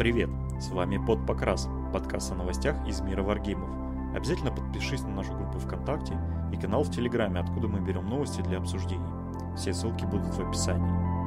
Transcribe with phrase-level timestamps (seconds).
[0.00, 0.30] Привет!
[0.58, 3.68] С вами Под Покрас, подкаст о новостях из мира варгеймов.
[4.16, 6.18] Обязательно подпишись на нашу группу ВКонтакте
[6.54, 9.04] и канал в Телеграме, откуда мы берем новости для обсуждений.
[9.58, 11.19] Все ссылки будут в описании.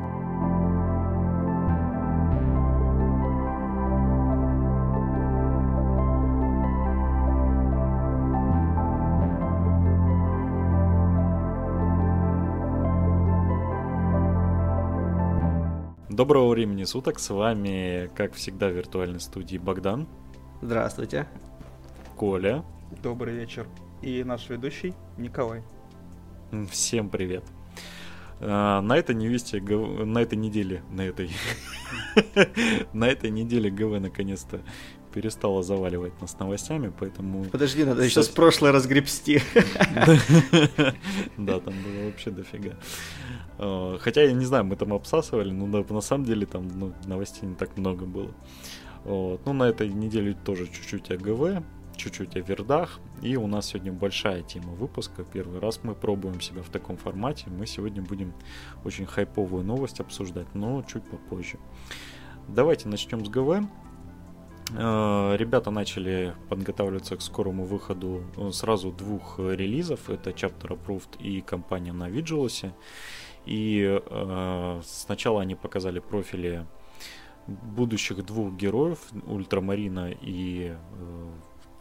[16.14, 20.08] Доброго времени суток, с вами, как всегда, в виртуальной студии Богдан.
[20.62, 21.28] Здравствуйте.
[22.16, 22.64] Коля.
[23.02, 23.66] Добрый вечер.
[24.04, 25.64] И наш ведущий Николай.
[26.70, 27.44] Всем привет.
[28.40, 31.32] А, на этой невесте, на этой неделе, на этой,
[32.94, 34.62] на этой неделе ГВ наконец-то
[35.14, 37.46] перестала заваливать нас новостями, поэтому...
[37.46, 39.42] Подожди, надо еще с прошлой разгребсти.
[41.38, 42.76] Да, там было вообще дофига.
[43.58, 47.48] Э, хотя, я не знаю, мы там обсасывали, но на самом деле там ну, новостей
[47.48, 48.32] не так много было.
[49.04, 49.42] Вот.
[49.46, 51.64] Ну, на этой неделе тоже чуть-чуть о ГВ,
[51.96, 53.00] чуть-чуть о вердах.
[53.22, 55.24] И у нас сегодня большая тема выпуска.
[55.24, 57.46] Первый раз мы пробуем себя в таком формате.
[57.48, 58.34] Мы сегодня будем
[58.84, 61.58] очень хайповую новость обсуждать, но чуть попозже.
[62.48, 63.68] Давайте начнем с ГВ.
[64.72, 70.10] Э, ребята начали подготавливаться к скорому выходу э, сразу двух релизов.
[70.10, 72.72] Это Chapter Approved и компания на Vigilus.
[73.46, 76.66] И э, сначала они показали профили
[77.48, 81.28] будущих двух героев, Ультрамарина и э,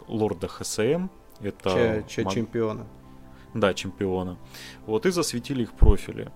[0.08, 1.08] Лорда ХСМ.
[1.40, 2.34] Это Че, че маг...
[2.34, 2.86] чемпиона.
[3.54, 4.38] Да, чемпиона.
[4.86, 6.30] Вот и засветили их профили.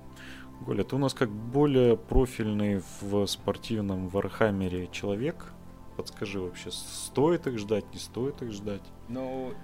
[0.61, 5.53] Голя, ты у нас как более профильный в спортивном Вархаммере человек.
[5.97, 8.83] Подскажи вообще, стоит их ждать, не стоит их ждать?
[9.09, 9.55] Ну,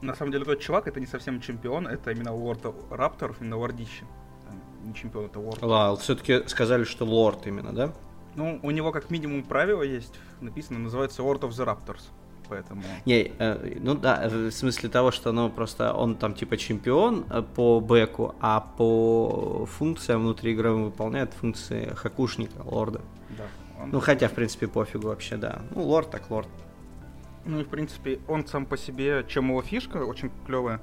[0.00, 4.04] на самом деле тот чувак это не совсем чемпион, это именно лорд Рапторов, именно лордище
[4.84, 5.62] не чемпион, это лорд.
[5.62, 7.92] Ладно, все-таки сказали, что лорд именно, да?
[8.34, 12.02] Ну, у него как минимум правило есть, написано, называется Lord of the Raptors.
[12.48, 12.82] Поэтому...
[13.04, 17.42] Не, э, ну да, в смысле того, что ну просто он там типа чемпион э,
[17.42, 23.02] по бэку, а по функциям внутри игры он выполняет функции хакушника, лорда.
[23.36, 23.44] Да.
[23.80, 23.90] Он...
[23.90, 25.62] Ну хотя, в принципе, пофигу вообще, да.
[25.74, 26.48] Ну, лорд так лорд.
[27.44, 30.80] Ну и, в принципе, он сам по себе, чем его фишка очень клевая,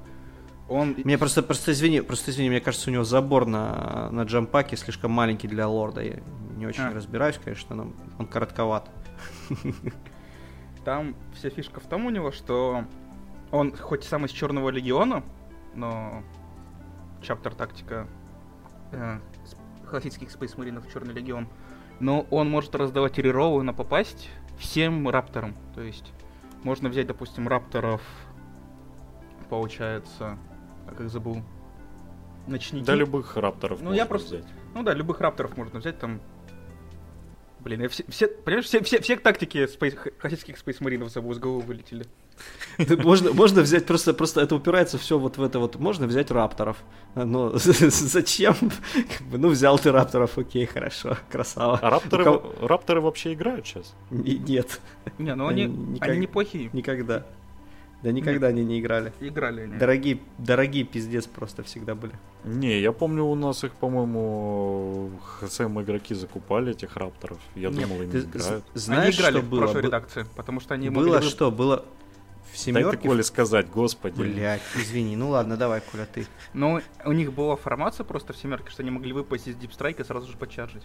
[0.68, 0.96] он...
[1.04, 5.12] Мне просто, просто извини, просто извини, мне кажется, у него забор на, на джампаке слишком
[5.12, 6.02] маленький для лорда.
[6.02, 6.20] Я
[6.56, 6.92] не очень а.
[6.92, 8.90] разбираюсь, конечно, но он коротковат.
[10.84, 12.84] Там вся фишка в том у него, что
[13.52, 15.22] он хоть сам из Черного Легиона,
[15.74, 16.22] но
[17.22, 18.08] чаптер тактика
[18.92, 19.18] э,
[19.88, 21.48] классических Space Marines Черный Легион,
[22.00, 25.56] но он может раздавать реролы на попасть всем рапторам.
[25.74, 26.12] То есть
[26.62, 28.02] можно взять, допустим, рапторов,
[29.48, 30.38] получается,
[30.86, 31.42] а как забыл?
[32.46, 32.84] Ночники.
[32.84, 34.36] Да любых рапторов ну, я просто...
[34.36, 34.46] взять.
[34.74, 36.20] Ну да, любых рапторов можно взять, там...
[37.60, 41.38] Блин, я все, все, понимаешь, все, все, все тактики спейс, классических спейс маринов забыл, с
[41.38, 42.06] головы вылетели.
[42.78, 45.76] Можно, можно взять просто, просто это упирается все вот в это вот.
[45.76, 46.76] Можно взять рапторов.
[47.14, 48.54] Но зачем?
[49.32, 51.78] Ну, взял ты рапторов, окей, хорошо, красава.
[51.80, 53.94] А рапторы, рапторы вообще играют сейчас?
[54.10, 54.80] Нет.
[55.18, 56.70] Не, ну они, они неплохие.
[56.72, 57.24] Никогда.
[58.02, 59.12] Да никогда они не играли.
[59.20, 59.78] Играли они.
[59.78, 62.12] Дорогие, дорогие пиздец просто всегда были.
[62.44, 65.10] Не, я помню, у нас их, по-моему,
[65.40, 67.38] ХСМ игроки закупали этих рапторов.
[67.54, 68.64] Я Нет, думал, они играют.
[68.74, 69.58] Знаешь, они играли что в было?
[69.60, 71.28] прошлой редакции, потому что они Было могли...
[71.28, 71.50] что?
[71.50, 71.84] Было
[72.56, 72.90] в семерке?
[72.90, 74.20] Дай ты, Коле, сказать, господи.
[74.20, 75.16] Блять, извини.
[75.16, 76.26] Ну ладно, давай, Коля, ты.
[76.54, 80.06] Ну, у них была формация просто в семерке, что они могли выпасть из дипстрайка и
[80.06, 80.82] сразу же почаржить.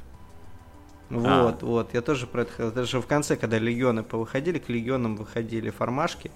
[1.10, 1.66] Вот, а.
[1.66, 6.32] вот, я тоже про это Даже в конце, когда легионы повыходили, к легионам выходили формашки.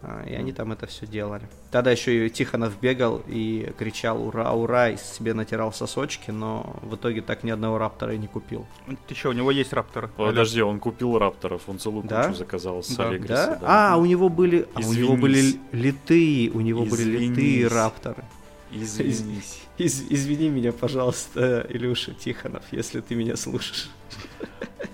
[0.00, 1.48] А, и они там это все делали.
[1.72, 6.94] Тогда еще и Тихонов бегал и кричал «Ура, ура!» и себе натирал сосочки, но в
[6.94, 8.66] итоге так ни одного раптора и не купил.
[9.08, 10.08] Ты что, у него есть рапторы?
[10.16, 12.24] Подожди, он купил рапторов, он целую да?
[12.24, 13.08] кучу заказал с да.
[13.08, 13.34] Алигриса.
[13.34, 13.56] Да?
[13.56, 13.94] Да?
[13.94, 17.06] А, у него были, а, у него были литые, у него Извинись.
[17.06, 18.24] были литые рапторы.
[18.70, 19.62] Извинись.
[19.78, 23.90] Из, извини меня, пожалуйста, Илюша Тихонов, если ты меня слушаешь.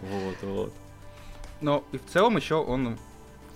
[0.03, 0.72] Вот, вот.
[1.60, 2.99] Но и в целом еще он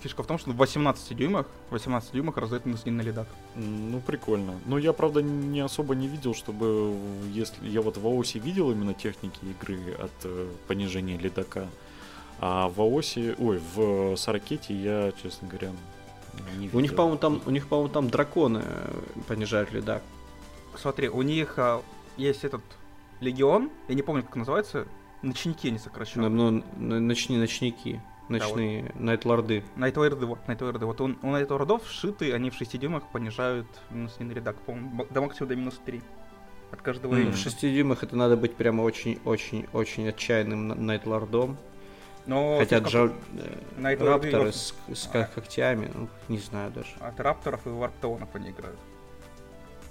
[0.01, 3.27] Фишка в том, что в 18 дюймах, 18 дюймах раздает на длинный ледак.
[3.55, 4.53] Ну, прикольно.
[4.65, 6.95] Но я, правда, не особо не видел, чтобы...
[7.33, 11.67] если Я вот в АОСе видел именно техники игры от э, понижения ледака.
[12.39, 13.35] А в АОСе...
[13.37, 15.71] Ой, в Саракете я, честно говоря,
[16.57, 16.77] не видел.
[16.77, 18.91] У них, по-моему, там, у них, по-моему, там драконы э,
[19.27, 20.01] понижают ледак.
[20.77, 21.81] Смотри, у них а,
[22.15, 22.61] есть этот
[23.19, 24.87] легион, я не помню, как называется,
[25.21, 26.29] ночники они сокращенно.
[26.29, 29.01] Ну, ну, ночни, ночники ночные да, вот.
[29.01, 29.63] найтлорды.
[29.75, 30.85] Найтлорды, вот, найтлорды.
[30.85, 35.21] Вот он, у найтлордов шиты, они в 6 дюймах понижают минус 1 рядок, по-моему, до
[35.21, 36.01] максимума до минус 3.
[36.71, 37.31] От каждого mm.
[37.31, 41.57] В 6 дюймах это надо быть прямо очень-очень-очень отчаянным найтлордом.
[42.25, 43.11] Но Хотя как- Джо...
[43.77, 45.09] на это рапторы ревью- с, с А.
[45.11, 46.89] ко- когтями, ну, не знаю даже.
[46.99, 48.77] От рапторов и варптонов они играют.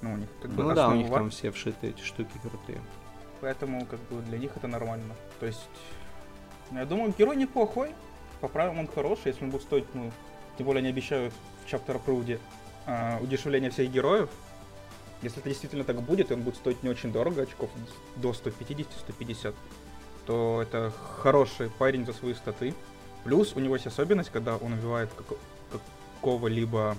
[0.02, 2.31] Ну, у них как бы Ну да, у них варп, там все вшиты эти штуки
[2.41, 2.81] крутые.
[3.41, 5.14] поэтому как бы для них это нормально.
[5.41, 5.69] То есть,
[6.70, 7.93] я думаю, герой неплохой,
[8.40, 10.11] по правилам он хороший, если он будет стоить, ну,
[10.56, 11.32] тем более они обещают
[11.64, 12.40] в Chapter Approved
[12.87, 14.29] а, удешевление всех героев.
[15.23, 17.70] Если это действительно так будет, и он будет стоить не очень дорого, очков
[18.17, 19.55] до 150-150,
[20.26, 22.75] то это хороший парень за свои статы.
[23.25, 25.38] Плюс у него есть особенность, когда он убивает како-
[26.20, 26.96] какого-либо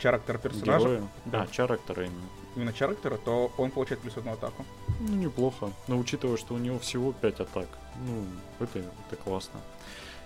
[0.00, 1.08] характера персонажа, Героя.
[1.24, 1.42] Да.
[1.42, 2.28] А, чарактера именно.
[2.54, 4.64] именно характера, то он получает плюс одну атаку.
[5.00, 5.70] Ну, неплохо.
[5.88, 7.66] Но учитывая, что у него всего 5 атак,
[8.06, 8.24] ну,
[8.60, 9.60] это, это классно.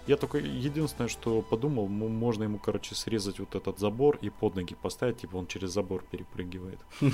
[0.08, 4.74] Я только единственное, что подумал, можно ему, короче, срезать вот этот забор и под ноги
[4.74, 6.80] поставить, типа он через забор перепрыгивает.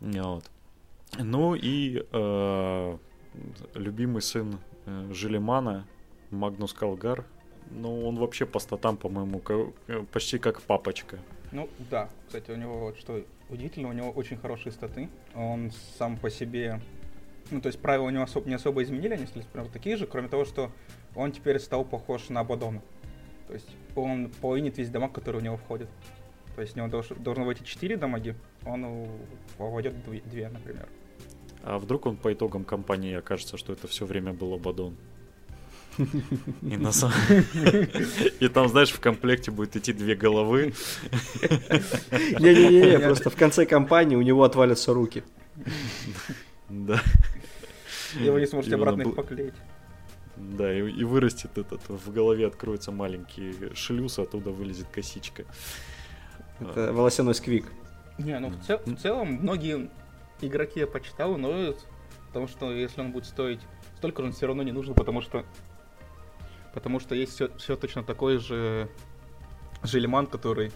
[0.00, 0.44] Вот.
[1.18, 2.98] Ну и э,
[3.74, 5.86] любимый сын э, Желемана,
[6.30, 7.24] Магнус Калгар,
[7.70, 9.42] ну он вообще по статам, по-моему,
[9.88, 11.18] э, почти как папочка.
[11.50, 15.08] Ну да, кстати, у него вот что удивительно, у него очень хорошие статы.
[15.34, 16.80] Он сам по себе,
[17.50, 20.06] ну то есть правила у него особ- не особо изменили, они остались прям такие же,
[20.06, 20.70] кроме того, что
[21.14, 22.82] он теперь стал похож на Абадона.
[23.46, 25.88] То есть он половинит весь дамаг, который у него входит.
[26.54, 28.34] То есть у него долж- должно войти 4 дамаги,
[28.66, 29.06] он
[29.58, 30.88] войдет 2, например.
[31.62, 34.96] А вдруг он по итогам кампании окажется, что это все время был Абадон?
[36.62, 37.12] И, на сам-
[38.40, 40.72] И там, знаешь, в комплекте будет идти две головы.
[42.38, 45.22] Не-не-не, просто в конце кампании у него отвалятся руки.
[46.68, 47.00] Да,
[48.20, 49.54] И вы не сможете обратно их поклеить.
[50.36, 55.44] да, и, и вырастет этот, в голове откроется маленький шлюз, оттуда вылезет косичка.
[56.60, 57.66] Это волосяной сквик.
[58.18, 59.90] Не, ну в, цел- в целом многие
[60.40, 61.74] игроки я почитал, но
[62.28, 63.60] потому что если он будет стоить
[63.96, 65.44] столько он все равно не нужен, потому что
[66.74, 68.88] потому что есть все, точно такой же
[69.82, 70.72] Жиллиман, который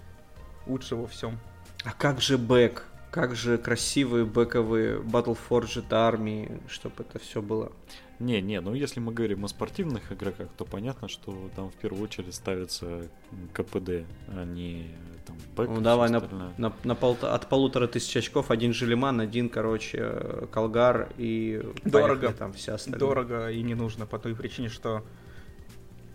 [0.66, 1.38] лучше во всем.
[1.84, 2.84] А как же бэк?
[3.12, 7.70] Как же красивые бэковые Battleforged армии, чтобы это все было.
[8.18, 12.04] Не, не, ну если мы говорим о спортивных игроках, то понятно, что там в первую
[12.04, 13.10] очередь ставится
[13.52, 14.86] КПД, а не
[15.26, 15.68] там бэк.
[15.68, 16.20] Ну давай на,
[16.56, 22.16] на, на полта- от полутора тысяч очков один Жиллиман, один, короче, Калгар и Дорого.
[22.16, 22.98] поехали там все остальные.
[22.98, 25.04] Дорого и не нужно по той причине, что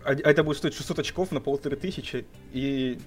[0.02, 2.98] а, а это будет стоить 600 очков на полторы тысячи, и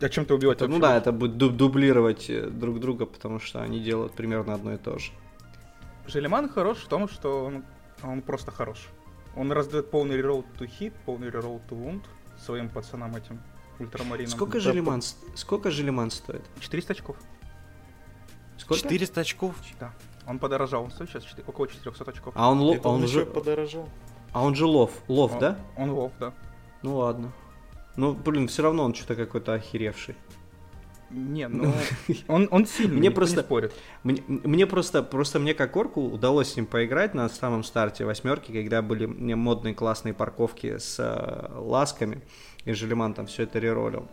[0.00, 3.62] о чем-то убивать Ну вообще да, это будет дуб- дублировать э, друг друга, потому что
[3.62, 5.10] они делают примерно одно и то же.
[6.06, 7.64] Желеман хорош в том, что он,
[8.02, 8.86] он просто хорош.
[9.36, 12.02] Он раздает полный reroll to hit, полный reroll to wound
[12.38, 13.40] своим пацанам этим
[13.78, 14.30] ультрамаринам.
[14.30, 16.42] Сколько Да, Желеман, с- сколько Желеман стоит?
[16.60, 17.16] 400 очков.
[18.56, 18.82] Сколько?
[18.82, 19.54] 400 очков?
[19.78, 19.92] Да.
[20.26, 22.34] Он подорожал, он стоит сейчас четы- около 400 очков.
[22.36, 23.88] А он, ло- Это а он, он же, подорожал.
[24.32, 25.58] а он же лов, лов, Он- да?
[25.76, 26.32] Он лов, да.
[26.82, 27.32] Ну ладно.
[27.98, 30.14] Ну, блин, все равно он что-то какой-то охеревший.
[31.10, 31.72] Не, ну,
[32.28, 33.72] он, он сильный, Мне просто- не спорит.
[34.04, 38.52] Мне, мне просто, просто мне как орку удалось с ним поиграть на самом старте восьмерки,
[38.52, 42.20] когда были мне модные классные парковки с э, ласками,
[42.64, 44.06] и Желеман там все это реролил.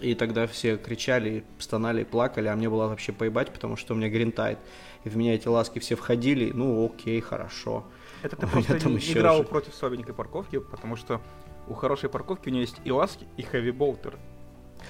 [0.00, 4.08] И тогда все кричали, стонали, плакали, а мне было вообще поебать, потому что у меня
[4.08, 4.58] гринтайт.
[5.04, 7.84] И в меня эти ласки все входили, ну окей, хорошо.
[8.22, 11.20] Это ты У просто не еще играл же- против слабенькой парковки, потому что
[11.68, 13.70] у хорошей парковки у нее есть и ласки, и хэви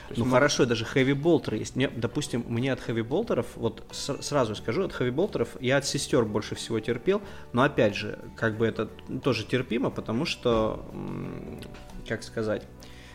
[0.09, 1.77] есть Ну мы- хорошо, даже хэви болтеры есть.
[1.77, 5.87] Мне, допустим, мне от хэви болтеров, вот с- сразу скажу, от хэви болтеров я от
[5.87, 7.23] сестер больше всего терпел,
[7.53, 8.87] но опять же, как бы это
[9.23, 10.85] тоже терпимо, потому что,
[12.09, 12.67] как сказать,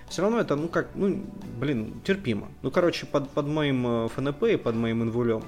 [0.07, 1.23] все равно это, ну как, ну,
[1.59, 2.47] блин, терпимо.
[2.63, 5.43] Ну, короче, под, под моим э, ФНП и под моим инвулем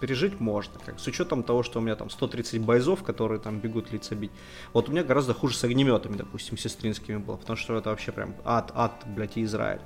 [0.00, 3.92] пережить можно, как, с учетом того, что у меня там 130 бойзов, которые там бегут
[3.92, 4.30] лица бить.
[4.72, 8.34] Вот у меня гораздо хуже с огнеметами, допустим, сестринскими было, потому что это вообще прям
[8.44, 9.80] ад, ад, блядь, и Израиль.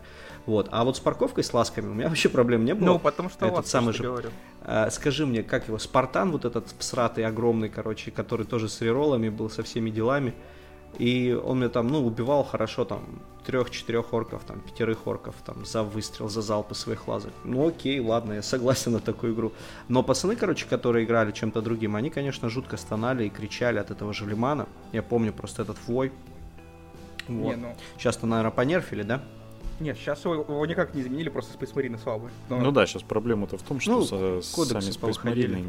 [0.47, 0.69] Вот.
[0.71, 2.87] А вот с парковкой, с ласками у меня вообще проблем не было.
[2.87, 4.31] Ну, потому что Этот самый же- говорю.
[4.62, 9.29] А, скажи мне, как его, Спартан, вот этот всратый, огромный, короче, который тоже с реролами
[9.29, 10.35] был, со всеми делами.
[10.99, 13.04] И он мне там, ну, убивал хорошо, там,
[13.45, 17.33] трех-четырех орков, там, пятерых орков, там, за выстрел, за залпы своих лазок.
[17.45, 19.52] Ну, окей, ладно, я согласен на такую игру.
[19.88, 24.12] Но пацаны, короче, которые играли чем-то другим, они, конечно, жутко стонали и кричали от этого
[24.12, 24.66] же лимана.
[24.92, 26.12] Я помню просто этот вой.
[27.28, 27.50] Вот.
[27.50, 29.23] Не, ну, Сейчас-то, наверное, понерфили, да?
[29.80, 32.30] нет, сейчас его, его никак не изменили, просто Space Marine слабые.
[32.49, 35.23] Но- Ну да, сейчас проблема-то в том, что Ну, со- сами Space.
[35.23, 35.64] Marine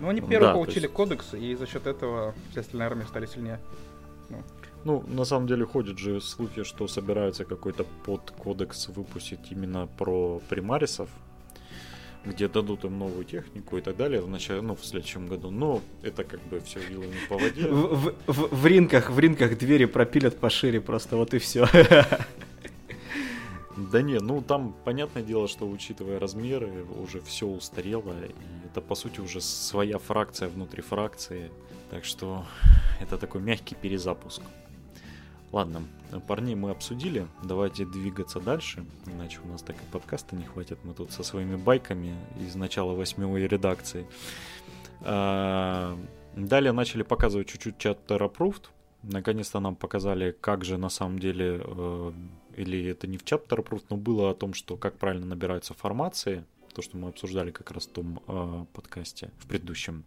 [0.00, 3.04] Ну, они Да, первые то получили есть- кодекс, и за счет этого все остальные армии
[3.04, 3.60] стали сильнее.
[4.84, 11.08] Ну, на самом деле ходят же слухи, что собираются какой-то подкодекс выпустить именно про примарисов.
[12.24, 15.50] где дадут им новую технику и так далее в начале, ну, в следующем году.
[15.50, 17.66] Но это как бы все вилами по воде.
[17.68, 21.66] В, в, в ринках, в ринках двери пропилят пошире просто, вот и все.
[23.76, 28.94] Да не, ну там понятное дело, что учитывая размеры, уже все устарело, и это по
[28.94, 31.50] сути уже своя фракция внутри фракции,
[31.92, 32.46] так что
[33.00, 34.40] это такой мягкий перезапуск.
[35.52, 35.82] Ладно,
[36.26, 40.94] парней мы обсудили, давайте двигаться дальше, иначе у нас так и подкаста не хватит, мы
[40.94, 44.06] тут со своими байками из начала восьмой редакции.
[45.02, 45.98] А,
[46.34, 48.68] далее начали показывать чуть-чуть чат Approved,
[49.02, 52.12] наконец-то нам показали, как же на самом деле э,
[52.56, 56.46] или это не в chapter approved, но было о том, что как правильно набираются формации,
[56.72, 60.04] то, что мы обсуждали как раз в том э, подкасте, в предыдущем,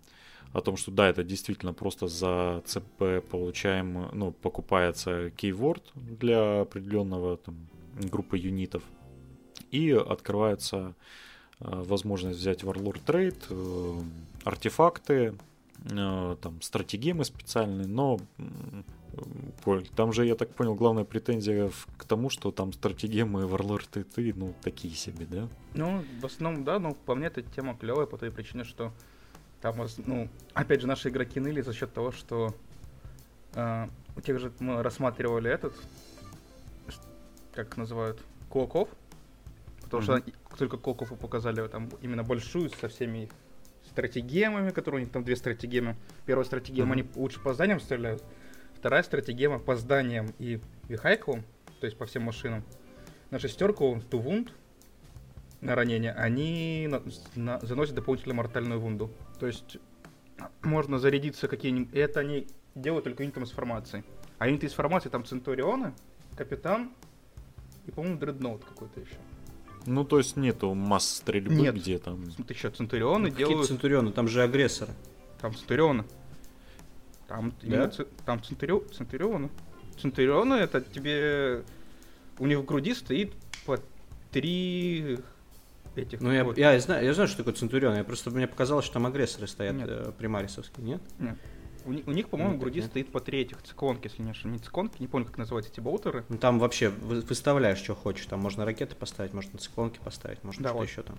[0.56, 7.36] о том, что да, это действительно просто за ЦП получаем, ну, покупается keyword для определенного
[7.36, 8.82] там, группы юнитов,
[9.72, 10.96] и открывается
[11.60, 14.02] э, возможность взять Warlord Trade, э,
[14.46, 15.36] артефакты,
[15.92, 18.18] э, там стратегемы специальные, но
[19.96, 23.42] там же, я так понял, главная претензия к тому, что там стратегемы
[23.98, 25.50] и ты, ну, такие себе, да?
[25.74, 28.94] Ну, в основном, да, но по мне эта тема клевая по той причине, что
[29.66, 32.54] там, ну, опять же, наши игроки ныли за счет того, что
[33.56, 35.74] э, у тех же мы рассматривали этот,
[37.52, 38.90] как называют, Кулаков,
[39.82, 40.34] потому mm-hmm.
[40.50, 43.28] что только Кулакову показали там именно большую со всеми
[43.90, 45.96] стратегемами, которые у них там две стратегемы.
[46.28, 47.00] Первая стратегема, mm-hmm.
[47.00, 48.24] они лучше по зданиям стреляют,
[48.76, 51.44] Вторая стратегема по зданиям и вихайклам,
[51.80, 52.64] то есть по всем машинам.
[53.32, 54.52] На шестерку Тувунд
[55.66, 57.02] на ранение, они на,
[57.36, 59.12] на, заносят дополнительную мортальную вунду.
[59.40, 59.78] То есть
[60.62, 61.94] можно зарядиться какие-нибудь...
[61.94, 64.04] Это они делают только юнитом из формации.
[64.38, 65.94] А юниты из формации там Центурионы,
[66.36, 66.92] Капитан
[67.88, 69.16] и, по-моему, Дредноут какой-то еще.
[69.86, 71.76] Ну, то есть нету масс стрельбы, Нет.
[71.76, 72.26] где там...
[72.48, 73.68] Ты что, Центурионы ну, делают...
[73.68, 74.12] Центурионы?
[74.12, 74.94] Там же агрессоры.
[75.40, 76.06] Там Центурионы.
[77.28, 77.90] Там, да?
[77.90, 78.06] ц...
[78.26, 78.80] там Центурио...
[78.80, 79.50] Центурионы.
[80.00, 81.64] Центурионы это тебе...
[82.40, 83.34] У них в груди стоит
[83.66, 83.80] по
[84.32, 85.20] три
[85.98, 86.22] этих.
[86.22, 86.58] Ну, я, вот.
[86.58, 87.96] я, знаю, я знаю, что такое Центурион.
[87.96, 89.88] Я просто мне показалось, что там агрессоры стоят нет.
[89.90, 91.02] Э, примарисовские, нет?
[91.20, 91.38] Нет.
[91.86, 92.90] У, у них, по-моему, нет, в груди нет.
[92.90, 94.60] стоит по три этих циклонки, если не ошибаюсь.
[94.60, 96.26] Не циклонки, не помню, как называются эти болтеры.
[96.30, 98.26] Ну там вообще выставляешь, что хочешь.
[98.26, 100.88] Там можно ракеты поставить, можно циклонки поставить, можно да, что вот.
[100.88, 101.18] еще там.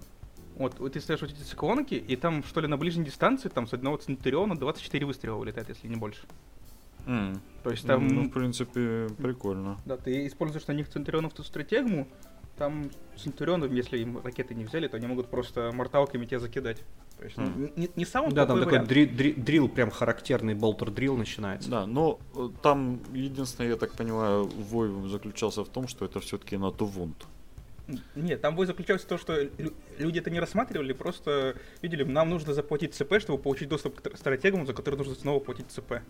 [0.56, 3.66] Вот, вот ты ставишь вот эти циклонки, и там, что ли, на ближней дистанции, там
[3.66, 6.22] с одного Центуриона 24 выстрела вылетает, если не больше.
[7.06, 7.38] Mm.
[7.62, 8.08] То есть там...
[8.08, 9.78] Ну, в принципе, прикольно.
[9.84, 12.08] Да, ты используешь на них Центурионов ту стратегму,
[12.58, 16.78] там Центурионов, если им ракеты не взяли, то они могут просто морталками тебя закидать.
[17.18, 17.72] То есть, mm.
[17.76, 21.70] не, не самый Да, там такой дри, дри, дрил, прям характерный болтер дрил начинается.
[21.70, 26.56] Да, но э, там единственное, я так понимаю, вой заключался в том, что это все-таки
[26.56, 27.26] на Тувунт.
[28.16, 29.48] Нет, там бой заключался в том, что
[29.98, 34.66] люди это не рассматривали, просто видели, нам нужно заплатить ЦП, чтобы получить доступ к стратегам,
[34.66, 36.00] за которые нужно снова платить ЦП.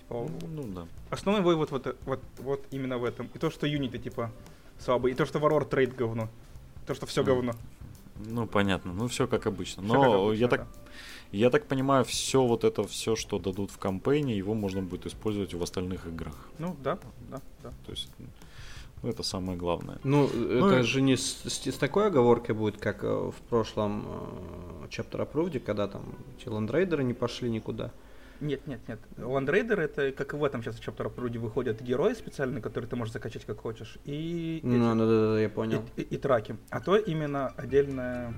[0.00, 0.86] Типа, ну, ну да.
[1.10, 3.30] Основной бой вот, вот, вот, вот именно в этом.
[3.32, 4.32] И то, что юниты, типа,
[4.78, 6.28] слабые, и то, что Warlord трейд говно.
[6.86, 7.24] То, что все mm.
[7.24, 7.52] говно.
[8.16, 9.82] Ну, понятно, ну все как обычно.
[9.82, 10.56] Но как обычно, я, да.
[10.56, 10.68] так,
[11.32, 15.52] я так понимаю, все вот это, все, что дадут в кампейне, его можно будет использовать
[15.54, 16.48] в остальных играх.
[16.58, 16.98] Ну, да,
[17.30, 17.70] да, да.
[17.84, 18.08] То есть
[19.02, 19.98] это самое главное.
[20.04, 20.82] Ну, ну это и...
[20.82, 25.60] же не с, с, с такой оговоркой будет, как э, в прошлом э, Chapter Approved,
[25.60, 26.02] когда там
[26.38, 27.92] эти ландрейдеры не пошли никуда.
[28.40, 28.98] Нет, нет, нет.
[29.16, 32.96] Ландрейдер это, как и в этом сейчас в Chapter Approved, выходят герои специальные, которые ты
[32.96, 34.60] можешь закачать как хочешь, и...
[34.62, 35.84] Ну, да, да, да, я понял.
[35.96, 36.56] И, и, и траки.
[36.70, 38.34] А то именно отдельная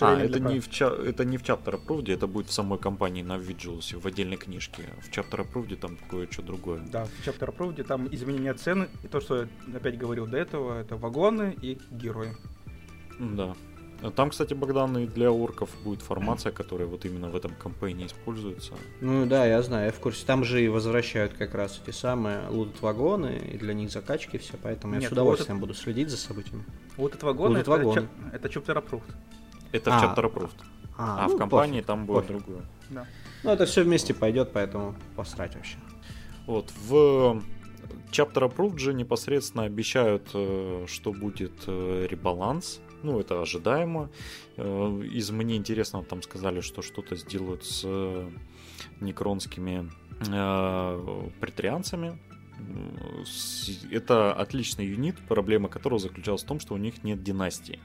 [0.00, 3.22] а, это не, в ча- это не в Chapter Approved, это будет в самой компании
[3.22, 4.82] на Vigilus, в отдельной книжке.
[5.00, 6.80] В Chapter Approved там кое-что другое.
[6.80, 10.80] Да, в Chapter Approved там изменение цены, и то, что я опять говорил до этого,
[10.80, 12.36] это вагоны и герои.
[13.18, 13.54] Да.
[14.16, 18.74] Там, кстати, Богдан, и для орков будет формация, которая вот именно в этом кампейне используется.
[19.00, 20.24] Ну да, я знаю, я в курсе.
[20.24, 24.54] Там же и возвращают как раз эти самые лутат вагоны, и для них закачки все,
[24.62, 26.64] поэтому Нет, я с удовольствием вот буду следить за событиями.
[26.96, 28.08] Лутат вагоны, это, вагоны.
[28.32, 29.02] это Approved.
[29.72, 30.50] Это а, в.
[30.96, 32.44] А, а ну, в компании пофиг, там будет пофиг.
[32.44, 32.64] другое.
[32.90, 33.06] Да.
[33.44, 35.76] Ну, это все вместе пойдет, поэтому посрать вообще.
[36.46, 37.42] Вот, в
[38.10, 42.80] Chapter Approved же непосредственно обещают, э, что будет э, ребаланс.
[43.02, 44.10] Ну, это ожидаемо.
[44.56, 47.86] Э, из мне интересного там сказали, что что-то сделают с
[49.00, 49.90] некронскими
[51.40, 52.18] претрианцами.
[53.90, 57.78] Это отличный юнит, проблема которого заключалась в том, что у них нет династии.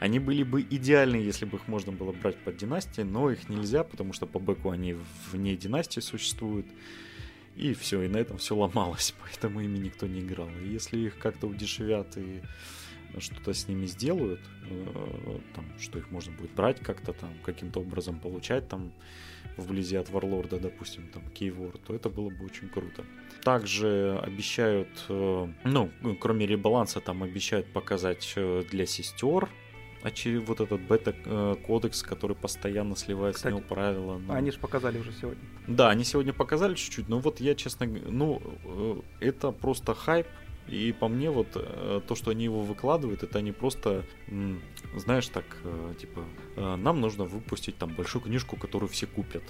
[0.00, 3.84] Они были бы идеальны, если бы их можно было брать под династии, но их нельзя,
[3.84, 4.96] потому что по бэку они
[5.30, 6.66] вне династии существуют.
[7.54, 10.48] И все, и на этом все ломалось, поэтому ими никто не играл.
[10.64, 12.40] И если их как-то удешевят и
[13.18, 18.18] что-то с ними сделают, э, там, что их можно будет брать как-то там, каким-то образом
[18.18, 18.92] получать там
[19.56, 23.04] вблизи от Варлорда, допустим, там, Кейвор, то это было бы очень круто.
[23.42, 25.90] Также обещают, э, ну,
[26.20, 29.48] кроме ребаланса, там обещают показать э, для сестер
[30.46, 34.16] вот этот бета-кодекс, который постоянно сливает Кстати, с него правила.
[34.16, 34.32] Но...
[34.32, 35.42] Они же показали уже сегодня.
[35.66, 40.26] Да, они сегодня показали чуть-чуть, но вот я, честно, ну, это просто хайп,
[40.70, 44.04] и по мне вот э, то, что они его выкладывают, это не просто,
[44.94, 46.24] знаешь, так, э, типа,
[46.56, 49.42] э, нам нужно выпустить там большую книжку, которую все купят.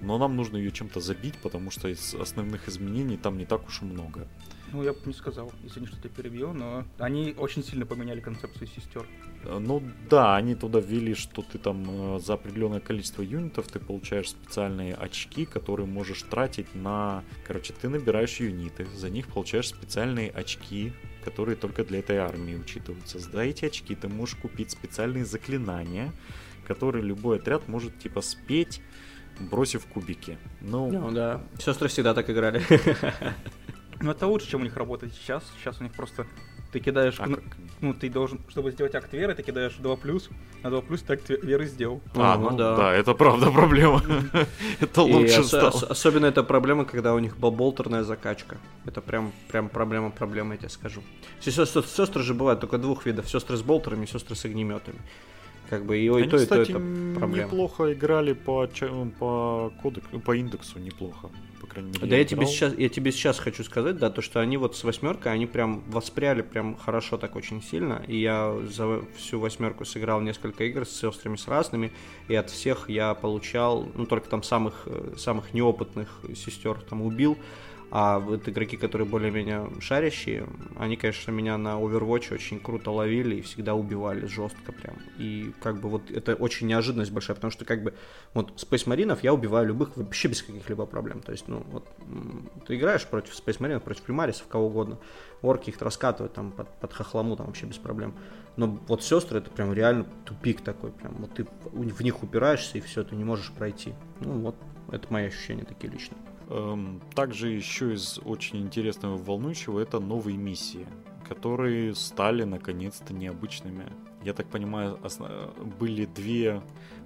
[0.00, 3.82] Но нам нужно ее чем-то забить, потому что из основных изменений там не так уж
[3.82, 4.26] и много.
[4.72, 8.68] Ну, я бы не сказал, если не что-то перебью, но они очень сильно поменяли концепцию
[8.68, 9.04] сестер.
[9.42, 13.80] Э, ну да, они туда ввели, что ты там э, за определенное количество юнитов ты
[13.80, 17.24] получаешь специальные очки, которые можешь тратить на...
[17.46, 20.92] Короче, ты набираешь юниты, за них получаешь специальные очки,
[21.24, 23.18] которые только для этой армии учитываются.
[23.18, 26.12] За эти очки ты можешь купить специальные заклинания,
[26.66, 28.80] которые любой отряд может типа спеть,
[29.40, 30.38] бросив кубики.
[30.60, 32.62] Ну, ну да, сестры всегда так играли.
[34.02, 35.44] Ну это лучше, чем у них работает сейчас.
[35.58, 36.26] Сейчас у них просто
[36.72, 37.38] ты кидаешь, а ну,
[37.80, 40.30] ну, ты должен, чтобы сделать акт веры, ты кидаешь 2 плюс,
[40.62, 42.00] на 2 плюс ты акт веры сделал.
[42.14, 42.76] А, ну, ну да.
[42.76, 44.02] да, это правда проблема.
[44.80, 45.72] это лучше стало.
[45.88, 48.56] Особенно это проблема, когда у них болтерная закачка.
[48.86, 51.02] Это прям, прям проблема, проблема, я тебе скажу.
[51.40, 53.28] Сестры же бывают только двух видов.
[53.28, 55.00] Сестры с болтерами, сестры с огнеметами.
[55.68, 57.46] Как бы и, Они, и то, кстати, и то это проблема.
[57.46, 58.68] неплохо играли по,
[59.18, 61.30] по, кодексу, по индексу, неплохо.
[61.60, 64.40] По крайней мере, да я, тебе сейчас, я тебе сейчас хочу сказать, да, то, что
[64.40, 68.02] они вот с восьмеркой, они прям воспряли прям хорошо так очень сильно.
[68.08, 71.92] И я за всю восьмерку сыграл несколько игр с сестрами с разными,
[72.28, 77.36] и от всех я получал, ну, только там самых, э, самых неопытных сестер там убил,
[77.92, 80.46] а вот игроки, которые более-менее шарящие,
[80.78, 84.96] они, конечно, меня на Overwatch очень круто ловили и всегда убивали жестко прям.
[85.18, 87.94] И как бы вот это очень неожиданность большая, потому что как бы
[88.32, 91.20] вот Space Marine я убиваю любых вообще без каких-либо проблем.
[91.20, 91.88] То есть, ну, вот
[92.66, 94.98] ты играешь против Space Marine, против примарисов, кого угодно,
[95.42, 98.14] орки их раскатывают там под, под хохлому там вообще без проблем.
[98.56, 102.80] Но вот сестры это прям реально тупик такой, прям вот ты в них упираешься и
[102.80, 103.94] все, ты не можешь пройти.
[104.20, 104.54] Ну вот,
[104.92, 106.18] это мои ощущения такие личные.
[106.50, 110.84] Эм, также еще из очень интересного и волнующего это новые миссии,
[111.28, 113.84] которые стали наконец-то необычными.
[114.24, 114.98] Я так понимаю,
[115.78, 116.60] были две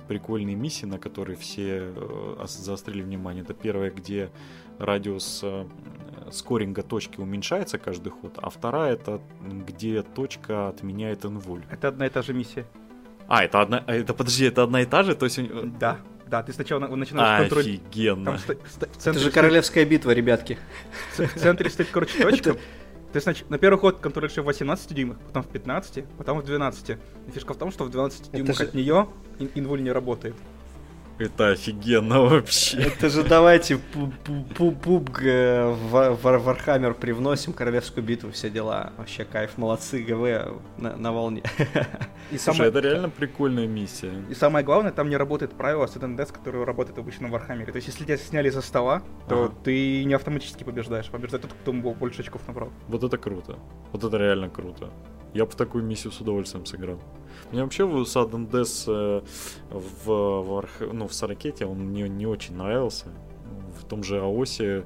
[0.09, 3.43] прикольные миссии, на которые все э, заострили внимание.
[3.43, 4.31] Это первая, где
[4.79, 5.67] радиус э,
[6.33, 11.65] скоринга точки уменьшается каждый ход, а вторая это где точка отменяет инвуль.
[11.71, 12.65] Это одна и та же миссия.
[13.29, 15.39] А, это одна, это подожди, это одна и та же, то есть
[15.79, 15.99] да.
[16.29, 17.63] Да, ты сначала начинаешь контроль...
[17.63, 18.39] Офигенно.
[18.47, 18.57] Там,
[19.05, 20.59] Это же королевская битва, ребятки.
[21.17, 22.57] В центре стоит, короче, точка.
[23.13, 23.45] Ты снач...
[23.49, 26.91] на первый ход контролируешь в 18 дюймах, потом в 15, потом в 12.
[26.91, 28.65] И фишка в том, что в 12 дюймах же...
[28.65, 29.09] от нее
[29.55, 30.35] инвуль не работает.
[31.19, 32.79] Это офигенно вообще.
[32.79, 38.93] Это же давайте PUBG в Вархаммер привносим, королевскую битву, все дела.
[38.99, 41.43] Вообще кайф, молодцы, ГВ на, на волне.
[42.33, 42.71] И Слушай, самое...
[42.71, 44.13] это реально прикольная миссия.
[44.29, 47.71] И самое главное, там не работает правило Sudden Death, которое работает обычно в Вархаммере.
[47.71, 49.55] То есть, если тебя сняли со стола, то ага.
[49.63, 51.09] ты не автоматически побеждаешь.
[51.11, 52.71] Побеждает тот, кто больше очков набрал.
[52.89, 53.59] Вот это круто.
[53.93, 54.91] Вот это реально круто.
[55.33, 57.01] Я бы такую миссию с удовольствием сыграл.
[57.55, 59.23] Мне вообще в Sudden Death э,
[59.71, 63.07] в, в, ну, в Саракете он мне не очень нравился.
[63.81, 64.85] В том же Аосе,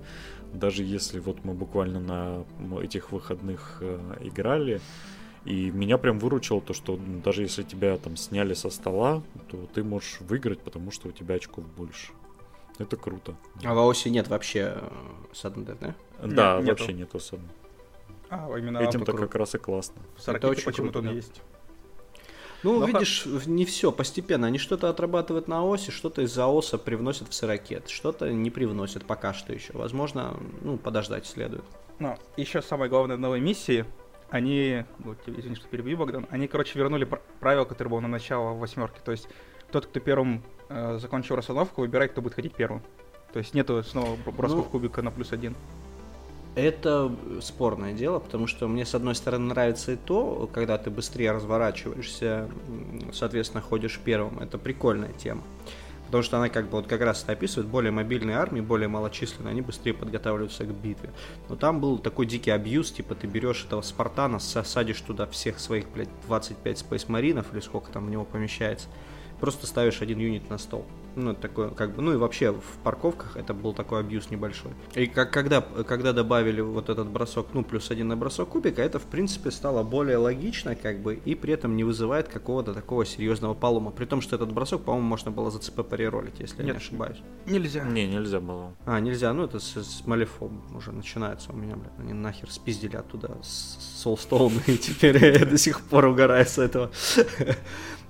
[0.53, 2.45] даже если вот мы буквально на
[2.83, 4.83] этих выходных э, играли,
[5.47, 9.83] и меня прям выручило то, что даже если тебя там сняли со стола, то ты
[9.83, 12.13] можешь выиграть, потому что у тебя очков больше.
[12.79, 13.35] Это круто.
[13.65, 14.89] А в Аосе нет вообще э,
[15.33, 15.95] Sudden Death, да?
[16.23, 17.49] Да, нет, вообще нету Sudden.
[18.29, 20.03] А, именно Этим-то как раз и классно.
[20.19, 21.41] В Саракете почему-то он есть.
[22.63, 23.49] Ну, Но видишь, х...
[23.49, 24.47] не все, постепенно.
[24.49, 29.33] Они что-то отрабатывают на оси, что-то из-за оса привносят в сырокет, что-то не привносят пока
[29.33, 29.73] что еще.
[29.75, 31.65] Возможно, ну, подождать следует.
[31.99, 33.85] Ну, еще самое главное в новой миссии,
[34.31, 37.09] они, ну, извини, что перебью, Богдан, они, короче, вернули
[37.41, 38.99] правило, которое было на начало восьмерки.
[39.05, 39.29] То есть
[39.71, 42.83] тот, кто первым э, закончил расстановку, выбирает, кто будет ходить первым.
[43.33, 45.55] То есть нету снова бросков ну, кубика на плюс один.
[46.55, 51.31] Это спорное дело, потому что мне, с одной стороны, нравится и то, когда ты быстрее
[51.31, 52.49] разворачиваешься,
[53.13, 54.41] соответственно, ходишь первым.
[54.41, 55.43] Это прикольная тема.
[56.07, 59.51] Потому что она как бы вот как раз это описывает, более мобильные армии, более малочисленные,
[59.51, 61.11] они быстрее подготавливаются к битве.
[61.51, 65.87] Но там был такой дикий абьюз, типа ты берешь этого Спартана, садишь туда всех своих,
[65.91, 68.89] блядь, 25 спейс-маринов, или сколько там в него помещается,
[69.41, 70.85] просто ставишь один юнит на стол.
[71.19, 74.71] Ну, это такое, как бы, ну и вообще в парковках это был такой абьюз небольшой.
[74.95, 79.01] И как, когда, когда добавили вот этот бросок, ну, плюс один на бросок кубика, это,
[79.01, 83.55] в принципе, стало более логично, как бы, и при этом не вызывает какого-то такого серьезного
[83.55, 83.91] полома.
[83.91, 86.79] При том, что этот бросок, по-моему, можно было за ЦП париролить, если Нет, я не
[86.79, 87.19] ошибаюсь.
[87.47, 87.83] Нельзя.
[87.83, 88.75] Не, нельзя было.
[88.87, 91.99] А, нельзя, ну это с, с Малифом уже начинается у меня, блядь.
[91.99, 96.93] Они нахер спиздили оттуда Soulstone, и теперь я до сих пор угораю с этого.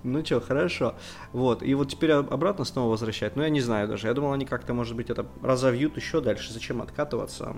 [0.03, 0.95] Ну что, хорошо.
[1.33, 1.63] Вот.
[1.63, 3.37] И вот теперь обратно снова возвращать.
[3.37, 4.07] Ну, я не знаю даже.
[4.07, 6.53] Я думал, они как-то, может быть, это разовьют еще дальше.
[6.53, 7.57] Зачем откатываться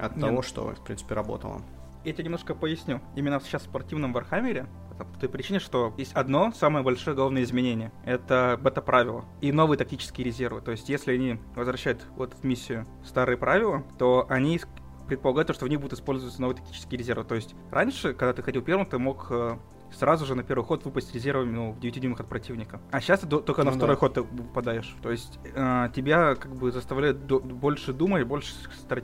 [0.00, 0.20] от Нет.
[0.20, 1.62] того, что, в принципе, работало?
[2.04, 3.00] Я тебе немножко поясню.
[3.14, 4.66] Именно сейчас в спортивном Вархаммере
[4.98, 7.92] по той причине, что есть одно самое большое главное изменение.
[8.04, 10.60] Это бета-правила и новые тактические резервы.
[10.60, 14.60] То есть, если они возвращают вот эту миссию старые правила, то они
[15.06, 17.24] предполагают, то, что в них будут использоваться новые тактические резервы.
[17.24, 19.56] То есть, раньше, когда ты ходил первым, ты мог э,
[19.92, 22.80] сразу же на первый ход выпасть резервами ну, в 9 дюймах от противника.
[22.90, 24.00] А сейчас ты только ну, на второй да.
[24.00, 24.94] ход ты попадаешь.
[25.02, 28.54] То есть э, тебя как бы заставляют до- больше думать, больше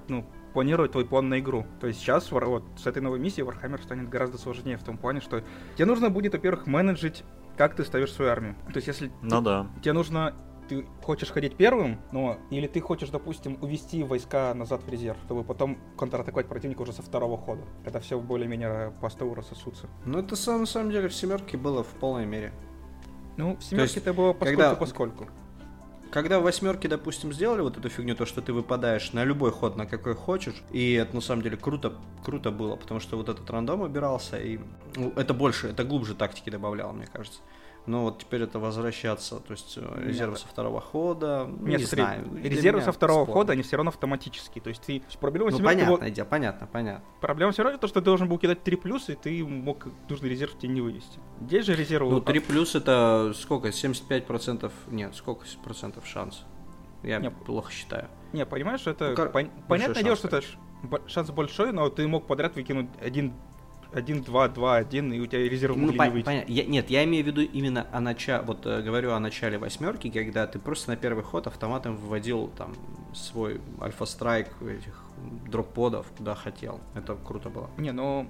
[0.09, 1.66] ну, планировать твой план на игру.
[1.81, 5.20] То есть сейчас вот с этой новой миссией Warhammer станет гораздо сложнее в том плане,
[5.20, 5.42] что
[5.77, 7.24] тебе нужно будет, во-первых, менеджить,
[7.57, 8.55] как ты ставишь свою армию.
[8.72, 9.66] То есть если ну, ты, да.
[9.83, 10.35] тебе нужно
[10.69, 15.45] ты хочешь ходить первым, но или ты хочешь, допустим, увести войска назад в резерв, чтобы
[15.45, 19.89] потом контратаковать противника уже со второго хода, когда все более-менее по столу рассосутся.
[20.05, 22.53] Ну, это на самом деле в семерке было в полной мере.
[23.37, 25.33] Ну, в семерке это было поскольку когда...
[26.11, 29.77] Когда в восьмерке, допустим, сделали вот эту фигню, то, что ты выпадаешь на любой ход,
[29.77, 33.49] на какой хочешь, и это на самом деле круто, круто было, потому что вот этот
[33.51, 34.59] рандом убирался, и
[34.97, 37.41] ну, это больше, это глубже тактики добавляло, мне кажется
[37.88, 40.40] но вот теперь это возвращаться, то есть э, резервы Нет.
[40.40, 42.44] со второго хода, ну, Нет, не смотри, знаю.
[42.44, 43.33] резервы со второго спорно.
[43.33, 45.03] хода, они все равно автоматические, то есть ты...
[45.18, 46.14] Проблема ну, понятно, его...
[46.14, 47.05] дело, понятно, понятно.
[47.20, 50.29] Проблема все равно то, что ты должен был кидать 3 плюс, и ты мог нужный
[50.29, 51.18] резерв тебе не вывести.
[51.40, 52.11] Здесь же резервы...
[52.11, 56.44] Ну, 3 плюс это сколько, 75%, нет, сколько процентов шанс?
[57.03, 58.09] Я не, плохо считаю.
[58.33, 59.14] Не, понимаешь, это...
[59.16, 59.51] Ну, пон...
[59.66, 60.42] Понятное дело, что это
[61.07, 63.33] шанс большой, но ты мог подряд выкинуть один
[63.92, 66.27] 1, 2, 2, 1, и у тебя резерв ну, по- не выйти.
[66.27, 66.53] Понятно.
[66.53, 70.11] Я, нет, я имею в виду именно о начале, вот э, говорю о начале восьмерки,
[70.11, 72.74] когда ты просто на первый ход автоматом вводил там
[73.14, 75.03] свой альфа-страйк этих
[75.46, 76.81] дроп-подов куда хотел.
[76.94, 77.70] Это круто было.
[77.79, 78.29] Не, ну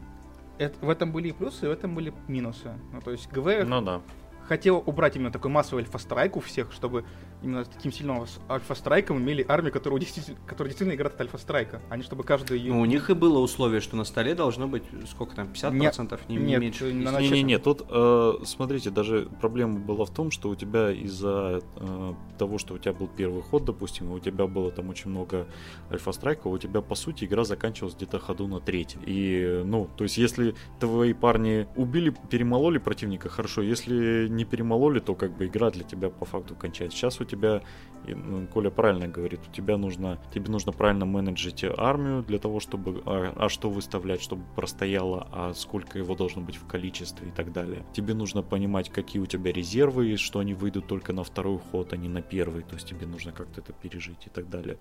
[0.58, 2.72] это, в этом были и плюсы, и в этом были минусы.
[2.92, 4.00] Ну, то есть ГВ ну, да.
[4.46, 7.04] хотел убрать именно такой массовый альфа-страйк у всех, чтобы
[7.42, 11.96] именно с таким сильным альфа-страйком имели армию, которая действительно, которая действительно играет от альфа-страйка, а
[11.96, 12.62] не чтобы каждый...
[12.62, 15.98] Ну, у них и было условие, что на столе должно быть, сколько там, 50%, нет,
[16.29, 16.92] не, не меньше.
[16.92, 22.59] Не-не-не, тут, э, смотрите, даже проблема была в том, что у тебя из-за э, того,
[22.59, 25.46] что у тебя был первый ход, допустим, у тебя было там очень много
[25.90, 29.01] альфа-страйков, у тебя, по сути, игра заканчивалась где-то ходу на третьем.
[29.07, 35.14] И, ну, то есть, если твои парни убили, перемололи противника, хорошо, если не перемололи, то
[35.14, 36.98] как бы игра для тебя по факту кончается.
[36.98, 37.62] Сейчас у тебя,
[38.06, 43.02] ну, Коля правильно говорит, у тебя нужно, тебе нужно правильно менеджить армию для того, чтобы,
[43.04, 47.52] а, а что выставлять, чтобы простояло, а сколько его должно быть в количестве и так
[47.52, 47.84] далее.
[47.92, 51.96] Тебе нужно понимать, какие у тебя резервы, что они выйдут только на второй ход, а
[51.96, 54.76] не на первый, то есть тебе нужно как-то это пережить и так далее.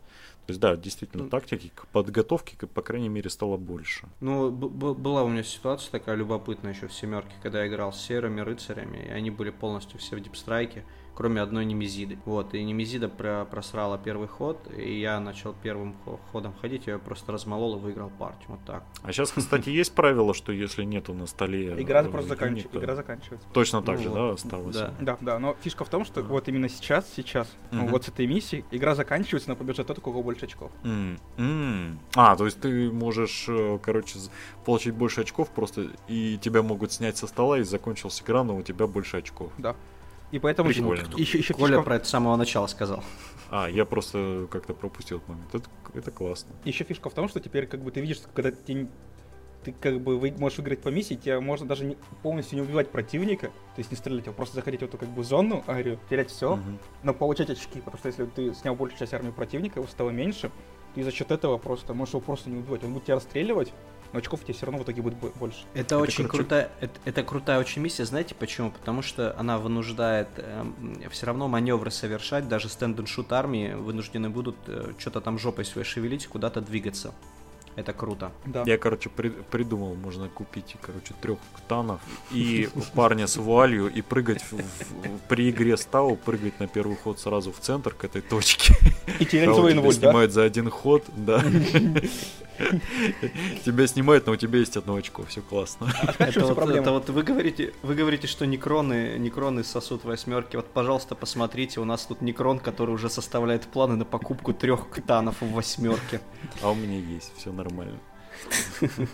[0.46, 4.08] То есть, да, действительно, ну, тактики к подготовке, по крайней мере, стало больше.
[4.22, 8.42] Ну, была у меня ситуация такая любопытная еще в семерке, когда я играл с серыми
[8.42, 10.86] рыцарями, и они были полностью все в дипстрайке
[11.18, 12.20] кроме одной Немезиды.
[12.26, 15.96] Вот, и Немезида про просрала первый ход, и я начал первым
[16.32, 18.46] ходом ходить, я ее просто размолол и выиграл партию.
[18.50, 18.84] Вот так.
[19.02, 21.82] А сейчас, кстати, есть правило, что если нету на столе...
[21.82, 22.78] Игра просто заканчивается.
[22.78, 23.48] Игра заканчивается.
[23.52, 24.76] Точно так же, да, осталось?
[24.76, 24.94] Да.
[25.00, 28.28] да, да, но фишка в том, что вот именно сейчас, сейчас, ну, вот с этой
[28.28, 30.72] миссией, игра заканчивается, но побежит тот, у кого больше очков.
[32.16, 34.20] А, то есть ты можешь, э, короче,
[34.66, 38.62] получить больше очков просто, и тебя могут снять со стола, и закончился игра, но у
[38.62, 39.52] тебя больше очков.
[39.58, 39.76] Да.
[40.32, 41.08] И поэтому Прикольно.
[41.16, 41.84] еще, еще Коля фишка...
[41.84, 43.04] про это с самого начала сказал.
[43.50, 45.56] А, я просто как-то пропустил этот момент.
[45.56, 46.54] Это, это классно.
[46.66, 48.90] Еще фишка в том, что теперь как бы ты видишь, когда ты,
[49.64, 52.92] ты как бы вы, можешь выиграть по миссии, тебе можно даже не, полностью не убивать
[52.92, 56.30] противника, то есть не стрелять, а просто заходить в эту как бы зону, арию, терять
[56.30, 56.62] все, угу.
[57.04, 60.52] но получать очки, потому что если ты снял большую часть армии противника, его стало меньше,
[60.94, 62.84] ты за счет этого просто можешь его просто не убивать.
[62.84, 63.72] Он будет тебя расстреливать,
[64.14, 65.60] но очков тебе все равно в итоге будет больше.
[65.74, 66.44] Это, это очень круче.
[66.44, 68.72] крутая, это, это крутая очень миссия, знаете почему?
[68.72, 70.66] Потому что она вынуждает э,
[71.12, 76.28] все равно маневры совершать, даже стенд-н-шут армии вынуждены будут э, что-то там жопой своей шевелить,
[76.28, 77.14] куда-то двигаться.
[77.78, 78.32] Это круто.
[78.44, 78.64] Да.
[78.66, 81.38] Я, короче, при, придумал, можно купить, короче, трех
[81.68, 86.98] танов и парня с вуалью и прыгать в, в, при игре Стау, прыгать на первый
[86.98, 88.74] ход сразу в центр к этой точке.
[89.20, 91.44] И терять свой инвульт, снимают за один ход, да.
[93.64, 95.94] Тебя снимают, но у тебя есть одно очко, все классно.
[96.18, 100.56] А это вот, вы говорите, вы говорите, что некроны, некроны сосут восьмерки.
[100.56, 105.40] Вот, пожалуйста, посмотрите, у нас тут некрон, который уже составляет планы на покупку трех катанов
[105.42, 106.20] в восьмерке.
[106.64, 107.67] А у меня есть, все нормально.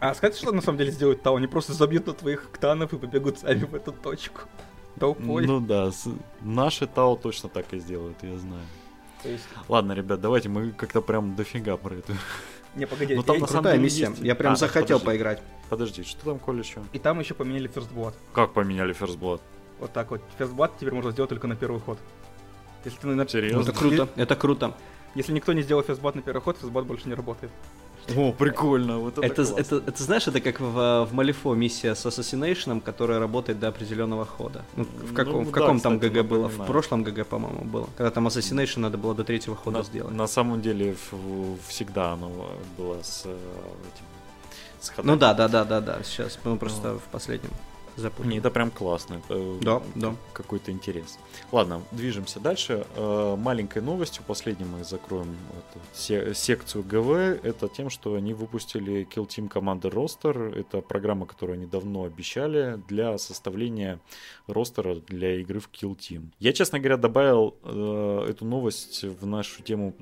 [0.00, 1.36] А сказать, что на самом деле сделают Тау?
[1.36, 4.42] Они просто забьют на твоих ктанов и побегут сами в эту точку.
[4.98, 5.46] Толпой.
[5.46, 5.90] Ну да,
[6.40, 8.62] наши Тау точно так и сделают, я знаю.
[9.24, 9.44] Есть...
[9.68, 12.14] Ладно, ребят, давайте мы как-то прям дофига про это.
[12.76, 13.40] Не, погоди, ну, там я...
[13.42, 14.08] на самом деле миссия.
[14.08, 14.20] Есть...
[14.20, 15.06] Я прям а, захотел подожди.
[15.06, 15.42] поиграть.
[15.68, 16.80] Подожди, что там, Коля, еще?
[16.92, 18.14] И там еще поменяли First Blood.
[18.32, 19.40] Как поменяли First Blood?
[19.80, 20.20] Вот так вот.
[20.38, 21.98] First Blood теперь можно сделать только на первый ход.
[22.84, 23.26] Если ты на...
[23.28, 23.62] Серьезно?
[23.62, 24.74] Это круто, это круто.
[25.14, 27.50] Если никто не сделал First Blood на первый ход, First Blood больше не работает.
[28.16, 32.06] О, прикольно, вот это это, это, это, знаешь, это как в, в Малифо миссия с
[32.06, 34.64] Assassination, которая работает до определенного хода.
[34.76, 36.48] Ну, в каком, ну, в каком да, там кстати, ГГ было?
[36.48, 37.88] В прошлом ГГ, по-моему, было.
[37.96, 40.14] Когда там Assassination надо было до третьего хода на, сделать.
[40.14, 40.96] На самом деле
[41.66, 42.30] всегда оно
[42.76, 44.04] было с э, этим
[44.80, 45.98] с ну да, да, да, да, да.
[46.04, 46.98] Сейчас мы просто ну.
[46.98, 47.50] в последнем
[48.24, 49.14] Не, это прям классно.
[49.14, 50.14] Это да, да.
[50.32, 51.18] Какой-то интерес.
[51.52, 52.86] Ладно, движемся дальше.
[52.96, 55.36] Э, маленькой новостью, последней мы закроем
[55.72, 60.58] эту секцию ГВ, это тем, что они выпустили Kill Team Commander Roster.
[60.58, 64.00] Это программа, которую они давно обещали для составления
[64.46, 66.28] ростера для игры в Kill Team.
[66.38, 69.94] Я, честно говоря, добавил э, эту новость в нашу тему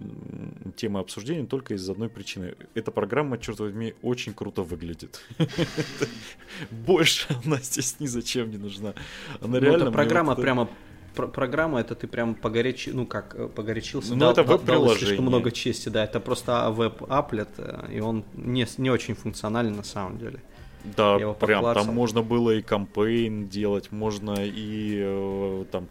[0.77, 2.55] темы обсуждения только из одной причины.
[2.75, 5.21] Эта программа, черт возьми, очень круто выглядит.
[6.71, 8.95] Больше она здесь ни зачем не нужна.
[9.41, 9.93] Она ну, реально...
[9.93, 10.69] программа прямо
[11.15, 14.15] программа, это ты прям погорячил, ну как, э, погорячился.
[14.15, 15.07] Ну, это веб-приложение.
[15.07, 19.83] слишком много чести, да, это просто веб-аплет, э, и он не, не очень функциональный на
[19.83, 20.41] самом деле.
[20.85, 25.89] Да, прям там можно было и кампейн делать, можно и э, там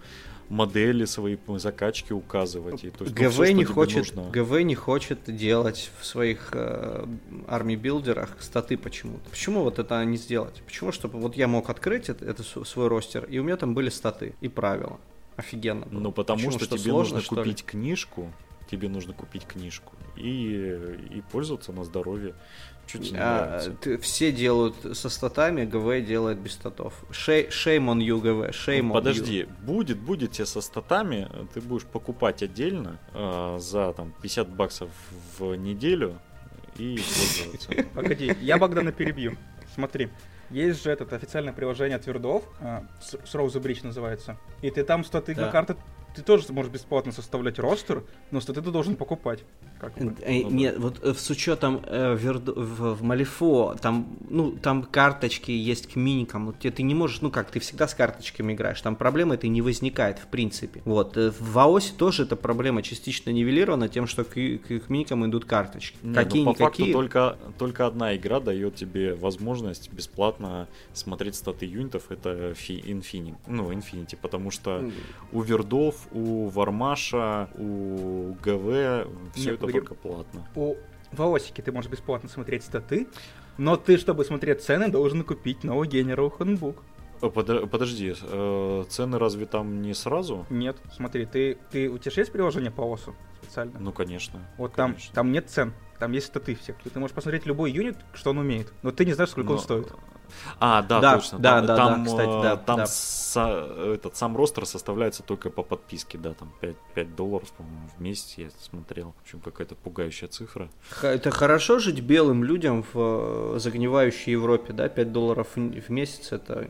[0.49, 2.83] модели свои закачки указывать.
[2.83, 4.29] И, то есть, ГВ, ну, все, не хочет, нужно.
[4.31, 7.05] ГВ не хочет делать в своих э,
[7.47, 9.29] арми-билдерах статы почему-то.
[9.29, 10.61] Почему вот это не сделать?
[10.65, 13.89] Почему, чтобы вот я мог открыть это, это свой ростер, и у меня там были
[13.89, 14.99] статы и правила.
[15.35, 15.85] Офигенно.
[15.85, 15.99] Было.
[15.99, 16.51] Ну, потому Почему?
[16.51, 17.65] что, что тебе сложно, нужно купить ли?
[17.65, 18.31] книжку,
[18.69, 22.35] тебе нужно купить книжку и, и пользоваться на здоровье.
[22.87, 26.93] Чуть не а, ты, все делают со статами, ГВ делает без статов.
[27.11, 28.51] Shame on you, ГВ.
[28.51, 29.65] Shame ну, подожди, you.
[29.65, 34.89] будет, будет тебе со статами, ты будешь покупать отдельно э, за там 50 баксов
[35.39, 36.19] в неделю
[36.77, 37.89] и пользоваться.
[37.93, 39.35] Погоди, я Богдана перебью.
[39.73, 40.09] Смотри,
[40.51, 42.81] есть же это официальное приложение Твердов, э,
[43.33, 45.49] Rose Bridge называется, и ты там статы да.
[45.49, 45.75] карты
[46.15, 49.43] ты тоже можешь бесплатно составлять ростер, но статы ты должен покупать.
[49.79, 50.15] Как бы.
[50.21, 54.83] Э, ну, нет, вот э, с учетом э, верду, в, в Малифо, там, ну, там
[54.83, 56.47] карточки есть к миникам.
[56.47, 58.81] Вот, ты не можешь, ну как, ты всегда с карточками играешь.
[58.81, 60.81] Там проблемы этой не возникает, в принципе.
[60.85, 61.17] Вот.
[61.17, 65.45] Э, в Ваосе тоже эта проблема частично нивелирована тем, что к, к их миникам идут
[65.45, 65.97] карточки.
[66.01, 71.65] Не, какие ну, по факту только, только одна игра дает тебе возможность бесплатно смотреть статы
[71.65, 72.11] юнитов.
[72.11, 73.35] Это Infinity.
[73.47, 74.89] Ну, Infinity, потому что
[75.31, 80.47] у вердов у Вармаша, у ГВ все Нет, это только платно.
[80.55, 80.75] У
[81.11, 83.07] Ваосики ты можешь бесплатно смотреть статы,
[83.57, 86.77] но ты, чтобы смотреть цены, должен купить новый General Handbook.
[87.69, 90.45] Подожди, э, цены разве там не сразу?
[90.49, 93.79] Нет, смотри, ты, ты у тебя же есть приложение по ОСу специально?
[93.79, 94.39] Ну, конечно.
[94.57, 95.13] Вот конечно.
[95.13, 96.75] Там, там нет цен, там есть статы всех.
[96.83, 99.55] Ты можешь посмотреть любой юнит, что он умеет, но ты не знаешь, сколько но...
[99.55, 99.93] он стоит.
[100.59, 101.39] А, да, да точно.
[101.39, 102.57] Да, там, да, там, да, кстати, да.
[102.57, 102.85] Там да.
[102.87, 108.01] Со, этот сам ростер составляется только по подписке, да, там 5, 5 долларов, по-моему, в
[108.01, 109.13] месяц я смотрел.
[109.19, 110.69] В общем, какая-то пугающая цифра.
[111.01, 116.67] Это хорошо жить белым людям в э, загнивающей Европе, да, 5 долларов в месяц это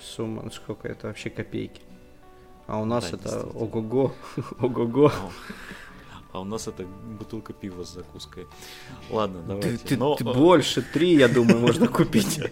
[0.00, 1.82] сумма, ну сколько это вообще копейки.
[2.66, 4.12] А у нас да, это ого-го,
[4.60, 5.12] ого-го.
[6.36, 8.46] А у нас это бутылка пива с закуской.
[9.10, 9.78] Ладно, давайте.
[9.78, 10.16] Ты, но...
[10.16, 12.40] ты больше, три, я думаю, можно купить.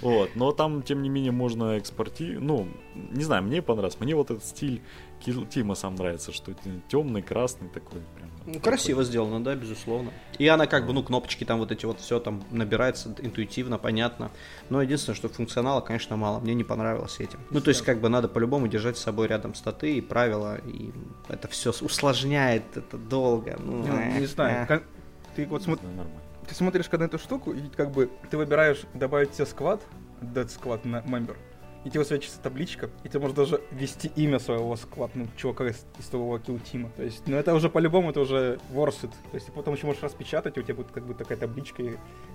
[0.00, 2.42] Вот, но там, тем не менее, можно экспортировать.
[2.42, 4.00] Ну, не знаю, мне понравилось.
[4.00, 4.82] Мне вот этот стиль
[5.24, 6.52] Тима сам нравится, что
[6.88, 8.00] темный, красный такой.
[8.16, 10.10] Прям, ну, красиво сделано, да, безусловно.
[10.38, 14.30] И она как бы, ну, кнопочки там вот эти вот все там набирается интуитивно, понятно.
[14.70, 16.40] Но единственное, что функционала, конечно, мало.
[16.40, 17.38] Мне не понравилось этим.
[17.50, 20.90] Ну, то есть, как бы надо по-любому держать с собой рядом статы и правила, и
[21.28, 23.56] это все усложняет это долго.
[23.58, 24.66] Ну, ну не знаю.
[24.66, 24.84] Как...
[25.36, 25.86] Ты вот смотри.
[26.48, 29.80] Ты смотришь на эту штуку, и как бы ты выбираешь добавить себе сквад,
[30.20, 31.36] Dead Squad Member,
[31.84, 35.86] и тебе высвечивается табличка, и ты можешь даже ввести имя своего склад, ну, чувака из,
[35.98, 36.90] из твоего килл-тима.
[36.96, 39.10] То есть, ну, это уже по-любому, это уже ворсит.
[39.30, 41.82] То есть, ты потом еще можешь распечатать, и у тебя будет как бы такая табличка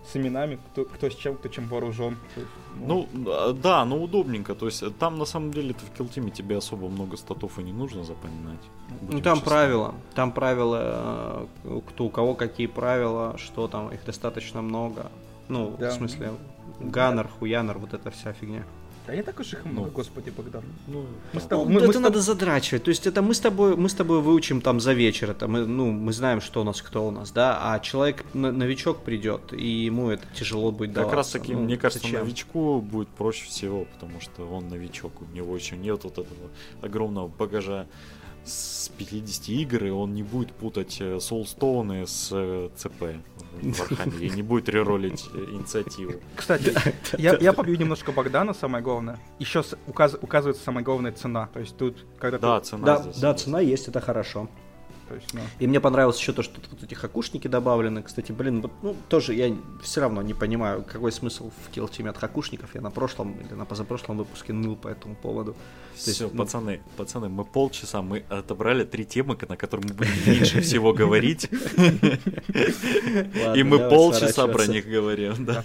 [0.06, 2.18] с именами, кто, кто с чем, кто чем вооружен.
[2.36, 3.08] Есть, ну...
[3.14, 4.56] ну, да, ну, удобненько.
[4.56, 7.74] То есть, там, на самом деле, в Kill Team-е тебе особо много статов и не
[7.74, 8.62] нужно запоминать.
[9.02, 9.50] Ну, там честны.
[9.50, 9.96] правила.
[10.16, 15.12] Там правила, э, кто у кого какие правила, что там, их достаточно много.
[15.50, 15.92] Ну, да.
[15.92, 16.32] в смысле,
[16.80, 18.64] Gunner, Хуянер, вот эта вся фигня.
[19.08, 20.64] Да не так уж их много, ну, господи, Богдан.
[20.88, 22.22] Ну, мы с тобой, мы, это мы надо тобой...
[22.22, 22.84] задрачивать.
[22.84, 25.32] То есть это мы с тобой, мы с тобой выучим там за вечер.
[25.32, 27.60] Это мы, ну, мы знаем, что у нас, кто у нас, да.
[27.62, 32.06] А человек, новичок придет, и ему это тяжело будет Как раз таки, ну, мне кажется,
[32.06, 32.22] зачем?
[32.22, 36.50] новичку будет проще всего, потому что он новичок, у него еще нет вот этого
[36.82, 37.88] огромного багажа
[38.46, 43.16] с 50 игр, и он не будет путать Soulstone э, с э, ЦП
[43.62, 46.14] в Архангеле, и не будет реролить э, инициативу.
[46.36, 46.74] Кстати,
[47.18, 49.20] я, я побью немножко Богдана, самое главное.
[49.40, 51.50] Еще указ, указывается самая главная цена.
[51.54, 52.68] То есть тут, когда да, ты...
[52.68, 54.50] цена да, да, цена есть, это хорошо.
[55.08, 55.42] То есть, ну...
[55.60, 58.02] И мне понравилось еще то, что тут вот эти хакушники добавлены.
[58.02, 62.18] Кстати, блин, вот, ну, тоже я все равно не понимаю, какой смысл в килл от
[62.18, 62.74] хакушников.
[62.76, 65.56] Я на прошлом или на позапрошлом выпуске ныл по этому поводу.
[65.96, 66.30] Все, есть, ну...
[66.30, 71.50] пацаны, пацаны, мы полчаса, мы отобрали три темы, на которые мы будем меньше всего говорить.
[73.56, 75.46] И мы полчаса про них говорим.
[75.46, 75.64] Да.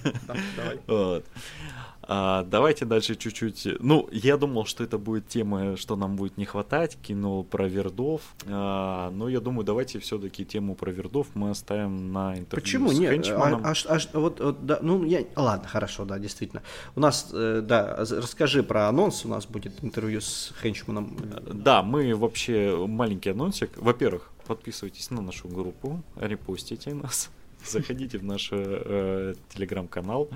[2.13, 3.69] А, давайте дальше чуть-чуть.
[3.79, 6.99] Ну, я думал, что это будет тема, что нам будет не хватать.
[7.01, 8.23] Кинул про вердов.
[8.47, 12.91] А, но я думаю, давайте все-таки тему про вердов мы оставим на интервью Почему?
[12.91, 16.63] с Нет, а, а, а, вот, вот, да, ну, я, ладно, хорошо, да, действительно.
[16.97, 19.25] У нас, э, да, расскажи про анонс.
[19.25, 21.17] У нас будет интервью с Хенчманом.
[21.47, 23.71] Да, мы вообще маленький анонсик.
[23.77, 27.31] Во-первых, подписывайтесь на нашу группу, репостите нас,
[27.65, 30.29] заходите в наш э, телеграм-канал.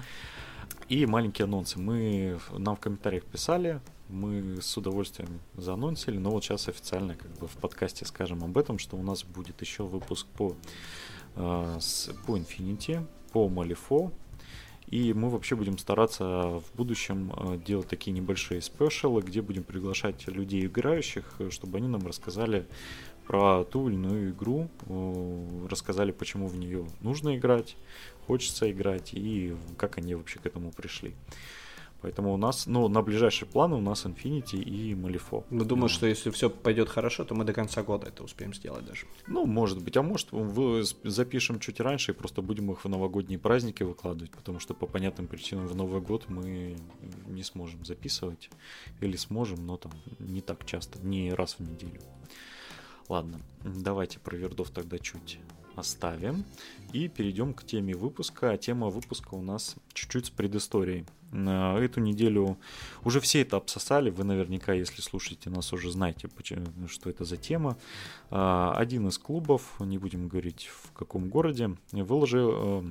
[0.88, 1.78] И маленькие анонсы.
[1.78, 7.48] Мы нам в комментариях писали, мы с удовольствием заанонсили, но вот сейчас официально как бы
[7.48, 10.54] в подкасте скажем об этом, что у нас будет еще выпуск по,
[11.36, 14.12] э, с, по Infinity, по Malifaux,
[14.86, 16.24] и мы вообще будем стараться
[16.60, 22.06] в будущем э, делать такие небольшие спешалы, где будем приглашать людей играющих, чтобы они нам
[22.06, 22.66] рассказали
[23.26, 24.68] про ту или иную игру,
[25.70, 27.76] рассказали, почему в нее нужно играть,
[28.26, 31.14] хочется играть и как они вообще к этому пришли.
[32.04, 35.46] Поэтому у нас, ну, на ближайшие планы у нас Infinity и Malifaux.
[35.48, 38.84] Ну, думаю, что если все пойдет хорошо, то мы до конца года это успеем сделать
[38.84, 39.06] даже.
[39.26, 39.96] Ну, может быть.
[39.96, 40.28] А может,
[41.02, 45.28] запишем чуть раньше и просто будем их в новогодние праздники выкладывать, потому что по понятным
[45.28, 46.76] причинам в Новый год мы
[47.26, 48.50] не сможем записывать.
[49.00, 52.02] Или сможем, но там не так часто, не раз в неделю.
[53.08, 55.38] Ладно, давайте про вердов тогда чуть
[55.76, 56.44] оставим
[56.92, 58.50] и перейдем к теме выпуска.
[58.50, 61.04] А тема выпуска у нас чуть-чуть с предысторией.
[61.32, 62.56] Эту неделю
[63.02, 64.10] уже все это обсосали.
[64.10, 66.28] Вы наверняка, если слушаете нас, уже знаете,
[66.86, 67.76] что это за тема.
[68.30, 72.84] А, один из клубов, не будем говорить в каком городе, выложил э,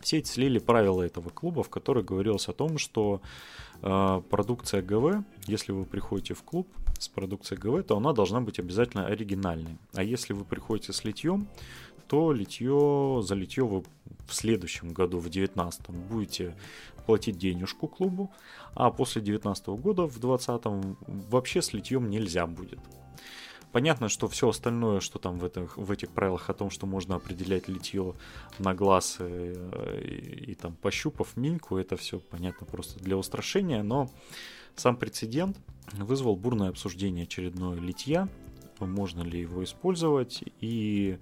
[0.00, 3.20] все эти слили правила этого клуба, в которых говорилось о том, что
[3.82, 6.66] э, продукция ГВ, если вы приходите в клуб
[6.98, 9.78] с продукцией ГВ, то она должна быть обязательно оригинальной.
[9.94, 11.48] А если вы приходите с литьем,
[12.10, 13.84] то литье, за литье вы
[14.26, 16.56] в следующем году, в 2019, будете
[17.06, 18.32] платить денежку клубу,
[18.74, 20.96] а после 2019 года, в 2020,
[21.30, 22.80] вообще с литьем нельзя будет.
[23.70, 27.14] Понятно, что все остальное, что там в этих, в этих правилах о том, что можно
[27.14, 28.14] определять литье
[28.58, 33.84] на глаз и, э, и, и там пощупав миньку, это все понятно просто для устрашения,
[33.84, 34.10] но
[34.74, 35.56] сам прецедент
[35.92, 38.28] вызвал бурное обсуждение очередное литья,
[38.80, 41.18] можно ли его использовать, и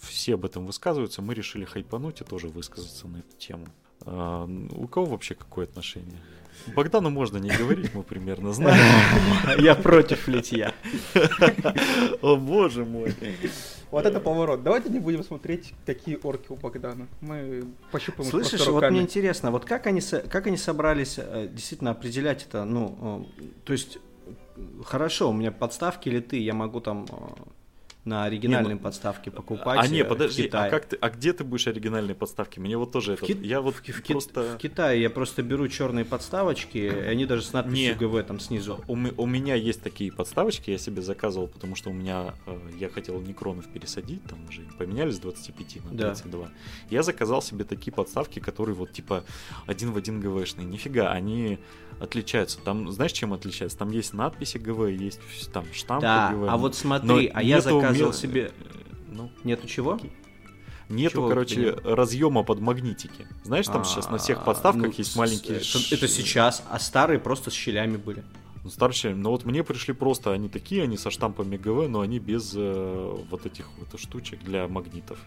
[0.00, 3.66] все об этом высказываются, мы решили хайпануть и тоже высказаться на эту тему.
[4.04, 6.18] А, у кого вообще какое отношение?
[6.74, 8.80] Богдану можно не говорить, мы примерно знаем.
[9.58, 10.72] Я против литья.
[12.22, 13.14] О боже мой.
[13.90, 14.62] Вот это поворот.
[14.62, 17.08] Давайте не будем смотреть, какие орки у Богдана.
[17.20, 22.46] Мы пощупаем Слышишь, вот мне интересно, вот как они, как они собрались э, действительно определять
[22.48, 23.98] это, ну, э, то есть,
[24.84, 27.06] хорошо, у меня подставки литы, я могу там
[28.04, 29.78] на оригинальной не, ну, подставке покупать.
[29.80, 32.58] А не, э, подожди, а как ты, а где ты будешь оригинальные подставки?
[32.58, 33.26] Мне вот тоже это.
[33.26, 34.56] Я вот в, просто...
[34.56, 38.40] в Китае я просто беру черные подставочки, и они даже с надписью не, ГВ там
[38.40, 38.80] снизу.
[38.88, 42.88] У, у меня есть такие подставочки, я себе заказывал, потому что у меня э, я
[42.88, 46.44] хотел Некронов пересадить, там уже поменяли с 25 на 32.
[46.44, 46.50] Да.
[46.90, 49.24] Я заказал себе такие подставки, которые вот типа
[49.66, 50.66] один в один ГВшные.
[50.66, 51.60] Нифига, они
[52.00, 52.58] отличаются.
[52.58, 53.78] Там, знаешь, чем отличаются?
[53.78, 55.20] Там есть надписи ГВ, есть
[55.52, 56.48] там штампы да, ГВ.
[56.48, 58.12] а вот смотри, а я заказывал мел...
[58.12, 58.52] себе...
[59.08, 59.98] Ну, Нету чего?
[60.92, 63.26] нету, Чего короче, разъема под магнитики.
[63.44, 65.58] Знаешь, там сейчас на всех А, подставках ну, есть маленькие...
[65.58, 68.24] Это, это сейчас, а старые просто с щелями были.
[68.62, 72.20] Ну, старшие, но вот мне пришли просто, они такие, они со штампами ГВ, но они
[72.20, 75.18] без э, вот этих вот штучек для магнитов.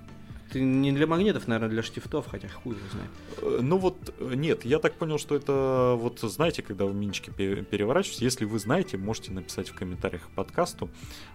[0.56, 3.10] Ты не для магнитов, наверное, для штифтов, хотя хуй его знает.
[3.42, 7.30] Э, Ну вот, э, нет, я так понял, что это, вот знаете, когда вы минички
[7.30, 10.90] пе- переворачиваете, если вы знаете, можете написать в комментариях к подкасту.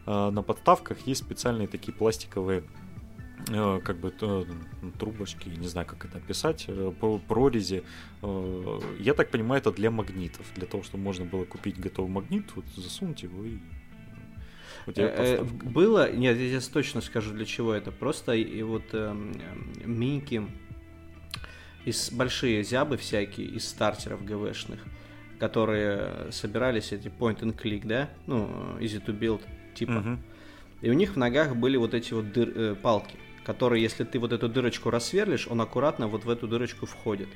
[0.07, 2.63] Э, На подставках есть специальные такие пластиковые
[3.85, 4.11] как бы
[4.99, 6.67] трубочки, не знаю, как это описать,
[7.01, 7.83] про- прорези.
[9.01, 12.65] Я так понимаю, это для магнитов, для того, чтобы можно было купить готовый магнит, вот
[12.77, 13.59] засунуть его и
[14.91, 15.67] у тебя Э, э, подставка.
[15.67, 17.91] Было, нет, я тебе точно скажу, для чего это.
[17.93, 20.43] Просто и вот эм, эм, миньки
[21.85, 24.81] из большие зябы всякие из стартеров ГВшных,
[25.39, 29.41] которые собирались эти point and click, да, ну easy to build
[29.75, 29.93] типа.
[29.93, 30.23] Мгм.
[30.83, 34.19] И у них в ногах были вот эти вот дыр- э, палки, которые, если ты
[34.19, 37.29] вот эту дырочку рассверлишь, он аккуратно вот в эту дырочку входит.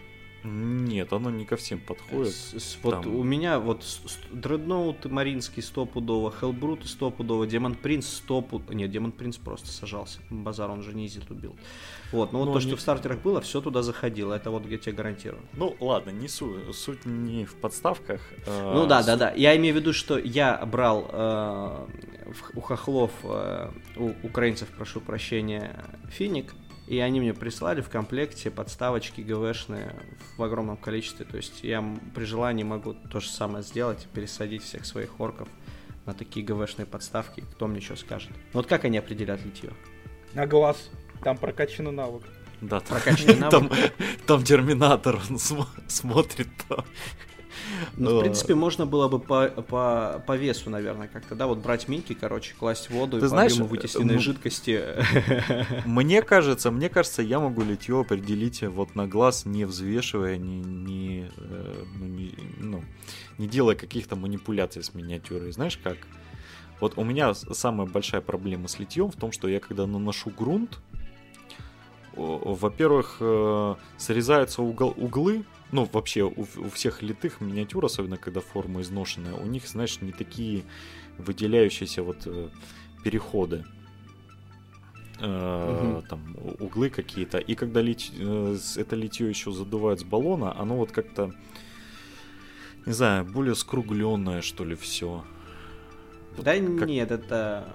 [0.45, 2.35] Нет, оно не ко всем подходит.
[2.35, 3.17] С- с- вот Там.
[3.17, 3.83] у меня вот
[4.31, 8.73] Дредноут Маринский стопудово, Хелбрут стопудово, Демон Принц стопудово.
[8.75, 10.19] Нет, Демон Принц просто сажался.
[10.29, 11.57] Базар, он же не изи тубил.
[12.13, 14.35] Вот, ну вот Ну, то, не- что в стартерах было, все туда заходило.
[14.35, 15.43] Это вот я тебе гарантирую.
[15.55, 18.21] Ну, ладно, не су- суть не в подставках.
[18.47, 19.33] а Ну да, суть- да, да.
[19.33, 21.87] Я имею в виду, что я брал э,
[22.55, 26.55] у хохлов, э, у украинцев, прошу прощения, финик,
[26.87, 29.95] и они мне прислали в комплекте подставочки ГВшные
[30.37, 31.25] в огромном количестве.
[31.25, 31.83] То есть я
[32.15, 35.49] при желании могу то же самое сделать, пересадить всех своих орков
[36.07, 37.45] на такие ГВшные подставки.
[37.55, 38.31] Кто мне что скажет?
[38.53, 39.71] Вот как они определят литье?
[40.35, 40.91] На глаз.
[41.23, 42.23] Там прокачанный навык.
[42.61, 43.51] Да, там, Прокачанный навык.
[43.71, 43.71] там,
[44.27, 46.85] там терминатор он смо- смотрит там.
[47.97, 51.89] Ну, в принципе, можно было бы по, по, по весу, наверное, как-то, да, вот брать
[51.89, 54.83] минки, короче, класть воду Ты и знаешь, по вытесненной жидкости.
[55.87, 61.31] Мне кажется, мне кажется, я могу литье определить вот на глаз, не взвешивая, не, не,
[61.37, 62.85] э, ну, не, ну,
[63.39, 65.53] не делая каких-то манипуляций с миниатюрой.
[65.53, 65.97] Знаешь как?
[66.81, 70.81] Вот у меня самая большая проблема с литьем в том, что я когда наношу грунт,
[72.17, 75.45] во-первых, э, срезаются угол- углы,
[75.75, 80.13] ну, вообще у, у всех литых миниатюр, особенно когда форма изношенная, у них, знаешь, не
[80.13, 80.63] такие
[81.19, 82.49] выделяющиеся вот э,
[83.03, 83.65] переходы.
[85.21, 86.03] Мгм.
[86.09, 87.39] Там углы какие-то.
[87.39, 91.33] И когда лить- э, это литье еще задувают с баллона, оно вот как-то,
[92.87, 95.25] не знаю, более скругленное, что ли, все.
[96.39, 97.75] Да как- нет, это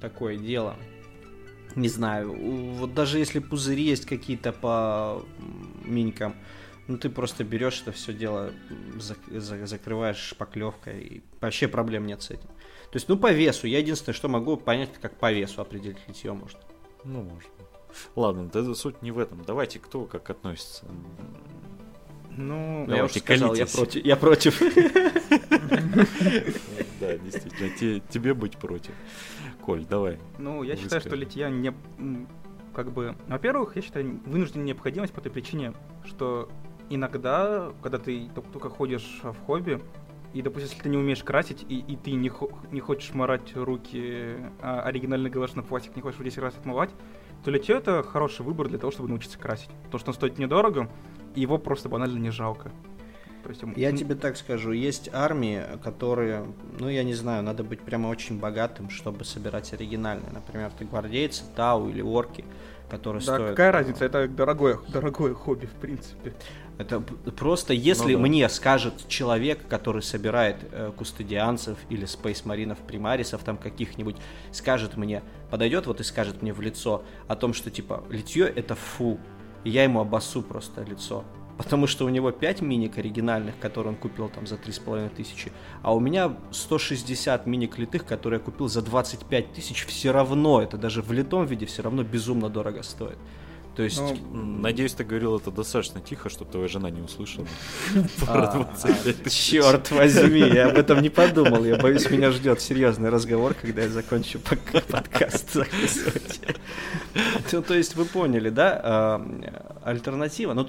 [0.00, 0.74] такое дело.
[1.74, 2.32] Не знаю,
[2.78, 5.22] вот даже если пузыри есть какие-то по
[5.84, 6.34] минькам,
[6.88, 8.52] ну ты просто берешь это все дело,
[8.96, 12.48] зак- за- закрываешь шпаклевкой, и вообще проблем нет с этим.
[12.90, 16.32] То есть, ну по весу, я единственное, что могу понять, как по весу определить литье
[16.32, 16.60] можно.
[17.04, 17.50] Ну, может.
[18.14, 19.42] Ладно, да суть не в этом.
[19.44, 20.84] Давайте, кто как относится.
[22.36, 24.04] Ну, Ну, я уже Давайте, сказал, я против.
[24.04, 24.60] Я против.
[27.00, 28.92] Да, действительно, те- тебе быть против.
[29.62, 30.18] Коль, давай.
[30.38, 31.74] ну, я считаю, что литья не...
[32.74, 33.16] Как бы...
[33.26, 35.72] Во-первых, я считаю вынужденная необходимость по той причине,
[36.04, 36.48] что
[36.90, 39.82] иногда, когда ты только, ходишь в хобби,
[40.32, 43.54] и, допустим, если ты не умеешь красить, и, и ты не, хо- не хочешь морать
[43.54, 46.90] руки а, оригинальный галашный пластик, не хочешь его 10 раз отмывать,
[47.44, 49.70] то литье это хороший выбор для того, чтобы научиться красить.
[49.84, 50.90] Потому что он стоит недорого,
[51.34, 52.70] и его просто банально не жалко.
[53.46, 56.44] То есть, Я тебе так скажу, есть армии, которые,
[56.80, 60.32] ну я не знаю, надо быть прямо очень богатым, чтобы собирать оригинальные.
[60.32, 62.44] Например, ты гвардейцы, Тау или орки,
[62.90, 63.50] которые Да, стоят...
[63.50, 66.34] какая разница, это дорогое, дорогое хобби, в принципе.
[66.78, 68.26] Это просто, если Ну да.
[68.26, 74.16] мне скажет человек, который собирает э, кустодианцев или спейсмаринов, примарисов там каких-нибудь,
[74.52, 78.74] скажет мне, подойдет вот и скажет мне в лицо о том, что типа литье это
[78.74, 79.18] фу,
[79.64, 81.24] и я ему обоссу просто лицо.
[81.56, 85.50] Потому что у него 5 миник оригинальных, которые он купил там за 3,5 тысячи,
[85.82, 90.76] а у меня 160 миник литых, которые я купил за 25 тысяч, все равно, это
[90.76, 93.16] даже в литом виде все равно безумно дорого стоит.
[93.76, 94.00] То есть...
[94.00, 97.46] Ну, Надеюсь, ты говорил это достаточно тихо, чтобы твоя жена не услышала.
[98.26, 99.50] А, Про 25 тысяч.
[99.50, 101.64] Черт возьми, я об этом не подумал.
[101.64, 106.40] Я боюсь, меня ждет серьезный разговор, когда я закончу подкаст записывать.
[107.52, 108.80] Ну, то есть вы поняли, да?
[108.82, 110.54] а, Альтернатива.
[110.54, 110.66] Ну,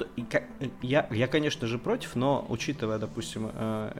[0.82, 3.92] я, конечно же, против, но учитывая, допустим, э,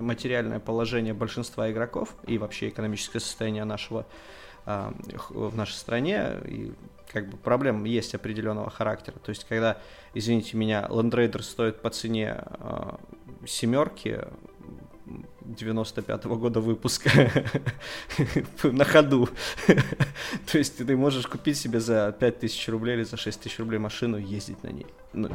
[0.00, 4.06] материальное положение большинства игроков и вообще экономическое состояние нашего
[4.66, 4.92] а,
[5.30, 6.72] в нашей стране, и
[7.12, 9.18] как бы проблем есть определенного характера.
[9.18, 9.78] То есть, когда,
[10.14, 13.00] извините меня, Land Raider стоит по цене а,
[13.46, 14.20] семерки,
[15.44, 17.10] 95-го года выпуска
[18.62, 19.28] на ходу.
[20.52, 24.22] То есть ты можешь купить себе за 5000 рублей или за 6000 рублей машину и
[24.22, 24.86] ездить на ней.
[25.12, 25.28] Ну,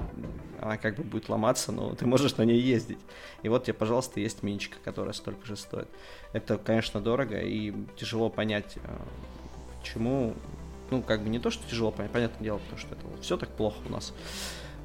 [0.61, 2.99] она как бы будет ломаться, но ты можешь на ней ездить.
[3.43, 5.89] И вот тебе, пожалуйста, есть миничка, которая столько же стоит.
[6.31, 8.97] Это, конечно, дорого и тяжело понять, э,
[9.81, 10.35] почему
[10.91, 13.37] ну, как бы не то, что тяжело понять, понятное дело, потому что это вот все
[13.37, 14.13] так плохо у нас.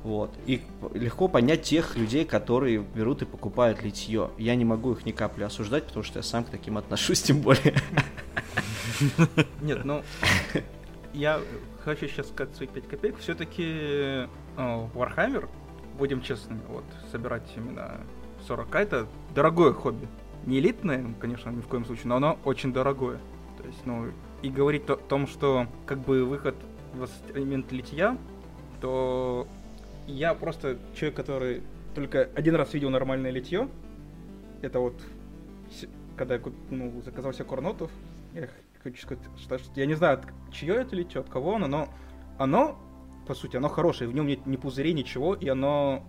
[0.02, 0.30] Вот.
[0.46, 0.62] И
[0.94, 4.30] легко понять тех людей, которые берут и покупают литье.
[4.38, 7.42] Я не могу их ни капли осуждать, потому что я сам к таким отношусь, тем
[7.42, 7.74] более.
[9.60, 10.02] Нет, ну,
[11.12, 11.40] я
[11.84, 13.18] хочу сейчас сказать свои 5 копеек.
[13.18, 14.26] Все-таки
[14.56, 15.48] Warhammer,
[15.98, 18.00] будем честными, вот, собирать именно
[18.46, 20.08] 40 это дорогое хобби.
[20.46, 23.18] Не элитное, конечно, ни в коем случае, но оно очень дорогое.
[23.58, 24.10] То есть, ну,
[24.42, 26.54] и говорить о том, что как бы выход
[26.94, 28.16] в ассортимент литья,
[28.80, 29.46] то
[30.06, 31.62] я просто человек, который
[31.94, 33.68] только один раз видел нормальное литье.
[34.62, 34.94] Это вот
[36.20, 37.90] когда я ну, заказал себе корнотов.
[38.34, 38.48] Я
[38.82, 40.20] хочу сказать, что, я не знаю,
[40.52, 41.88] чье это литье, от кого оно, но
[42.36, 42.78] оно,
[43.26, 44.10] по сути, оно хорошее.
[44.10, 46.04] В нем нет ни пузырей, ничего, и оно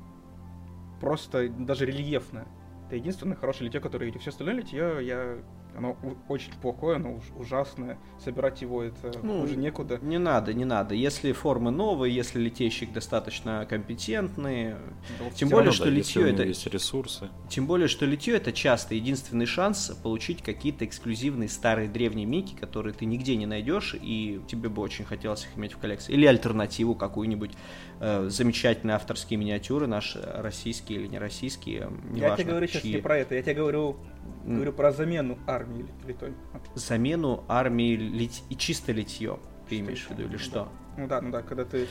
[0.99, 2.45] просто даже рельефное.
[2.88, 4.19] Это единственное хорошее литье, которое видел.
[4.19, 5.38] Все остальное литье я
[5.76, 5.97] оно
[6.28, 7.97] очень плохое, оно ужасное.
[8.24, 9.99] Собирать его это ну, уже некуда.
[10.01, 10.95] Не надо, не надо.
[10.95, 14.76] Если формы новые, если литейщик достаточно компетентный,
[15.19, 17.30] да, тем более, равно, что литье это есть ресурсы.
[17.49, 22.93] Тем более, что литье это часто единственный шанс получить какие-то эксклюзивные старые древние мики, которые
[22.93, 26.13] ты нигде не найдешь, и тебе бы очень хотелось их иметь в коллекции.
[26.13, 27.51] Или альтернативу какую-нибудь
[27.99, 31.91] э, замечательные авторские миниатюры наши российские или не российские.
[32.13, 32.74] Я тебе говорю чьи.
[32.74, 33.97] сейчас не про это, я тебе говорю
[34.45, 36.34] Говорю про замену армии литой.
[36.76, 38.43] Замену армии лить...
[38.49, 40.67] и чисто литье ты имеешь в виду или что?
[40.97, 41.88] Ну да, ну да, когда ты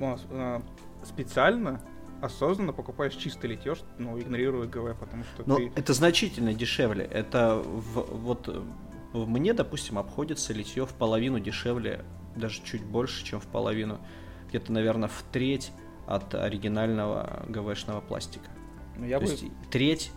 [0.00, 0.62] а,
[1.04, 1.80] специально
[2.20, 5.72] осознанно покупаешь чистое литье, ну, игнорируя ГВ, потому что Но ты...
[5.76, 7.04] это значительно дешевле.
[7.04, 8.48] Это в, вот
[9.12, 12.04] мне, допустим, обходится литье в половину дешевле,
[12.36, 13.98] даже чуть больше, чем в половину.
[14.48, 15.72] Где-то, наверное, в треть
[16.06, 18.50] от оригинального ГВшного пластика.
[18.96, 19.30] Ну, я То бы...
[19.30, 20.10] есть треть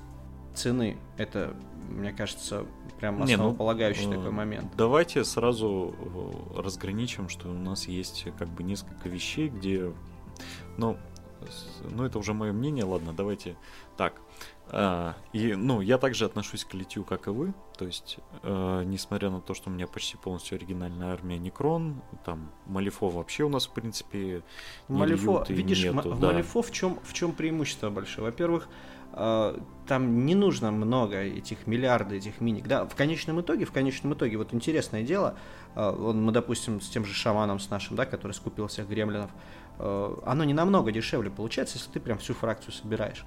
[0.53, 0.97] цены.
[1.17, 1.55] Это,
[1.89, 2.65] мне кажется,
[2.99, 4.71] прям основополагающий Не, ну, такой момент.
[4.75, 9.91] Давайте сразу э, разграничим, что у нас есть как бы несколько вещей, где...
[10.77, 10.97] Ну,
[11.89, 13.55] ну это уже мое мнение, ладно, давайте
[13.97, 14.21] так.
[14.73, 17.53] А, и, ну, я также отношусь к литью, как и вы.
[17.77, 22.51] То есть, э, несмотря на то, что у меня почти полностью оригинальная армия Некрон, там
[22.67, 24.43] Малифо вообще у нас, в принципе,
[24.87, 26.27] не Малифо, видишь, нету, да.
[26.27, 28.27] Малифо в чем, в чем преимущество большое?
[28.27, 28.69] Во-первых,
[29.11, 29.61] а,
[29.91, 32.65] там не нужно много этих миллиарды этих миник.
[32.65, 35.35] Да, в конечном итоге, в конечном итоге, вот интересное дело,
[35.75, 39.29] а, мы, допустим, с тем же шаманом, с нашим, да, который скупил всех гремлинов,
[39.79, 43.25] а, оно не намного дешевле получается, если ты прям всю фракцию собираешь.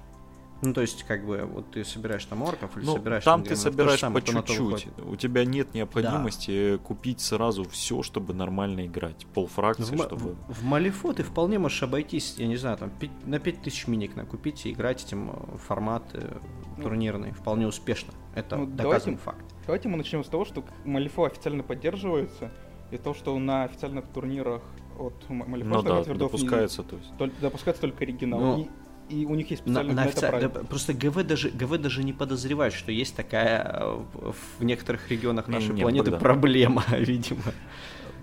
[0.61, 3.23] Ну, то есть, как бы, вот ты собираешь там орков или ну, собираешь...
[3.23, 4.87] Там ты собираешь по чуть-чуть.
[5.05, 6.77] У тебя нет необходимости да.
[6.77, 9.25] купить сразу все, чтобы нормально играть.
[9.33, 10.35] Пол фракции, в, чтобы...
[10.47, 14.15] В, в Малифо ты вполне можешь обойтись, я не знаю, там, 5, на 5000 миник
[14.15, 16.37] накупить и играть этим э, формат э,
[16.77, 18.13] ну, турнирный вполне успешно.
[18.33, 19.45] Это ну, доказанный давайте, факт.
[19.65, 22.51] Давайте мы начнем с того, что Малифо официально поддерживается,
[22.91, 24.61] и то, что на официальных турнирах
[24.97, 27.41] от Малифо ну, да, допускается, не, то есть.
[27.41, 28.39] допускается только оригинал.
[28.39, 28.59] Но...
[28.59, 28.67] И
[29.09, 30.21] и у них есть специальный на, на, офици...
[30.21, 35.47] да, Просто ГВ даже, ГВ даже не подозревает, что есть такая э, в некоторых регионах
[35.47, 36.19] нашей не, планеты Богдан.
[36.19, 37.43] проблема, видимо.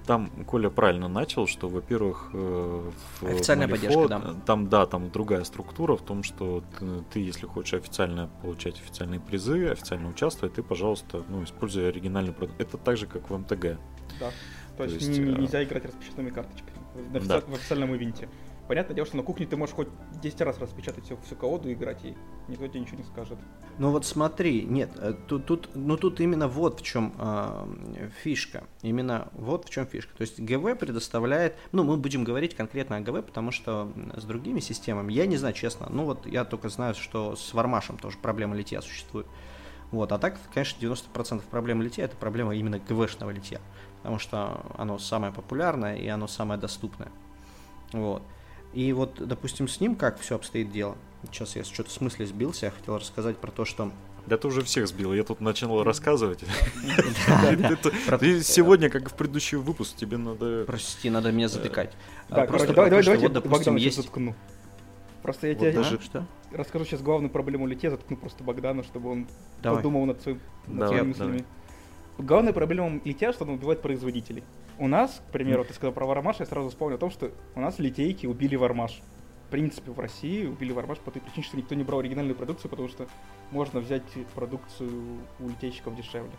[0.06, 2.90] Там Коля правильно начал, что, во-первых, э,
[3.22, 4.34] официальная Малифо, поддержка, да.
[4.44, 9.20] Там, да, там другая структура в том, что ты, ты, если хочешь официально получать официальные
[9.20, 12.60] призы, официально участвовать, ты, пожалуйста, ну, используй оригинальный продукт.
[12.60, 13.78] Это так же, как в МТГ.
[14.18, 14.30] Да.
[14.76, 17.40] То, То есть, есть не, нельзя играть распечатанными карточками в, да.
[17.40, 18.28] в официальном ивенте.
[18.68, 19.88] Понятное дело, что на кухне ты можешь хоть
[20.22, 22.14] 10 раз распечатать всю, всю колоду и играть, и
[22.48, 23.38] никто тебе ничего не скажет.
[23.78, 28.64] Ну вот смотри, нет, э, тут, тут, ну тут именно вот в чем э, фишка.
[28.82, 30.14] Именно вот в чем фишка.
[30.16, 34.60] То есть ГВ предоставляет, ну мы будем говорить конкретно о ГВ, потому что с другими
[34.60, 38.54] системами, я не знаю, честно, ну вот я только знаю, что с Вармашем тоже проблема
[38.54, 39.26] литья существует.
[39.90, 43.60] Вот, а так, конечно, 90% проблем литья это проблема именно ГВшного литья,
[43.98, 47.10] потому что оно самое популярное и оно самое доступное.
[47.92, 48.22] Вот.
[48.72, 50.96] И вот, допустим, с ним как все обстоит дело.
[51.30, 53.92] Сейчас я что-то в смысле сбился, я хотел рассказать про то, что...
[54.26, 56.40] Да ты уже всех сбил, я тут начал рассказывать.
[58.20, 60.64] Ты сегодня, как в предыдущий выпуск, тебе надо...
[60.64, 61.92] Прости, надо меня затыкать.
[62.28, 63.96] Так, давай, давай, давай, допустим, есть...
[63.96, 64.36] заткну.
[65.22, 66.00] Просто я тебе даже...
[66.00, 66.24] что?
[66.52, 69.28] расскажу сейчас главную проблему лете, заткну просто Богдана, чтобы он
[69.62, 71.44] подумал над своими мыслями.
[72.18, 74.44] Главная проблема литья, что он убивает производителей.
[74.82, 77.60] У нас, к примеру, ты сказал про Вармаш, я сразу вспомнил о том, что у
[77.60, 79.00] нас литейки убили Вармаш.
[79.52, 82.88] принципе, в России убили Вармаш по той причине, что никто не брал оригинальную продукцию, потому
[82.88, 83.06] что
[83.52, 84.02] можно взять
[84.34, 86.32] продукцию у литейщиков дешевле.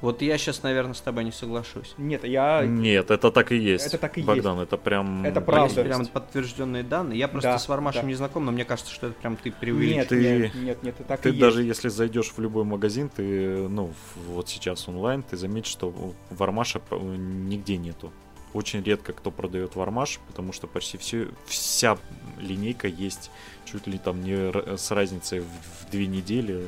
[0.00, 1.94] Вот я сейчас, наверное, с тобой не соглашусь.
[1.98, 2.64] Нет, я...
[2.64, 3.86] Нет, это так и есть.
[3.86, 4.68] Это так и Богдан, есть.
[4.68, 5.24] это прям...
[5.26, 5.84] Это Есть правда.
[5.84, 7.18] прям подтвержденные данные.
[7.18, 8.08] Я просто Да, с Вармашем да.
[8.08, 10.08] не знаком, но мне кажется, что это прям ты Нет, преувеличил.
[10.08, 11.76] Ты- нет, нет, нет, это так Ты и даже есть.
[11.84, 13.92] если зайдешь в любой магазин, ты, ну,
[14.28, 15.92] вот сейчас онлайн, ты заметишь, что
[16.30, 18.10] вармаша п- нигде нету.
[18.54, 21.98] Очень редко кто продает вармаш, потому что почти все, вся
[22.38, 23.30] линейка есть
[23.64, 26.64] чуть ли там не р- с разницей в, в две недели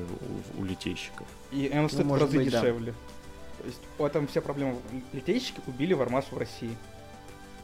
[0.58, 1.26] у, у литейщиков.
[1.50, 2.60] И он стоит в разы быть, да.
[3.62, 4.76] То есть, в этом вся проблема.
[5.12, 6.76] Литейщики убили Вармаш в России.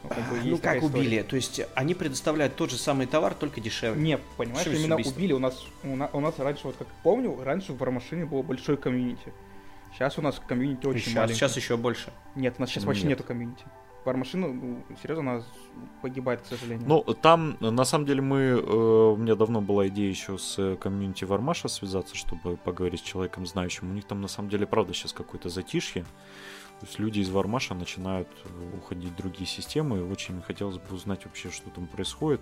[0.01, 1.21] Ну, как бы Ну есть как убили?
[1.23, 4.01] То есть они предоставляют тот же самый товар, только дешевле.
[4.01, 5.17] Не, понимаешь, Что именно убийство?
[5.17, 5.33] убили.
[5.33, 8.77] У нас, у, на- у нас раньше, вот как помню, раньше в Вармашине было большое
[8.77, 9.33] комьюнити.
[9.93, 11.35] Сейчас у нас комьюнити очень сейчас, маленькое.
[11.35, 12.13] сейчас еще больше.
[12.35, 13.09] Нет, у нас сейчас вообще Нет.
[13.17, 13.63] нету комьюнити.
[14.05, 15.43] Вармашина, ну, серьезно, она
[16.01, 16.87] погибает, к сожалению.
[16.87, 18.37] Ну, там, на самом деле, мы...
[18.37, 23.03] э, у меня давно была идея еще с э, комьюнити Вармаша связаться, чтобы поговорить с
[23.03, 23.91] человеком знающим.
[23.91, 26.03] У них там, на самом деле, правда, сейчас какое-то затишье.
[26.79, 30.09] То есть люди из Вармаша начинают э, уходить в другие системы.
[30.09, 32.41] Очень хотелось бы узнать вообще, что там происходит.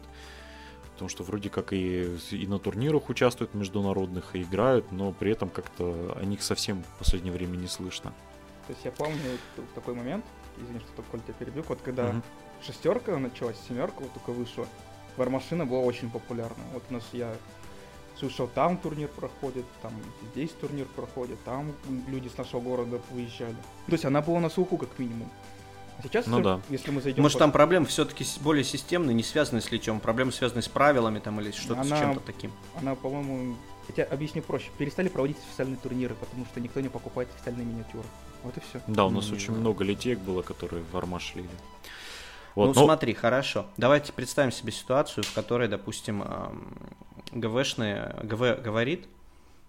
[0.94, 5.50] Потому что вроде как и, и на турнирах участвуют международных, и играют, но при этом
[5.50, 8.14] как-то о них совсем в последнее время не слышно.
[8.66, 9.38] То есть я помню
[9.76, 10.26] такой момент,
[10.62, 12.24] извини, что только тебя перебью, вот когда Мгм.
[12.62, 14.68] шестерка началась, семерка вот только вышла,
[15.18, 16.64] Вармашина была очень популярна.
[16.74, 17.34] Вот у нас я
[18.20, 19.94] слышал, там турнир проходит, там
[20.32, 21.74] здесь турнир проходит, там
[22.08, 23.56] люди с нашего города выезжали.
[23.88, 25.30] То есть она была на слуху как минимум.
[26.00, 26.62] А сейчас, Ну если- да.
[26.70, 27.24] если мы зайдем...
[27.24, 31.18] Может по- там проблемы все-таки более системные, не связанные с литьем, проблемы связанные с правилами
[31.18, 32.52] там или что-то с Она- чем-то таким.
[32.80, 33.56] Она, по-моему,
[33.88, 34.70] я тебе объясню проще.
[34.78, 38.06] Перестали проводить официальные турниры, потому что никто не покупает официальные миниатюры.
[38.44, 38.82] Вот и все.
[38.88, 41.48] Да, у нас Не очень много литеек было, которые в Вармаш лили.
[41.48, 41.90] ну
[42.56, 43.66] Вот, но- смотри, хорошо.
[43.78, 46.24] Давайте представим себе ситуацию, в которой, допустим,
[47.32, 49.08] ГВшные, ГВ говорит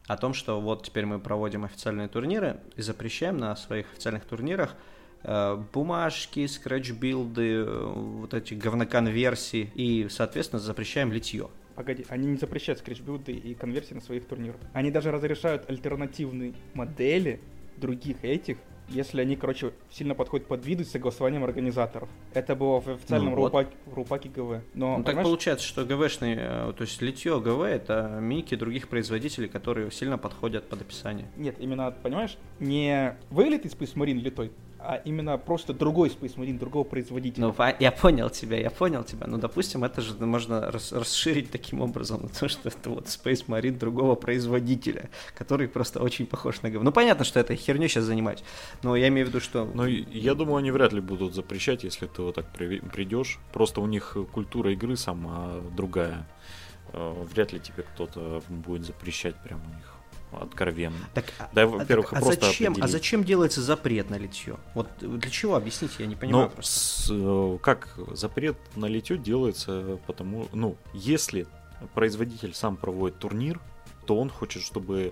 [0.07, 4.75] о том, что вот теперь мы проводим официальные турниры и запрещаем на своих официальных турнирах
[5.23, 11.49] э, бумажки, скретч-билды, э, вот эти говноконверсии и, соответственно, запрещаем литье.
[11.75, 14.57] Погоди, они не запрещают скретчбилды и конверсии на своих турнирах.
[14.73, 17.41] Они даже разрешают альтернативные модели
[17.79, 18.59] других этих,
[18.89, 22.09] если они, короче, сильно подходят под виды с согласованием организаторов.
[22.35, 23.47] Это было в официальном Ну вот.
[23.47, 24.63] рупаке, в рупаке ГВ.
[24.75, 29.49] Но, Ну, так получается, что ГВшный, э, то есть литье ГВ это миники других производителей,
[29.49, 31.27] которые сильно подходят под описание.
[31.37, 36.85] Нет, именно, понимаешь, не вылитый Space Marine литой, а именно просто другой Space Marine, другого
[36.85, 37.47] производителя.
[37.47, 39.27] Ну, по- я понял тебя, я понял тебя.
[39.27, 43.47] Ну, допустим, это же можно рас- расширить таким образом на то, что это вот Space
[43.47, 46.83] Marine другого производителя, который просто очень похож на ГВ.
[46.83, 48.45] Ну, понятно, что это херню сейчас занимать,
[48.83, 49.65] но я имею в виду, что...
[49.75, 53.39] Ну, я думаю, они вряд ли будут запрещать, если ты вот так при- придешь.
[53.53, 56.27] Просто у них культура игры сама другая.
[56.93, 59.95] Э, Вряд ли тебе кто-то будет запрещать прям у них
[60.31, 60.97] откровенно.
[61.15, 64.57] Так, а- Да, а- во-первых, а просто зачем, а зачем делается запрет на литье?
[64.75, 66.79] Вот для чего, объясните, я не понимаю Ну, просто.
[66.79, 71.47] с, э, как запрет на литье делается, потому, ну, если
[71.95, 73.61] производитель сам проводит турнир,
[74.07, 75.11] то он хочет, чтобы э,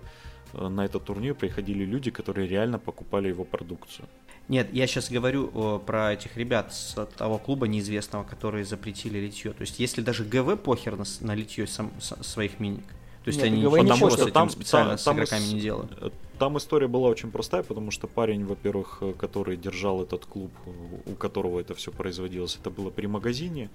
[0.57, 4.09] на этот турнир приходили люди, которые реально покупали его продукцию.
[4.49, 9.53] Нет, я сейчас говорю о, про этих ребят с того клуба неизвестного, которые запретили литье.
[9.53, 12.85] То есть, если даже ГВ похер на, на литье сам, с- своих миник,
[13.25, 13.73] то есть Нет, они ничего
[14.09, 14.11] похер.
[14.11, 15.93] с этим Там- специально там- с там игроками ис- не делают.
[16.01, 20.53] Э, Там история была очень простая, потому что парень, во-первых, э, который держал этот клуб,
[20.67, 23.69] э, у которого это все производилось, это было при магазине.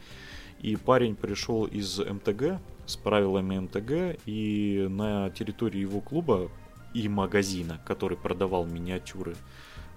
[0.62, 6.50] И парень пришел из МТГ с правилами МТГ, и на территории его клуба
[6.94, 9.36] и магазина, который продавал миниатюры,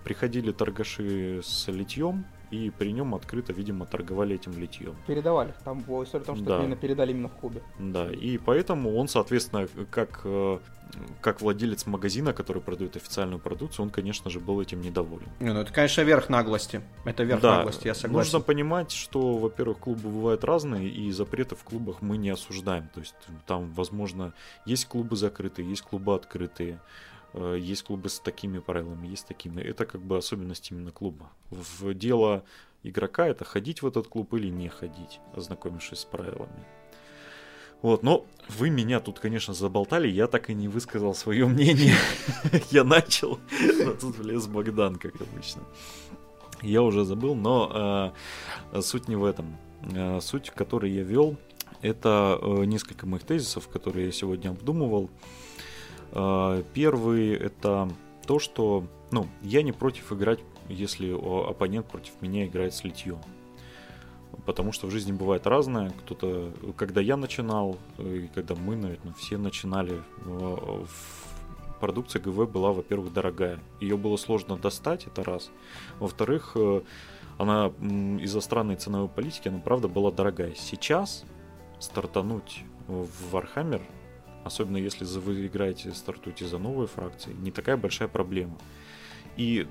[0.05, 2.25] приходили торгаши с литьем,
[2.55, 4.95] и при нем открыто, видимо, торговали этим литьем.
[5.07, 5.55] Передавали.
[5.65, 6.61] Там была история о том, что Да.
[6.61, 7.63] именно передали именно в клубе.
[7.79, 10.59] Да, и поэтому он, соответственно, как, э,
[11.21, 15.27] как владелец магазина, который продает официальную продукцию, он, конечно же, был этим недоволен.
[15.41, 16.81] Не, ну это, конечно, верх наглости.
[17.05, 18.33] Это верх да, наглости, я согласен.
[18.33, 22.89] нужно понимать, что, во-первых, клубы бывают разные, и запреты в клубах мы не осуждаем.
[22.95, 23.15] То есть
[23.47, 24.33] там, возможно,
[24.67, 26.79] есть клубы закрытые, есть клубы открытые,
[27.35, 29.61] есть клубы с такими правилами, есть такими.
[29.61, 31.31] Это как бы особенность именно клуба.
[31.51, 32.45] В дело
[32.85, 36.65] игрока это ходить в этот клуб или не ходить, ознакомившись с правилами.
[37.83, 41.95] Вот, но вы меня тут, конечно, заболтали, я так и не высказал свое мнение.
[42.71, 43.39] Я начал,
[43.85, 45.63] но тут влез Богдан, как обычно.
[46.63, 48.15] Я уже забыл, но
[48.73, 49.59] э, суть не в этом.
[49.95, 51.37] Э, суть, которой я вел,
[51.83, 55.11] это э, несколько моих тезисов, которые я сегодня обдумывал.
[55.11, 55.44] Э,
[56.73, 57.89] первый это
[58.27, 60.39] то, что, ну, я не против играть,
[60.69, 61.13] если
[61.51, 63.19] оппонент против меня играет с литьем.
[64.47, 65.91] потому что в жизни бывает разное.
[65.91, 70.89] Кто-то, когда я начинал, и когда мы, наверное, все начинали, в
[71.81, 73.59] продукция ГВ была, во-первых, дорогая.
[73.81, 75.51] Ее было сложно достать, это раз.
[75.99, 76.83] Во-вторых, э,
[77.37, 77.73] она
[78.21, 80.55] из-за странной ценовой политики, она правда была дорогая.
[80.55, 81.25] Сейчас
[81.79, 83.83] стартануть в Warhammer,
[84.45, 88.57] особенно если вы играете, стартуете за новые фракции, не такая большая проблема.
[89.37, 89.67] И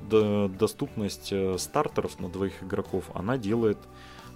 [0.60, 3.78] доступность э, стартеров на двоих игроков, она делает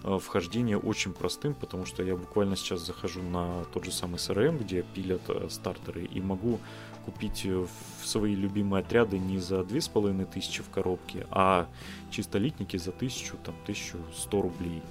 [0.03, 4.57] э, вхождение очень простым, потому что я буквально сейчас захожу на тот же самый CRM,
[4.57, 6.59] где пилят стартеры, и могу
[7.07, 7.65] купить э,
[8.01, 11.67] в свои любимые отряды не за две с половиной тысячи в коробке, а
[12.11, 14.81] чисто литники за тысячу, там, тысячу сто рублей.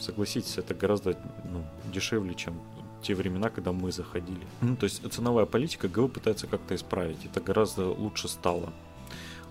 [0.00, 2.54] Согласитесь, это гораздо ну, дешевле, чем
[3.02, 4.46] те времена, когда мы заходили.
[4.60, 7.24] Ну, то есть ценовая политика ГВ пытается как-то исправить.
[7.24, 8.72] Это гораздо лучше стало.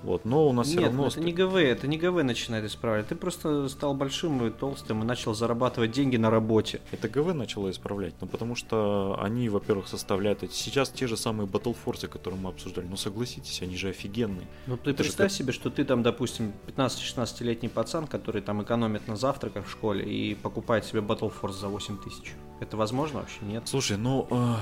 [0.04, 1.08] Вот, но у нас Нет, все равно...
[1.08, 3.08] это не ГВ, это не ГВ начинает исправлять.
[3.08, 6.80] Ты просто стал большим и толстым и начал зарабатывать деньги на работе.
[6.91, 10.54] Это ГВ начало исправлять, ну потому что они, во-первых, составляют эти...
[10.54, 14.47] Сейчас те же самые Battle Force, которые мы обсуждали, ну согласитесь, они же офигенные.
[14.68, 15.38] Ну ты это представь же...
[15.38, 20.34] себе, что ты там, допустим, 15-16-летний пацан, который там экономит на завтраках в школе и
[20.36, 22.34] покупает себе Battle Force за 8 тысяч.
[22.62, 23.39] Это возможно вообще?
[23.41, 23.64] Нет.
[23.68, 24.28] Слушай, ну...
[24.32, 24.56] Э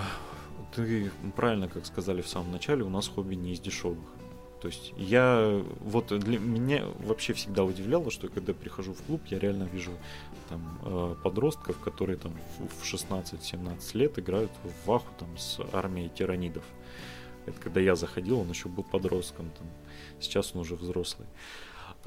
[0.76, 3.98] ты правильно, как сказали в самом начале, у нас хобби не из дешевых.
[4.62, 9.38] То есть я вот для меня вообще всегда удивляло, что когда прихожу в клуб, я
[9.38, 9.92] реально вижу
[10.50, 12.34] там э, подростков, которые там
[12.82, 16.64] в 16-17 лет играют в ваху там с армией тиранидов.
[17.46, 19.68] Это когда я заходил, он еще был подростком, там,
[20.20, 21.28] сейчас он уже взрослый.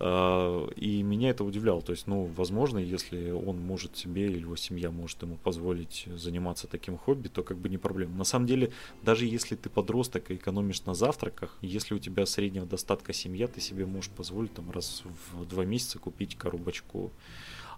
[0.01, 1.83] И меня это удивляло.
[1.83, 6.67] То есть, ну, возможно, если он может себе или его семья может ему позволить заниматься
[6.67, 8.17] таким хобби, то как бы не проблема.
[8.17, 8.73] На самом деле,
[9.03, 13.61] даже если ты подросток и экономишь на завтраках, если у тебя среднего достатка семья, ты
[13.61, 17.13] себе можешь позволить там раз в два месяца купить коробочку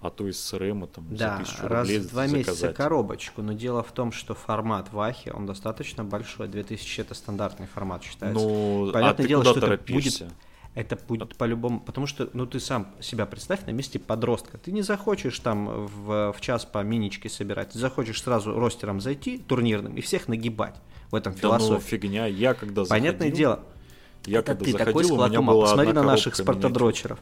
[0.00, 2.32] а то из СРМ там да, за тысячу раз в два заказать.
[2.32, 7.68] месяца коробочку, но дело в том, что формат Вахи, он достаточно большой, 2000 это стандартный
[7.68, 8.44] формат считается.
[8.44, 10.24] Ну, а Понятное а дело, что торопишься?
[10.24, 14.56] это будет это будет по-любому, потому что, ну, ты сам себя представь на месте подростка.
[14.58, 19.38] Ты не захочешь там в, в час по миничке собирать, ты захочешь сразу ростером зайти,
[19.38, 20.76] турнирным, и всех нагибать.
[21.10, 21.68] В этом философия.
[21.68, 23.04] Да ну, фигня, я когда заходил...
[23.04, 23.60] Понятное дело,
[24.24, 25.52] я это когда ты заходил, такой склад ума.
[25.52, 27.18] Посмотри на наших спартадрочеров.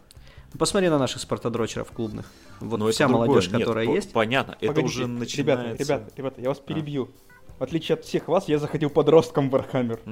[0.58, 2.26] Посмотри на наших спартадрочеров клубных.
[2.60, 4.12] Вот Но вся молодежь, Нет, которая по- есть.
[4.12, 5.82] Понятно, это Погодите, уже начинается...
[5.82, 7.08] Ребята, ребята, ребята, я вас перебью.
[7.28, 7.29] А
[7.60, 10.00] в отличие от всех вас, я заходил подростком в Warhammer.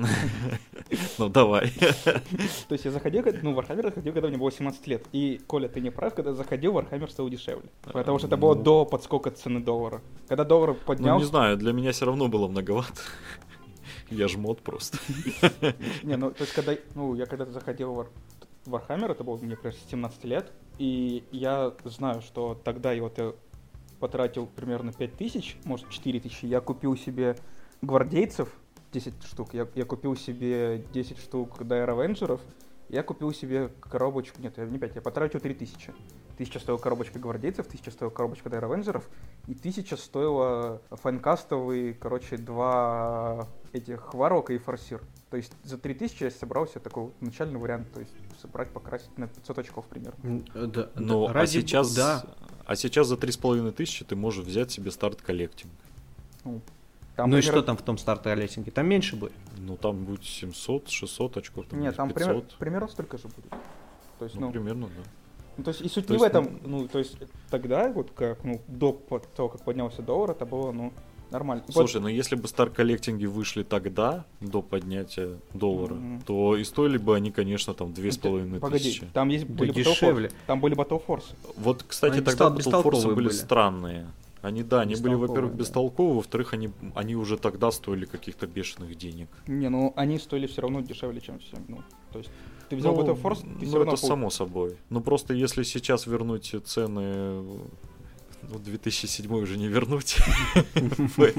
[1.19, 1.71] Ну, давай.
[2.69, 5.07] То есть я заходил, ну, в Warhammer заходил, когда мне было 17 лет.
[5.13, 7.69] И, Коля, ты не прав, когда заходил, Warhammer стал дешевле.
[7.83, 10.01] Потому что это было до подскока цены доллара.
[10.29, 11.15] Когда доллар поднялся...
[11.15, 13.01] Ну, не знаю, для меня все равно было многовато.
[14.11, 14.99] Я жмот просто.
[16.03, 18.07] Не, ну, то есть, когда, ну, я когда-то заходил
[18.65, 23.19] в Warhammer, это было мне, примерно 17 лет, и я знаю, что тогда я вот
[23.99, 26.47] потратил примерно 5000, может 4000.
[26.47, 27.37] Я купил себе
[27.83, 28.49] гвардейцев
[28.93, 32.41] 10 штук, я, я купил себе 10 штук Dire Avengers,
[32.89, 35.93] я купил себе коробочку, нет, не 5, я потратил 3000.
[36.35, 39.05] 1000 стоила коробочка гвардейцев, 1000 стоила коробочка Dire Avengers,
[39.47, 45.03] и 1000 стоила файнкастовый, короче, два этих Варока и Форсир.
[45.31, 49.27] То есть за 3000 я собрал себе такой начальный вариант, то есть собрать, покрасить на
[49.27, 50.43] 500 очков примерно.
[50.55, 51.59] Да, ну, а ради...
[51.59, 51.95] а сейчас...
[51.95, 52.25] Да.
[52.69, 55.73] А сейчас за 3500 ты можешь взять себе старт коллектинг.
[56.45, 56.61] Ну,
[57.17, 57.39] там, ну пример...
[57.39, 58.71] и что там в том старт коллектинге?
[58.71, 59.33] Там меньше будет?
[59.57, 61.65] Ну там будет 700, 600 очков.
[61.71, 62.27] Там Нет, там 500.
[62.27, 63.51] пример, примерно столько же будет.
[64.19, 65.03] То есть, ну, ну примерно, да.
[65.57, 67.17] Ну, то есть, и суть то не есть, в этом, ну, то есть,
[67.49, 68.93] тогда, вот как, ну, до
[69.35, 70.93] того, как поднялся доллар, это было, ну,
[71.31, 71.65] Нормально.
[71.69, 72.03] Слушай, вот.
[72.05, 76.23] ну если бы стар коллектинги вышли тогда, до поднятия доллара, mm-hmm.
[76.27, 79.07] то и стоили бы они, конечно, там две с половиной тысячи.
[79.13, 80.31] там есть были да дешевле.
[80.47, 81.25] Там были Battle Force.
[81.57, 84.07] Вот, кстати, они тогда Battle Force были, были странные.
[84.41, 89.29] Они, да, они были, во-первых, бестолковые, во-вторых, они, они уже тогда стоили каких-то бешеных денег.
[89.47, 91.57] Не, ну они стоили все равно дешевле, чем все.
[91.67, 92.31] Ну, то есть
[92.69, 93.93] ты взял ну, Battle Force, ты ну, все равно...
[93.93, 94.77] это само собой.
[94.91, 97.43] Ну, просто если сейчас вернуть цены
[98.49, 100.19] ну, 2007 уже не вернуть.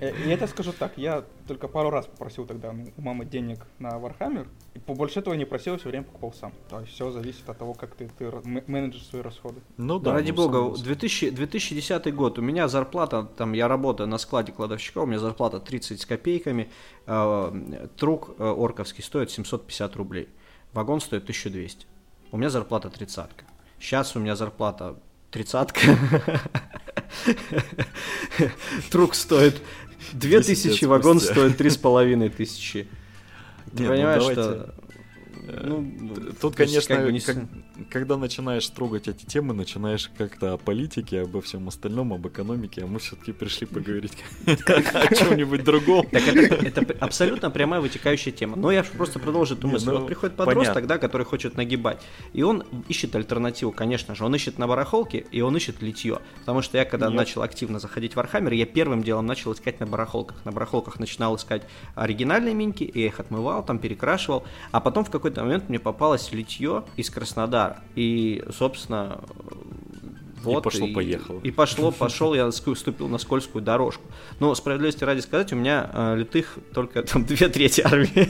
[0.00, 3.66] Э, и это скажу так, я только пару раз попросил тогда ну, у мамы денег
[3.78, 6.52] на Warhammer, и побольше этого не просил, все время покупал сам.
[6.68, 8.30] То есть все зависит от того, как ты, ты
[8.66, 9.60] менеджер свои расходы.
[9.76, 10.12] Ну да.
[10.12, 14.98] Ради ну, бога, 2000, 2010 год, у меня зарплата, там я работаю на складе кладовщика,
[14.98, 16.70] у меня зарплата 30 с копейками,
[17.06, 20.28] э, трук э, орковский стоит 750 рублей,
[20.72, 21.86] вагон стоит 1200.
[22.30, 23.44] У меня зарплата тридцатка.
[23.80, 24.96] Сейчас у меня зарплата
[25.30, 25.80] тридцатка.
[28.90, 29.60] Трук стоит
[30.12, 32.88] две тысячи, вагон стоит три с половиной тысячи.
[33.76, 34.74] Ты ну понимаешь, что
[35.48, 35.86] Ну,
[36.40, 37.20] Тут, конечно, как бы не...
[37.20, 37.36] как,
[37.90, 42.86] когда начинаешь трогать эти темы, начинаешь как-то о политике, обо всем остальном, об экономике, а
[42.86, 44.12] мы все-таки пришли поговорить
[44.46, 46.06] о чем-нибудь другом.
[46.10, 48.56] Так это абсолютно прямая вытекающая тема.
[48.56, 49.90] Но я просто продолжу эту мысль.
[49.90, 54.24] Вот приходит подросток, да, который хочет нагибать, и он ищет альтернативу, конечно же.
[54.24, 56.20] Он ищет на барахолке, и он ищет литье.
[56.40, 59.86] Потому что я, когда начал активно заходить в Warhammer, я первым делом начал искать на
[59.86, 60.44] барахолках.
[60.44, 61.62] На барахолках начинал искать
[61.94, 64.44] оригинальные миньки, и их отмывал, там перекрашивал.
[64.72, 67.82] А потом в какой-то момент мне попалось литье из Краснодара.
[67.94, 69.20] И, собственно,
[70.42, 71.40] вот, и пошло-поехало.
[71.42, 74.04] И, и пошло, пошел, я ступил на скользкую дорожку.
[74.40, 78.28] Но справедливости ради сказать, у меня э, литых только там две трети армии.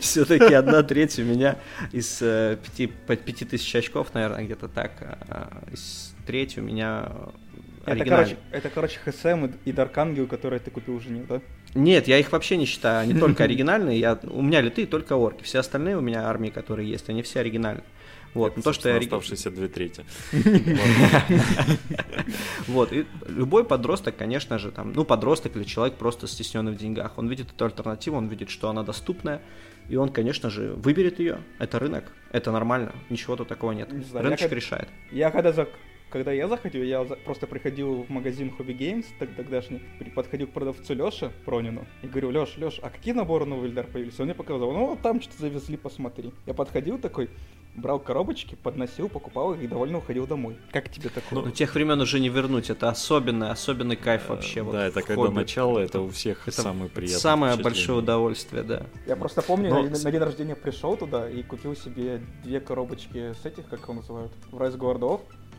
[0.00, 1.58] Все-таки одна треть у меня
[1.92, 4.92] из э, пяти тысяч очков, наверное, где-то так.
[5.00, 7.12] А, из треть у меня
[7.86, 11.40] это, короче, это, короче, ХСМ и Даркангел, которые ты купил уже, нет, да?
[11.74, 13.98] Нет, я их вообще не считаю, они только оригинальные.
[13.98, 15.42] Я, у меня литые только орки.
[15.42, 17.84] Все остальные у меня армии, которые есть, они все оригинальные.
[18.32, 18.98] Вот, ну, то, что я...
[18.98, 20.04] Оставшиеся две трети.
[22.68, 27.18] Вот, и любой подросток, конечно же, там, ну, подросток или человек просто стесненный в деньгах,
[27.18, 29.42] он видит эту альтернативу, он видит, что она доступная,
[29.88, 31.38] и он, конечно же, выберет ее.
[31.58, 33.90] Это рынок, это нормально, ничего тут такого нет.
[34.12, 34.88] Рыночек решает.
[35.10, 35.68] Я когда за
[36.10, 39.06] когда я заходил, я просто приходил в магазин Hobby Games
[39.36, 39.80] тогдашний,
[40.14, 44.18] подходил к продавцу Лёше Пронину и говорю, Лёш, Лёш, а какие наборы новый Эльдар появились?
[44.18, 46.32] Он мне показал, ну, там что-то завезли, посмотри.
[46.46, 47.30] Я подходил такой,
[47.74, 50.56] брал коробочки, подносил, покупал их и довольно уходил домой.
[50.72, 51.42] Как тебе такое?
[51.42, 54.64] Ну, тех времен уже не вернуть, это особенный, особенный кайф э, вообще.
[54.64, 57.20] Да, это когда начало, это у всех это самое приятное.
[57.20, 58.86] Самое большое удовольствие, да.
[59.06, 59.82] Я просто помню, Но...
[59.82, 63.94] на, на день рождения пришел туда и купил себе две коробочки с этих, как его
[63.94, 64.98] называют, в Rise Guard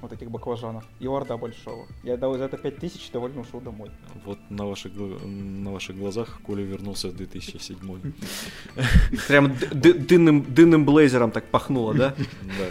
[0.02, 1.88] вот этих баклажанов, и орда большого.
[2.04, 3.92] Я дал за это 5000 довольно ушел домой.
[4.26, 7.78] Вот на ваших, на ваших глазах Коля вернулся в 2007.
[9.28, 12.16] Прям дынным, дынным блейзером так пахнуло, да?
[12.42, 12.66] Да.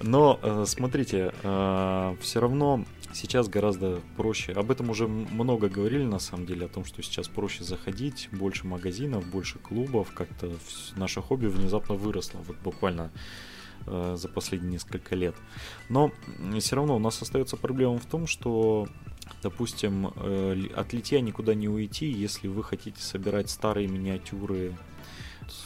[0.00, 2.84] Но э, смотрите, э, все равно
[3.14, 4.52] сейчас гораздо проще.
[4.52, 8.66] Об этом уже много говорили на самом деле, о том, что сейчас проще заходить, больше
[8.66, 10.50] магазинов, больше клубов, как-то
[10.96, 12.40] наше хобби внезапно выросло.
[12.46, 13.10] Вот буквально
[13.86, 15.34] Э, за последние несколько лет.
[15.88, 16.12] Но
[16.60, 18.88] все равно у нас остается проблема в том, что,
[19.42, 24.76] допустим, э, от литья никуда не уйти, если вы хотите собирать старые миниатюры.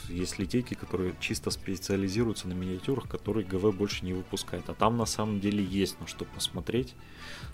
[0.09, 4.69] Есть литейки, которые чисто специализируются на миниатюрах, которые ГВ больше не выпускает.
[4.71, 6.95] А там на самом деле есть на что посмотреть.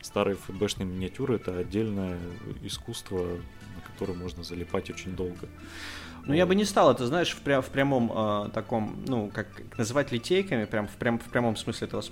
[0.00, 2.18] Старые ФБшные миниатюры это отдельное
[2.62, 5.48] искусство, на которое можно залипать очень долго.
[6.27, 9.49] Ну, я бы не стал это, знаешь, в, прям, в прямом э, таком, ну, как
[9.77, 12.03] называть литейками, прям в, прям, в прямом смысле этого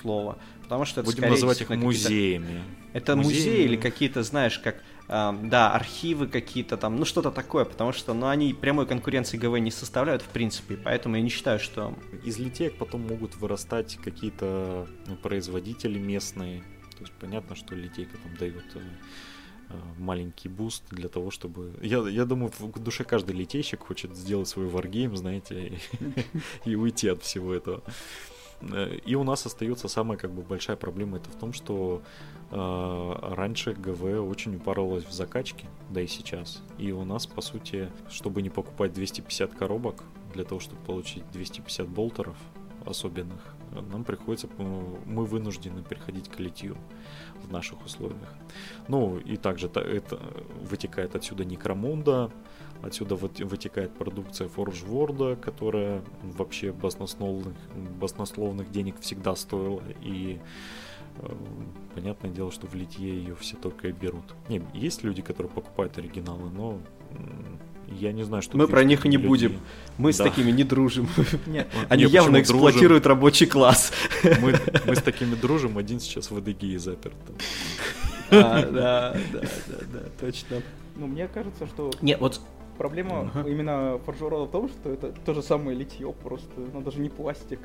[0.00, 0.38] слова.
[0.62, 2.62] Потому что это Будем скорее, называть их музеями.
[2.92, 7.64] Это музеи, музеи или какие-то, знаешь, как, э, да, архивы какие-то там, ну, что-то такое,
[7.64, 11.58] потому что, ну, они прямой конкуренции ГВ не составляют, в принципе, поэтому я не считаю,
[11.58, 11.94] что...
[12.24, 16.62] Из литеек потом могут вырастать какие-то ну, производители местные.
[16.96, 18.80] То есть понятно, что литейка там дает Э,
[19.98, 21.72] маленький буст для того, чтобы...
[21.82, 25.78] Я, я думаю, в душе каждый литейщик хочет сделать свой варгейм, знаете,
[26.64, 27.82] и, уйти от всего этого.
[28.60, 32.02] Э, и у нас остается самая как бы большая проблема это в том, что
[32.50, 36.62] э, раньше ГВ очень упарывалось в закачке, да и сейчас.
[36.78, 40.04] И у нас, по сути, чтобы не покупать 250 коробок,
[40.34, 42.36] для того, чтобы получить 250 болтеров
[42.84, 43.40] особенных,
[43.90, 46.76] нам приходится, мы вынуждены переходить к литью
[47.44, 48.34] в наших условиях.
[48.88, 50.20] Ну, и также это
[50.62, 52.30] вытекает отсюда Некромунда,
[52.82, 57.54] отсюда вытекает продукция Forge которая вообще баснословных,
[57.98, 60.38] баснословных денег всегда стоила, и
[61.18, 61.34] э,
[61.94, 64.34] понятное дело, что в литье ее все только и берут.
[64.48, 66.80] Не, есть люди, которые покупают оригиналы, но
[67.88, 68.56] я не знаю, что...
[68.56, 69.60] Мы про них и не будем.
[69.98, 70.14] Мы да.
[70.14, 71.08] с такими не дружим.
[71.46, 71.68] Нет.
[71.88, 73.18] Они Нет, явно эксплуатируют дружим?
[73.18, 73.92] рабочий класс.
[74.22, 74.54] Мы,
[74.86, 77.14] мы с такими дружим, один сейчас в ЭДГИ заперт.
[78.30, 80.62] А, да, да, да, да, точно.
[80.96, 81.92] Ну, мне кажется, что...
[82.02, 82.40] Нет, вот
[82.78, 83.50] Проблема uh-huh.
[83.50, 87.58] именно Форжура в том, что это то же самое литье, просто, но даже не пластик.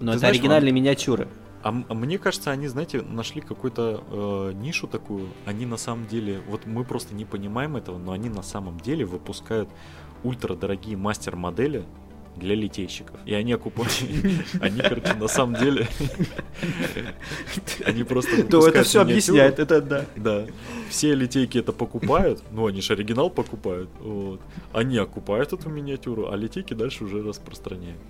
[0.00, 0.76] Но Ты это знаешь, оригинальные он...
[0.76, 1.28] миниатюры.
[1.62, 5.28] А, а мне кажется, они, знаете, нашли какую-то э, нишу такую.
[5.44, 9.04] Они на самом деле, вот мы просто не понимаем этого, но они на самом деле
[9.04, 9.68] выпускают
[10.22, 11.84] ультрадорогие мастер-модели
[12.36, 13.18] для литейщиков.
[13.24, 13.92] И они окупают...
[14.60, 15.88] Они, короче, на самом деле...
[17.84, 20.04] Они просто То это все объясняет, это да.
[20.16, 20.46] Да.
[20.90, 24.40] Все литейки это покупают, ну они же оригинал покупают, вот.
[24.72, 28.00] Они окупают эту миниатюру, а литейки дальше уже распространяют.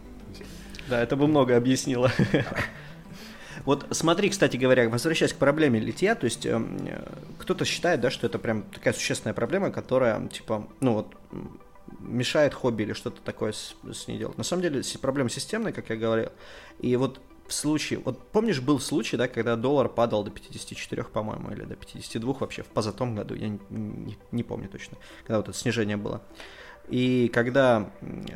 [0.89, 2.13] Да, это бы много объяснило.
[3.67, 6.61] Вот смотри, кстати говоря, возвращаясь к проблеме литья, то есть э,
[7.39, 11.15] кто-то считает, да, что это прям такая существенная проблема, которая, типа, ну вот,
[11.99, 14.39] мешает хобби или что-то такое с, с ней делать.
[14.39, 16.31] На самом деле проблема системная, как я говорил.
[16.79, 21.51] И вот в случае, вот помнишь, был случай, да, когда доллар падал до 54, по-моему,
[21.51, 25.49] или до 52 вообще в позатом году, я не, не, не помню точно, когда вот
[25.49, 26.23] это снижение было.
[26.89, 27.91] И когда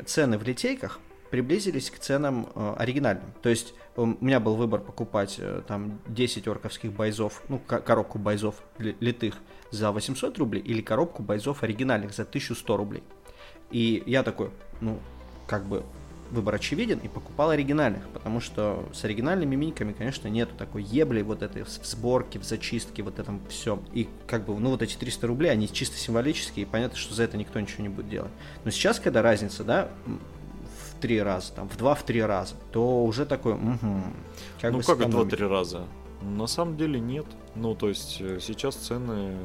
[0.05, 0.99] цены в литейках
[1.31, 3.33] приблизились к ценам э, оригинальным.
[3.41, 8.55] То есть у меня был выбор покупать э, там 10 орковских бойзов, ну, коробку бойзов
[8.77, 9.35] литых
[9.71, 13.03] за 800 рублей или коробку бойзов оригинальных за 1100 рублей.
[13.71, 14.51] И я такой,
[14.81, 14.99] ну,
[15.47, 15.83] как бы
[16.31, 21.43] выбор очевиден и покупал оригинальных, потому что с оригинальными миниками, конечно, нету такой ебли вот
[21.43, 23.83] этой в сборке, в зачистке, вот этом всем.
[23.93, 27.23] И как бы, ну вот эти 300 рублей, они чисто символические, и понятно, что за
[27.23, 28.31] это никто ничего не будет делать.
[28.63, 29.89] Но сейчас, когда разница, да,
[31.01, 34.03] три раза, там, в два, в три раза, то уже такой, угу,
[34.61, 35.85] как Ну как в два-три раза?
[36.21, 37.25] На самом деле нет.
[37.55, 39.35] Ну, то есть э, сейчас цены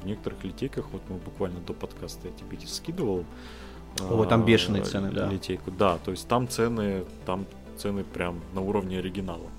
[0.00, 3.24] в некоторых литейках, вот мы буквально до подкаста я тебе скидывал,
[4.00, 5.28] о, там бешеные цены, да.
[5.28, 5.70] Литейку.
[5.70, 7.46] Да, то есть там цены, там
[7.76, 9.50] цены прям на уровне оригинала.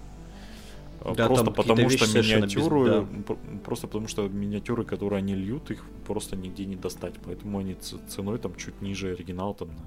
[1.15, 3.25] Да, просто потому что миниатюры, без...
[3.27, 3.35] да.
[3.65, 7.75] просто потому что миниатюры, которые они льют, их просто нигде не достать, поэтому они
[8.07, 9.83] ценой там чуть ниже оригинала там на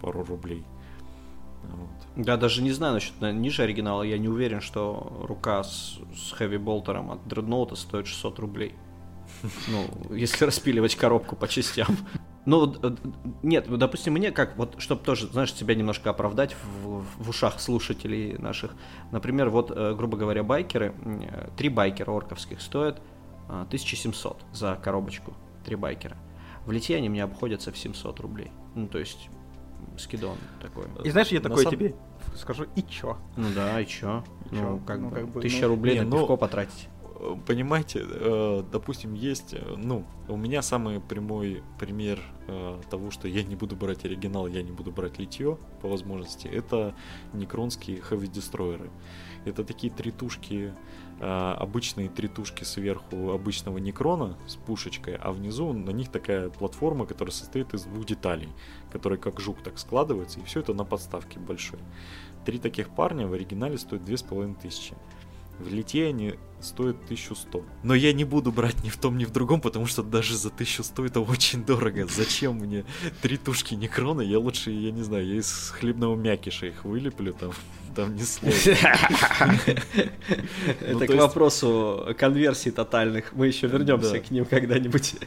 [0.00, 0.64] пару рублей.
[1.62, 2.24] Вот.
[2.24, 6.32] Да, даже не знаю насчет на, ниже оригинала, я не уверен, что рука с, с
[6.32, 8.74] хэви болтером от дредноута стоит 600 рублей.
[9.68, 11.88] Ну, если распиливать коробку по частям.
[12.46, 12.94] Ну, э,
[13.42, 18.38] нет, допустим, мне как, вот, чтобы тоже, знаешь, себя немножко оправдать в, в ушах слушателей
[18.38, 18.74] наших.
[19.10, 23.02] Например, вот, э, грубо говоря, байкеры, э, три байкера орковских стоят
[23.48, 25.34] 1700 за коробочку,
[25.64, 26.16] три байкера.
[26.64, 28.52] В лите они мне обходятся в 700 рублей.
[28.76, 29.28] Ну, то есть,
[29.98, 30.86] скидон такой.
[31.04, 31.72] И знаешь, я такой сам...
[31.72, 31.94] тебе
[32.36, 33.16] скажу, и чё?
[33.36, 34.24] Ну да, и чё?
[34.50, 34.80] И ну, чё?
[34.86, 35.68] как ну, бы, как бы, тысяча ну...
[35.68, 36.36] рублей не, на пивко ну...
[36.36, 36.88] потратить
[37.46, 43.42] понимаете, э, допустим, есть, э, ну, у меня самый прямой пример э, того, что я
[43.42, 46.94] не буду брать оригинал, я не буду брать литье по возможности, это
[47.32, 48.90] некронские heavy дестройеры.
[49.44, 50.74] Это такие тритушки,
[51.20, 57.72] обычные тритушки сверху обычного некрона с пушечкой, а внизу на них такая платформа, которая состоит
[57.74, 58.48] из двух деталей,
[58.92, 61.80] которые как жук так складываются, и все это на подставке большой.
[62.44, 64.94] Три таких парня в оригинале стоят две с половиной тысячи.
[65.58, 67.64] В лите они стоят 1100.
[67.82, 70.48] Но я не буду брать ни в том, ни в другом, потому что даже за
[70.48, 72.06] 1100 это очень дорого.
[72.06, 72.84] Зачем мне
[73.22, 74.20] три тушки некрона?
[74.20, 77.52] Я лучше, я не знаю, я из хлебного мякиша их вылеплю там
[77.96, 78.76] там не сложно.
[80.80, 83.32] Это ну, к вопросу конверсий тотальных.
[83.32, 85.16] Мы еще вернемся к ним когда-нибудь.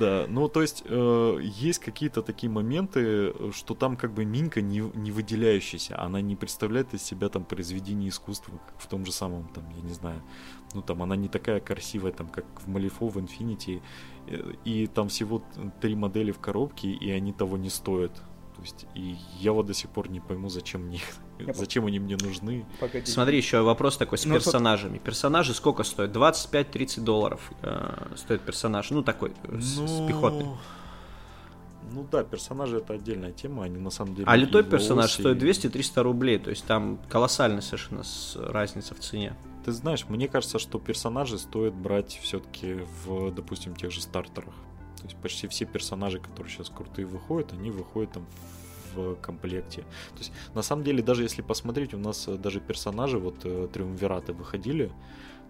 [0.00, 4.80] Да, ну то есть э, есть какие-то такие моменты, что там как бы минька не,
[4.80, 9.82] выделяющаяся, она не представляет из себя там произведение искусства, в том же самом, там, я
[9.82, 10.22] не знаю,
[10.74, 13.82] ну там она не такая красивая, там, как в Малифо, в Infinity,
[14.28, 15.42] э, и там всего
[15.80, 18.12] три модели в коробке, и они того не стоят.
[18.56, 21.00] То есть, и я вот до сих пор не пойму, зачем мне,
[21.54, 22.64] зачем они мне нужны.
[22.80, 23.04] Погоди.
[23.04, 24.96] Смотри, еще вопрос такой с ну, персонажами.
[24.98, 26.16] Персонажи сколько стоят?
[26.16, 28.90] 25-30 долларов э, стоит персонаж.
[28.90, 29.60] Ну, такой, ну...
[29.60, 30.46] с, с ну, пехотой.
[31.92, 34.26] Ну да, персонажи это отдельная тема, они на самом деле...
[34.26, 35.20] А литой персонаж и...
[35.20, 38.02] стоит 200-300 рублей, то есть там колоссальная совершенно
[38.34, 39.36] разница в цене.
[39.64, 44.54] Ты знаешь, мне кажется, что персонажи стоит брать все-таки в, допустим, тех же стартерах.
[44.96, 48.26] То есть почти все персонажи, которые сейчас крутые выходят, они выходят там
[48.94, 49.82] в комплекте.
[49.82, 53.68] То есть на самом деле, даже если посмотреть, у нас э, даже персонажи, вот э,
[53.72, 54.90] триумвираты выходили,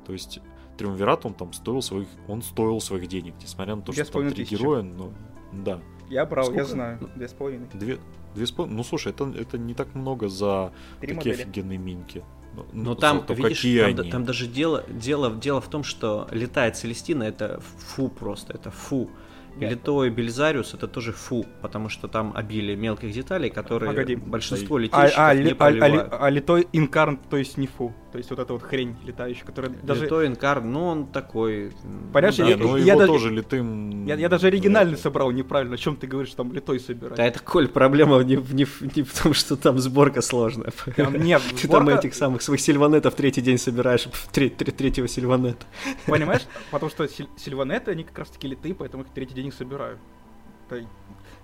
[0.04, 0.40] то есть
[0.76, 4.44] триумвират он там стоил своих, он стоил своих денег, несмотря на то, что там три
[4.44, 5.12] героя, но
[5.52, 5.80] да.
[6.08, 6.60] Я брал, Сколько?
[6.60, 7.66] я знаю, две с половиной.
[7.72, 7.98] Две,
[8.34, 11.42] две с половиной, ну слушай, это, это не так много за Три такие модели.
[11.42, 12.24] офигенные минки.
[12.54, 16.76] Ну, Но ну, там, видишь, там, там даже дело, дело, дело в том, что летает
[16.76, 19.10] Целестина, это фу просто, это фу.
[19.56, 19.70] Нет.
[19.70, 24.16] Литой Бельзариус это тоже фу, потому что там обилие мелких деталей, которые Погоди.
[24.16, 27.94] большинство летящих а, а, не а, а, а литой инкарн, то есть не фу.
[28.16, 30.04] То есть вот эта вот хрень летающая, которая даже...
[30.04, 31.72] Литой инкарн, ну он такой...
[32.14, 34.06] Понимаешь, ну, я, ну, я, я тоже литым...
[34.06, 35.74] Я, я даже оригинальный собрал неправильно.
[35.74, 37.18] О чем ты говоришь, там литой собирать?
[37.18, 40.72] Да это, Коль, проблема не, не, не в том, что там сборка сложная.
[40.96, 45.66] Там, нет, Ты там этих самых своих сильванетов третий день собираешь, треть, третьего сильванета.
[46.06, 46.46] Понимаешь?
[46.70, 47.06] Потому что
[47.36, 49.98] сильванеты, они как раз таки литы, поэтому их третий день их собираю.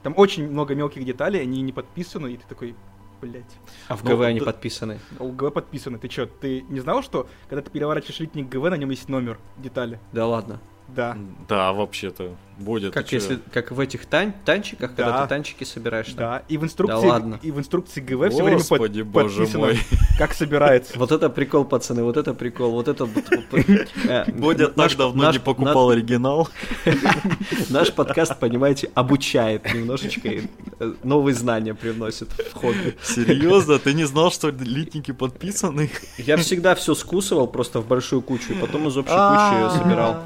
[0.02, 2.74] Там очень много мелких деталей, они не подписаны, и ты такой,
[3.22, 3.56] блять.
[3.88, 4.98] А в ГВ ну, они да, подписаны?
[5.18, 5.98] У ГВ подписаны.
[5.98, 9.38] Ты чё, ты не знал, что когда ты переворачиваешь литник ГВ, на нем есть номер,
[9.56, 9.98] детали?
[10.12, 10.60] Да ладно.
[10.94, 11.16] Да.
[11.48, 12.34] Да, вообще-то.
[12.58, 12.92] Будет.
[12.92, 15.22] Как если, как в этих тан танчиках, когда Да.
[15.22, 16.06] ты танчики собираешь.
[16.08, 16.16] там.
[16.16, 17.40] Да, и в инструкции, Да ладно.
[17.42, 19.78] и в инструкции ГВ все время под- Господи, боже подписано, мой.
[20.18, 20.96] как собирается.
[20.98, 23.06] Вот это прикол, пацаны, вот это прикол, вот это...
[23.06, 23.24] вот-
[24.08, 26.48] э, Бодя так наш- давно не покупал оригинал.
[27.70, 30.42] Наш подкаст, понимаете, обучает немножечко, и,
[30.78, 32.96] э, новые знания привносит в хобби.
[33.02, 33.78] Серьезно?
[33.78, 35.90] Ты не знал, что литники подписаны?
[36.18, 40.22] Я всегда все скусывал просто в большую кучу, и потом из общей кучи ее собирал.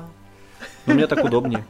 [0.87, 1.65] Но мне так удобнее.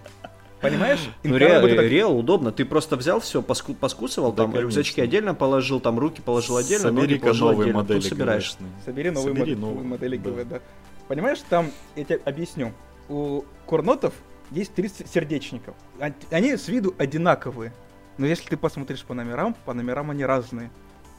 [0.60, 1.00] Понимаешь?
[1.22, 2.50] Ну, Иногда реал, вот это- реал удобно.
[2.50, 4.60] Ты просто взял все, поскусывал, Да, там конечно.
[4.78, 7.78] рюкзачки отдельно положил, там руки положил отдельно, ноги Собери-ка положил новые отдельно.
[7.82, 8.44] модели Тут собираешь.
[8.54, 8.70] ГВшные.
[8.84, 10.30] Собери новые Собери мод- новые, модели да.
[10.30, 10.60] ГВ, да.
[11.08, 12.72] Понимаешь, там, я тебе объясню,
[13.08, 14.14] у корнотов
[14.50, 15.74] есть 30 сердечников.
[16.30, 17.72] Они с виду одинаковые.
[18.18, 20.70] Но если ты посмотришь по номерам, по номерам они разные.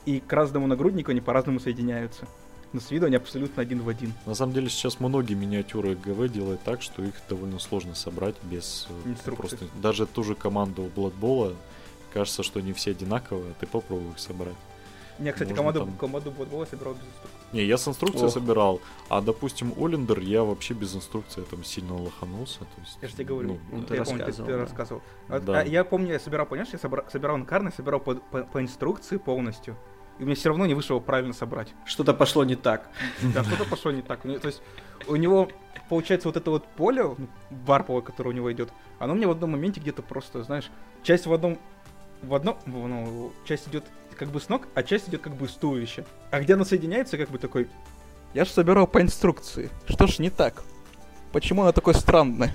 [0.05, 2.25] И к разному нагруднику они по-разному соединяются.
[2.73, 4.13] Но с виду они абсолютно один в один.
[4.25, 8.87] На самом деле сейчас многие миниатюры ГВ делают так, что их довольно сложно собрать без
[9.05, 9.55] э, Инструкции.
[9.57, 11.53] просто даже ту же команду Бладбола.
[12.13, 14.55] Кажется, что они все одинаковые, а ты попробуй их собрать.
[15.19, 17.37] Я, кстати, Можно команду, там- команду Blood собирал без инструкции.
[17.53, 18.33] Не, я с инструкцией Ох.
[18.33, 22.59] собирал, а допустим Олендер я вообще без инструкции там сильно лоханулся.
[22.59, 24.59] То есть, Я же тебе говорю, ну, Ну, ты я помню, ты, рассказывал, ты да.
[24.61, 25.01] рассказывал.
[25.29, 25.59] Да.
[25.61, 29.17] а я помню, я собирал, понимаешь, я собра- собирал инкарны, собирал по, по- по инструкции
[29.17, 29.75] полностью.
[30.19, 31.73] И у меня все равно не вышло его правильно собрать.
[31.85, 32.89] Что-то пошло не так.
[33.33, 34.25] Да, что-то пошло не так.
[34.25, 34.61] У него- То есть
[35.07, 35.49] у него,
[35.89, 37.27] получается, вот это вот поле ну,
[37.65, 40.69] варповое, которое у него идет, оно мне в одном моменте где-то просто, знаешь,
[41.03, 41.59] часть в одном,
[42.23, 43.83] в одном, ну, часть идет
[44.17, 46.03] как бы с ног, а часть идет как бы с туловища.
[46.31, 47.67] А где оно соединяется, как бы такой,
[48.33, 49.69] я же собирал по инструкции.
[49.87, 50.63] Что ж не так?
[51.31, 52.51] Почему оно такое странное?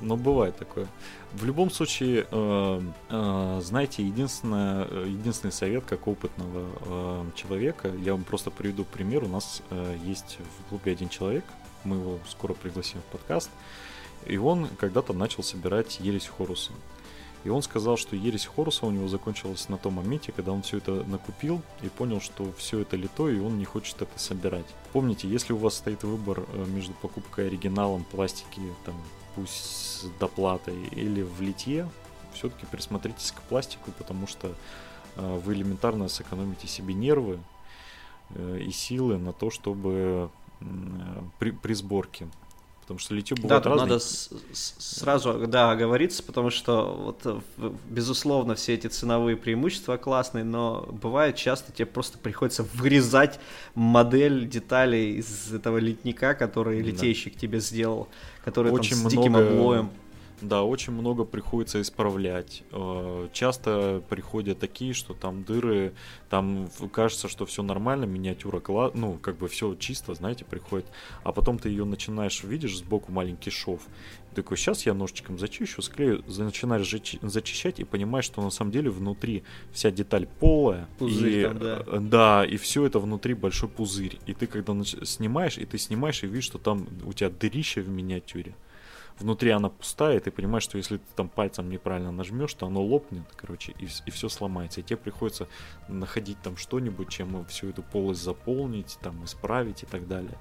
[0.00, 0.86] Ну, бывает такое.
[1.32, 8.24] В любом случае, э, э, знаете, единственное, э, единственный совет как опытного человека, я вам
[8.24, 9.24] просто приведу пример.
[9.24, 9.62] У нас
[10.04, 11.44] есть в клубе один человек,
[11.84, 13.50] мы его скоро пригласим в подкаст,
[14.26, 16.72] и он когда-то начал собирать ересь Хоруса.
[17.44, 20.78] И он сказал, что ересь Хоруса у него закончилась на том моменте, когда он все
[20.78, 24.66] это накупил и понял, что все это лито, и он не хочет это собирать.
[24.92, 28.96] Помните, если у вас стоит выбор между покупкой оригиналом пластики, там,
[29.36, 31.88] пусть с доплатой или в литье,
[32.32, 34.54] все-таки присмотритесь к пластику, потому что
[35.16, 37.38] э, вы элементарно сэкономите себе нервы
[38.30, 40.30] э, и силы на то, чтобы
[40.60, 40.64] э,
[41.38, 42.26] при, при сборке.
[42.86, 43.88] Потому что литье Да, бывает тут разное.
[43.88, 49.96] надо с- с- сразу, да, оговориться, потому что, вот, э, безусловно, все эти ценовые преимущества
[49.96, 53.40] классные, но бывает часто тебе просто приходится вырезать
[53.74, 56.86] модель деталей из этого литника, который Да.
[56.86, 58.06] литейщик тебе сделал,
[58.44, 59.90] который там Очень с диким много- облоем.
[60.42, 62.62] Да, очень много приходится исправлять.
[62.72, 65.94] Э, Часто приходят такие, что там дыры,
[66.28, 70.86] там кажется, что все нормально, миниатюра, кла- ну, как бы все чисто, знаете, приходит.
[71.24, 73.80] А потом ты ее начинаешь, видишь, сбоку маленький шов.
[74.34, 78.90] Такой, сейчас я ножичком зачищу, склею, начинаешь зачи- зачищать и понимаешь, что на самом деле
[78.90, 80.86] внутри вся деталь полая.
[80.98, 81.82] Пузырь и, там, да.
[81.86, 84.18] э, Да, и все это внутри большой пузырь.
[84.26, 87.88] И ты когда снимаешь, и ты снимаешь, и видишь, что там у тебя дырище в
[87.88, 88.54] миниатюре
[89.18, 92.82] внутри она пустая, и ты понимаешь, что если ты там пальцем неправильно нажмешь, то оно
[92.82, 94.80] лопнет, короче, и, все сломается.
[94.80, 95.48] И тебе приходится
[95.88, 100.36] находить там что-нибудь, чем всю эту полость заполнить, там исправить и так далее.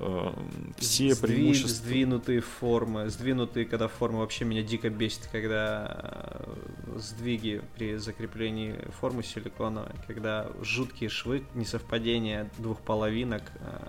[0.00, 1.68] Эм, Все Сдви- преимущества.
[1.70, 9.24] Сдвинутые формы, сдвинутые, когда формы вообще меня дико бесит, когда э, сдвиги при закреплении формы
[9.24, 13.88] силиконовой, когда жуткие швы, несовпадение двух половинок э,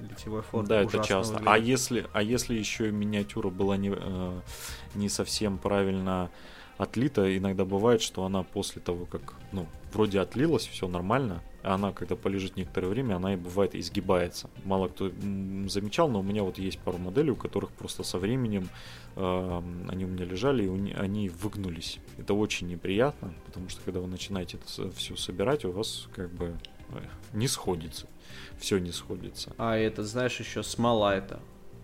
[0.00, 0.68] литьевой формы.
[0.68, 1.36] Да, это часто.
[1.38, 1.68] А выглядит.
[1.68, 4.40] если, а если еще и миниатюра была не, э,
[4.94, 6.30] не совсем правильно
[6.78, 11.92] отлита, иногда бывает, что она после того, как, ну, вроде отлилась, все нормально, а она,
[11.92, 14.48] когда полежит некоторое время, она и бывает изгибается.
[14.64, 15.10] Мало кто
[15.66, 18.68] замечал, но у меня вот есть пару моделей, у которых просто со временем
[19.16, 21.98] э, они у меня лежали, и у они выгнулись.
[22.16, 26.56] Это очень неприятно, потому что когда вы начинаете это все собирать, у вас как бы
[26.90, 27.00] э,
[27.32, 28.06] не сходится.
[28.58, 29.52] Все не сходится.
[29.58, 31.40] А это, знаешь, еще смола это.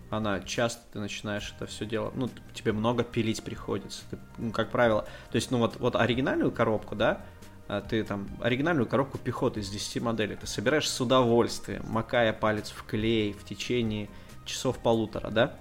[0.09, 4.03] Она часто ты начинаешь это все дело, ну, тебе много пилить приходится.
[4.11, 7.25] Ты, ну, как правило, то есть, ну, вот, вот оригинальную коробку, да,
[7.67, 12.69] а ты там, оригинальную коробку пехоты из 10 моделей ты собираешь с удовольствием, макая палец
[12.69, 14.09] в клей в течение
[14.45, 15.53] часов полутора, да?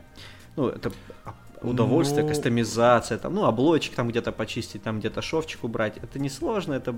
[0.57, 0.93] Ну, это
[1.25, 1.35] а,
[1.69, 5.97] удовольствие, Ну- кастомизация, там, ну, облочек там где-то почистить, там где-то шовчик убрать.
[5.99, 6.95] Это не сложно, это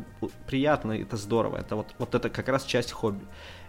[0.46, 1.58] приятно, это здорово.
[1.58, 3.24] Это вот, вот это как раз часть хобби.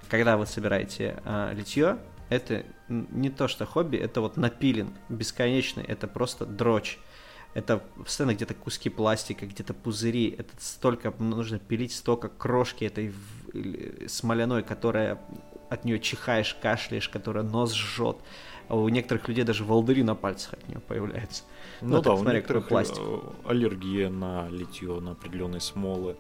[0.09, 1.97] Когда вы собираете а, литье,
[2.29, 6.99] это не то что хобби, это вот напилинг бесконечный, это просто дрочь.
[7.53, 10.35] Это постоянно где-то куски пластика, где-то пузыри.
[10.37, 15.19] Это столько нужно пилить, столько крошки этой в- смоляной, которая
[15.69, 18.17] от нее чихаешь, кашляешь, которая нос жжет.
[18.67, 21.43] А у некоторых людей даже волдыри на пальцах от нее появляются.
[21.81, 23.01] Ну, ну да, так, у смотри, некоторых пластик.
[23.01, 26.17] Э, аллергия на литье, на определенные смолы.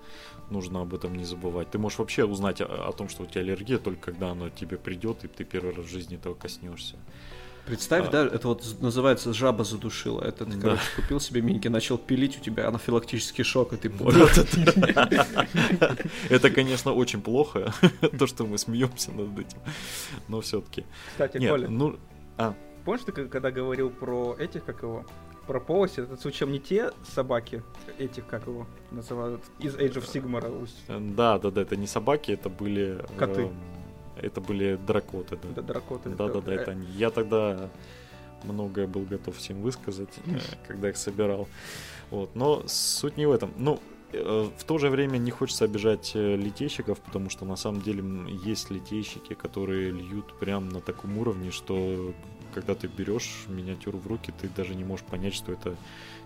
[0.49, 1.71] Нужно об этом не забывать.
[1.71, 4.77] Ты можешь вообще узнать о, о том, что у тебя аллергия, только когда она тебе
[4.77, 6.95] придет, и ты первый раз в жизни этого коснешься.
[7.67, 8.11] Представь, а.
[8.11, 10.21] да, это вот называется жаба задушила.
[10.21, 10.61] Это ты, да.
[10.61, 14.29] короче, купил себе миньки, начал пилить, у тебя анафилактический шок, и ты понял.
[16.29, 17.73] Это, конечно, очень плохо,
[18.17, 19.59] то, что мы смеемся над этим.
[20.29, 20.85] Но все-таки.
[21.11, 21.97] Кстати, Коля, ну,
[22.37, 22.53] а.
[22.85, 25.05] помнишь, ты когда говорил про этих, как его,
[25.45, 27.63] про полосы, это случаем не те собаки,
[27.97, 30.69] этих, как его называют, из Age of Sigmar.
[31.15, 33.03] Да, да, да, это не собаки, это были...
[33.17, 33.43] Коты.
[33.43, 33.49] Э,
[34.21, 35.49] это были дракоты, да.
[35.55, 36.09] Да, дракоты.
[36.09, 36.85] Да, да, да, это они.
[36.87, 37.69] Я тогда
[38.43, 41.47] многое был готов всем высказать, э, когда их собирал.
[42.09, 43.51] Вот, но суть не в этом.
[43.57, 47.81] Ну, э, в то же время не хочется обижать э, литейщиков, потому что на самом
[47.81, 48.03] деле
[48.43, 52.13] есть литейщики, которые льют прям на таком уровне, что
[52.53, 55.75] когда ты берешь миниатюру в руки, ты даже не можешь понять, что это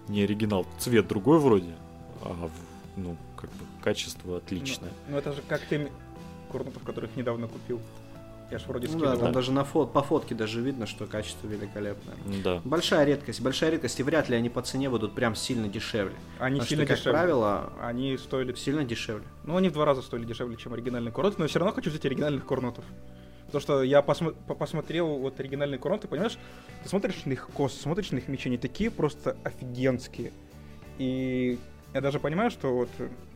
[0.07, 0.65] не оригинал.
[0.79, 1.75] Цвет другой вроде,
[2.21, 2.49] а
[2.95, 4.91] ну, как бы качество отличное.
[5.07, 5.91] Ну, ну это же как ты
[6.51, 7.79] корнутов, которых недавно купил.
[8.51, 11.47] Я ж вроде ну, Да, там даже на фот, по фотке даже видно, что качество
[11.47, 12.15] великолепное.
[12.43, 12.61] Да.
[12.65, 16.15] Большая редкость, большая редкость, и вряд ли они по цене будут прям сильно дешевле.
[16.37, 17.11] Они Потому сильно что, дешевле.
[17.13, 18.53] как правило, они стоили...
[18.53, 19.23] Сильно дешевле.
[19.45, 22.05] Ну, они в два раза стоили дешевле, чем оригинальные корноты, но все равно хочу взять
[22.05, 22.83] оригинальных корнотов.
[23.45, 26.37] Потому что я посмо- посмотрел вот оригинальные короны, понимаешь,
[26.83, 30.33] ты смотришь на их кос, смотришь на их мечи, они такие просто офигенские.
[30.97, 31.57] И
[31.93, 32.89] я даже понимаю, что вот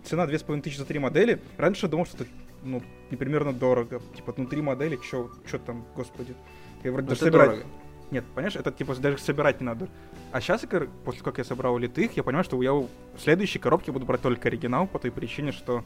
[0.03, 2.27] цена 2500 за три модели, раньше я думал, что это
[2.65, 4.01] ну, непримерно дорого.
[4.15, 6.35] Типа, ну, три модели, чё, чё там, господи.
[6.83, 7.49] Я вроде даже собирать...
[7.51, 7.67] Дорого.
[8.11, 9.89] Нет, понимаешь, это типа даже собирать не надо.
[10.31, 10.65] А сейчас,
[11.03, 12.87] после как я собрал литых, я понимаю, что я в
[13.17, 15.83] следующей коробке буду брать только оригинал по той причине, что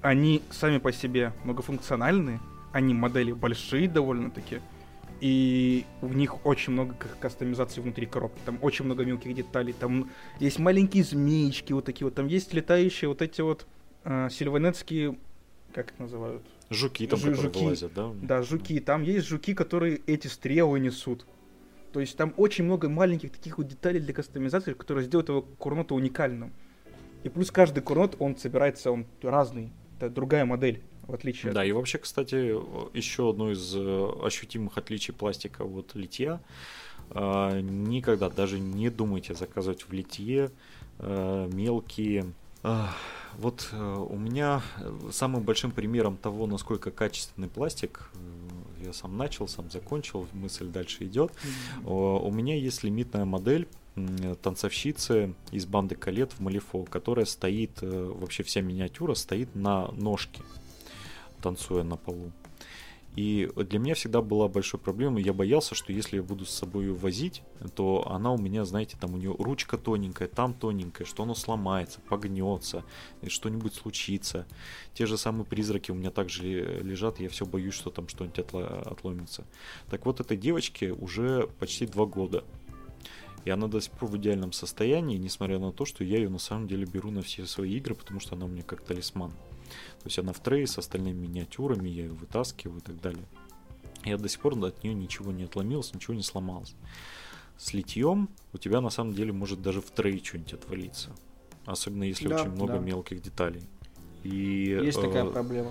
[0.00, 2.40] они сами по себе многофункциональные,
[2.72, 4.60] они модели большие довольно-таки,
[5.20, 10.58] и в них очень много кастомизации внутри коробки, там очень много мелких деталей, там есть
[10.58, 13.66] маленькие змеечки вот такие вот, там есть летающие вот эти вот
[14.04, 15.16] э, сильванетские
[15.72, 16.42] как их называют?
[16.70, 18.12] Жуки там, Жу- жуки, вылазят, да?
[18.22, 18.80] Да, жуки.
[18.80, 21.26] Там есть жуки, которые эти стрелы несут.
[21.92, 25.94] То есть там очень много маленьких таких вот деталей для кастомизации, которые сделают его курнота
[25.94, 26.52] уникальным.
[27.22, 29.72] И плюс каждый курнот, он собирается, он разный.
[29.98, 31.66] Это другая модель, в отличие Да, от...
[31.66, 32.36] и вообще, кстати,
[32.96, 36.40] еще одно из э, ощутимых отличий пластика от литья.
[37.10, 40.50] А, никогда даже не думайте заказывать в литье
[40.98, 42.32] э, мелкие
[43.38, 49.16] вот э, у меня э, самым большим примером того, насколько качественный пластик, э, я сам
[49.16, 51.32] начал, сам закончил, мысль дальше идет.
[51.84, 53.68] У меня есть лимитная модель
[54.42, 60.42] танцовщицы из банды Калет в Малифо, которая стоит, вообще вся миниатюра стоит на ножке,
[61.40, 62.32] танцуя на полу.
[63.14, 65.22] И для меня всегда была большой проблемой.
[65.22, 67.42] Я боялся, что если я буду с собой ее возить,
[67.74, 72.00] то она у меня, знаете, там у нее ручка тоненькая, там тоненькая, что оно сломается,
[72.08, 72.84] погнется,
[73.26, 74.46] что-нибудь случится.
[74.94, 79.44] Те же самые призраки у меня также лежат, я все боюсь, что там что-нибудь отломится.
[79.90, 82.44] Так вот, этой девочке уже почти два года.
[83.44, 86.38] И она до сих пор в идеальном состоянии, несмотря на то, что я ее на
[86.38, 89.32] самом деле беру на все свои игры, потому что она у меня как талисман.
[90.02, 93.24] То есть она в трее с остальными миниатюрами, я ее вытаскиваю и так далее.
[94.04, 96.74] Я до сих пор от нее ничего не отломилось, ничего не сломалось.
[97.56, 101.10] С литьем у тебя на самом деле может даже в трее что-нибудь отвалиться.
[101.66, 102.78] Особенно если да, очень много да.
[102.80, 103.62] мелких деталей.
[104.24, 105.70] И, Есть э, такая проблема.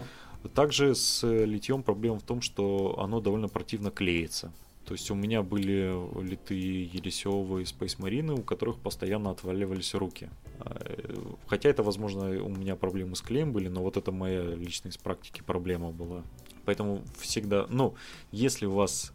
[0.53, 4.53] Также с литьем проблема в том, что оно довольно противно клеится.
[4.86, 10.30] То есть у меня были литые Елисеовые Space Marine, у которых постоянно отваливались руки.
[10.64, 14.92] А, хотя это, возможно, у меня проблемы с клеем были, но вот это моя личная
[14.92, 16.24] из практики проблема была.
[16.66, 17.96] Поэтому всегда, ну,
[18.32, 19.14] если у вас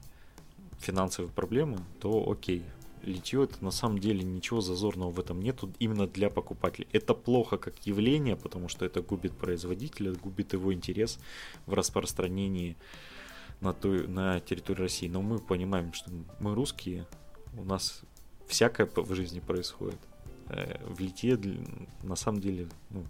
[0.78, 2.64] финансовые проблемы, то окей.
[3.02, 6.89] Литье это на самом деле ничего зазорного в этом нету именно для покупателей.
[6.93, 11.20] Это плохо как явление, потому что это губит производителя, губит его интерес
[11.66, 12.77] в распространении
[13.60, 15.09] на, той, на территории России.
[15.09, 16.10] Но мы понимаем, что
[16.40, 17.06] мы русские,
[17.56, 18.01] у нас
[18.48, 19.98] всякое в жизни происходит.
[20.48, 21.39] Э, в литье
[22.02, 23.05] на самом деле, ну,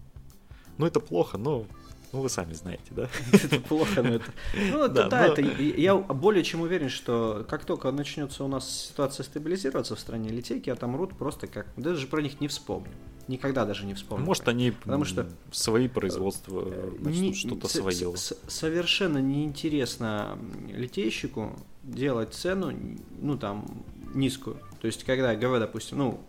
[0.79, 1.67] ну это плохо, но
[2.13, 3.09] ну, вы сами знаете, да?
[3.33, 4.25] Это плохо, но это...
[4.55, 5.43] Ну, да, да это...
[5.43, 10.71] Я более чем уверен, что как только начнется у нас ситуация стабилизироваться в стране, литейки
[10.71, 11.67] отомрут просто как...
[11.77, 12.93] Даже про них не вспомню
[13.29, 14.25] никогда даже не вспомню.
[14.25, 18.15] Может, они потому что свои производства э, начнут что-то свое.
[18.17, 20.39] Совершенно неинтересно
[20.69, 22.73] литейщику делать цену,
[23.21, 23.85] ну там
[24.15, 24.59] низкую.
[24.81, 26.21] То есть, когда ГВ, допустим, ну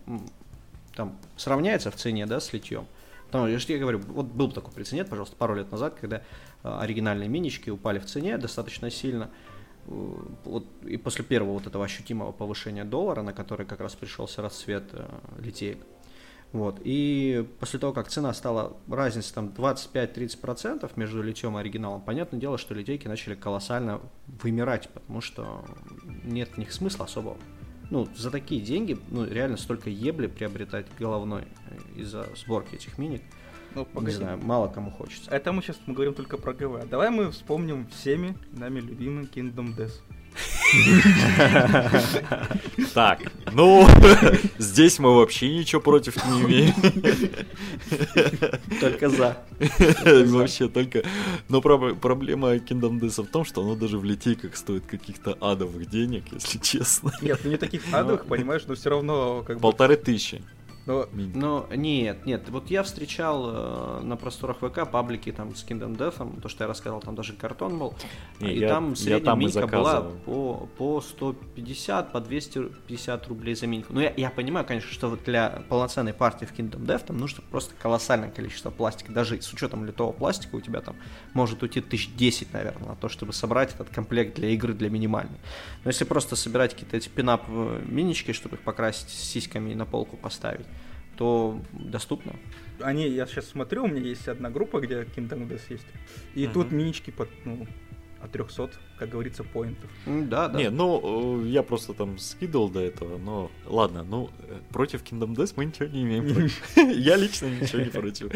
[0.98, 2.86] там сравняется в цене, да, с литьем.
[3.26, 6.22] Потому что я говорю, вот был такой прецедент, пожалуйста, пару лет назад, когда э,
[6.62, 9.30] оригинальные минички упали в цене достаточно сильно.
[9.86, 14.84] вот, и после первого вот этого ощутимого повышения доллара, на который как раз пришелся расцвет
[14.92, 15.06] э,
[15.38, 15.78] литеек,
[16.52, 16.80] вот.
[16.82, 22.58] И после того, как цена стала, разница там 25-30% между литьем и оригиналом, понятное дело,
[22.58, 25.64] что литейки начали колоссально вымирать, потому что
[26.24, 27.36] нет в них смысла особого.
[27.90, 33.22] Ну, за такие деньги, ну, реально столько ебли приобретать головной э, из-за сборки этих миник.
[33.74, 34.12] Ну, погоди.
[34.12, 35.30] Не знаю, мало кому хочется.
[35.30, 36.88] Это мы сейчас мы говорим только про ГВ.
[36.88, 39.92] Давай мы вспомним всеми нами любимый Kingdom Death.
[42.94, 43.20] Так,
[43.52, 43.86] ну,
[44.58, 46.74] здесь мы вообще ничего против не имеем.
[48.80, 49.36] Только за.
[50.26, 51.02] Вообще только.
[51.48, 56.24] Но проблема Kingdom Death в том, что оно даже в литейках стоит каких-то адовых денег,
[56.32, 57.12] если честно.
[57.22, 59.62] Нет, ну не таких адовых, понимаешь, но все равно как бы...
[59.62, 60.42] Полторы тысячи.
[60.88, 61.06] Но...
[61.12, 62.48] Но нет, нет.
[62.48, 66.68] Вот я встречал э, на просторах ВК паблики там с Kingdom Death, то, что я
[66.68, 67.94] рассказал, там даже картон был.
[68.40, 73.92] Не, и я, там средняя минька была по, по 150, по 250 рублей за миньку.
[73.92, 77.42] Ну, я, я понимаю, конечно, что вот для полноценной партии в Kingdom Death там нужно
[77.50, 79.12] просто колоссальное количество пластика.
[79.12, 80.96] Даже с учетом литого пластика у тебя там
[81.34, 85.38] может уйти тысяч десять, наверное, на то, чтобы собрать этот комплект для игры, для минимальной.
[85.84, 89.84] Но если просто собирать какие-то эти пинап э, минички, чтобы их покрасить сиськами и на
[89.84, 90.66] полку поставить,
[91.18, 92.36] то доступно.
[92.80, 95.86] Они, я сейчас смотрю, у меня есть одна группа, где Kingdom Death есть.
[96.36, 96.52] И uh-huh.
[96.52, 97.66] тут минички под, ну,
[98.22, 99.90] от 300, как говорится, поинтов.
[100.06, 100.58] Да, да.
[100.58, 105.34] Не, ну, э, я просто там скидывал до этого, но ладно, ну, э, против Kingdom
[105.34, 106.50] Death мы ничего не имеем.
[106.98, 108.32] Я лично ничего не против.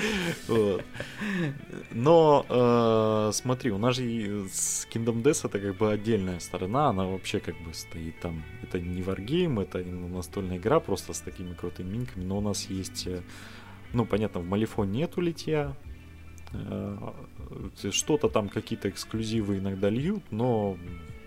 [1.90, 7.04] Но э, смотри, у нас же с Kingdom Death это как бы отдельная сторона, она
[7.04, 8.42] вообще как бы стоит там.
[8.62, 13.08] Это не варгейм, это настольная игра просто с такими крутыми минками, но у нас есть
[13.92, 15.74] ну, понятно, в Малифон нету литья,
[17.90, 20.76] что-то там, какие-то эксклюзивы иногда льют, но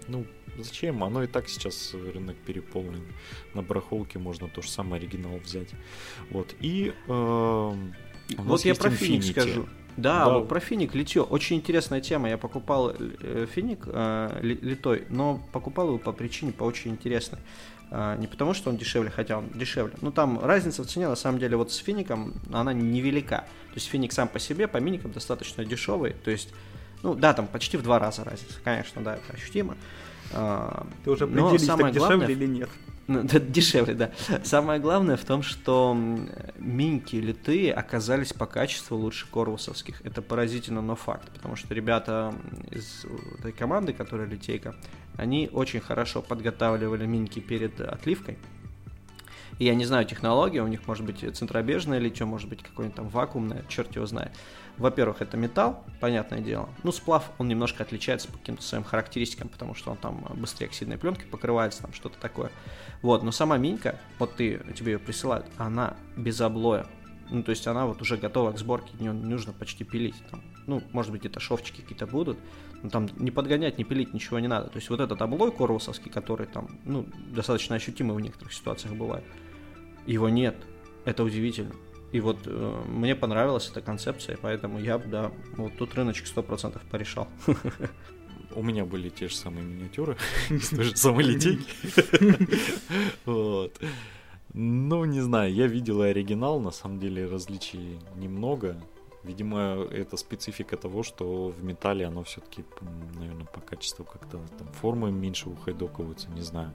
[0.08, 0.26] ну,
[0.58, 1.04] зачем?
[1.04, 3.04] Оно и так сейчас рынок переполнен.
[3.54, 5.70] На барахолке можно то же самое оригинал взять.
[6.30, 6.56] Вот.
[6.60, 7.74] И э,
[8.38, 9.68] вот я про Финик скажу.
[9.98, 11.22] Да, да, вот про финик литье.
[11.22, 12.28] Очень интересная тема.
[12.28, 17.40] Я покупал э, финик э, литой, но покупал его по причине по очень интересной.
[17.92, 19.94] А, не потому, что он дешевле, хотя он дешевле.
[20.02, 23.46] Но там разница в цене, на самом деле, вот с фиником, она невелика.
[23.70, 26.14] То есть финик сам по себе, по миникам достаточно дешевый.
[26.24, 26.54] То есть,
[27.04, 28.56] ну да, там почти в два раза разница.
[28.64, 29.76] Конечно, да, это ощутимо.
[30.34, 32.70] А, Ты уже определись, так дешевле главное, или нет?
[33.08, 34.12] Ну, дешевле, да.
[34.44, 35.96] Самое главное в том, что
[36.58, 40.02] миньки литые оказались по качеству лучше корвусовских.
[40.04, 41.30] Это поразительно, но факт.
[41.32, 42.34] Потому что ребята
[42.72, 43.06] из
[43.40, 44.76] этой команды, которая литейка,
[45.18, 48.38] они очень хорошо подготавливали миньки перед отливкой.
[49.58, 53.08] И я не знаю технологии, у них может быть центробежное литье, может быть какое-нибудь там
[53.08, 54.32] вакуумное, черт его знает.
[54.78, 56.68] Во-первых, это металл, понятное дело.
[56.84, 60.98] Ну, сплав, он немножко отличается по каким-то своим характеристикам, потому что он там быстрее оксидной
[60.98, 62.52] пленкой покрывается, там что-то такое.
[63.02, 66.86] Вот, но сама минька, вот ты, тебе ее присылают, она без облоя.
[67.30, 70.16] Ну, то есть она вот уже готова к сборке, не нужно почти пилить.
[70.30, 72.38] Там, ну, может быть, это шовчики какие-то будут,
[72.84, 74.70] но там не подгонять, не пилить ничего не надо.
[74.70, 79.24] То есть вот этот облой корвусовский, который там, ну, достаточно ощутимый в некоторых ситуациях бывает,
[80.06, 80.56] его нет.
[81.06, 81.74] Это удивительно.
[82.12, 87.28] И вот э, мне понравилась эта концепция, поэтому я, да, вот тут рыночек 100% порешал.
[88.56, 90.16] У меня были те же самые миниатюры,
[90.70, 91.66] той же самой литейки.
[93.26, 93.78] Вот.
[94.54, 98.78] Ну, не знаю, я видел оригинал, на самом деле различий немного.
[99.26, 102.64] Видимо, это специфика того, что в металле оно все-таки,
[103.16, 106.72] наверное, по качеству как-то там формы меньше ухайдоковываются, не знаю.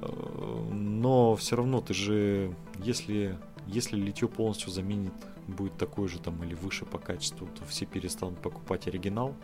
[0.00, 2.54] Э, но все равно ты же,
[2.84, 5.14] если, если литье полностью заменит,
[5.46, 9.34] будет такой же там или выше по качеству, то все перестанут покупать оригинал.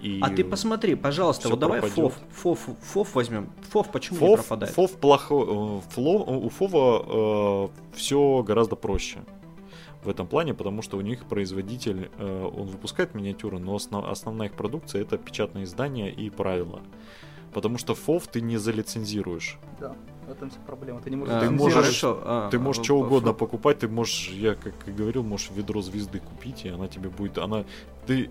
[0.00, 2.12] И а ты посмотри, пожалуйста, вот давай пропадет.
[2.32, 3.50] ФОВ, ФОВ, ФОВ возьмем.
[3.70, 4.74] ФОВ почему ФОВ, не пропадает?
[4.74, 9.20] ФОВ плохо, э, фло, у ФОВа э, все гораздо проще
[10.06, 14.48] в этом плане, потому что у них производитель, э, он выпускает миниатюры, но основ, основная
[14.48, 16.80] их продукция это печатные издания и правила.
[17.52, 19.58] Потому что ФОВ ты не залицензируешь.
[19.80, 19.96] Да,
[20.26, 21.00] в этом вся проблема.
[21.00, 22.22] Ты не можешь, а, ты можешь, хорошо.
[22.22, 23.38] А, ты можешь а, что угодно фов.
[23.38, 27.38] покупать, ты можешь, я как и говорил, можешь ведро звезды купить, и она тебе будет,
[27.38, 27.64] она,
[28.06, 28.30] ты,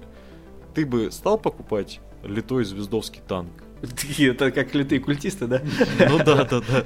[0.73, 3.51] ты бы стал покупать литой звездовский танк?
[4.19, 5.61] Это как литые культисты, да?
[6.09, 6.85] Ну да, да, да.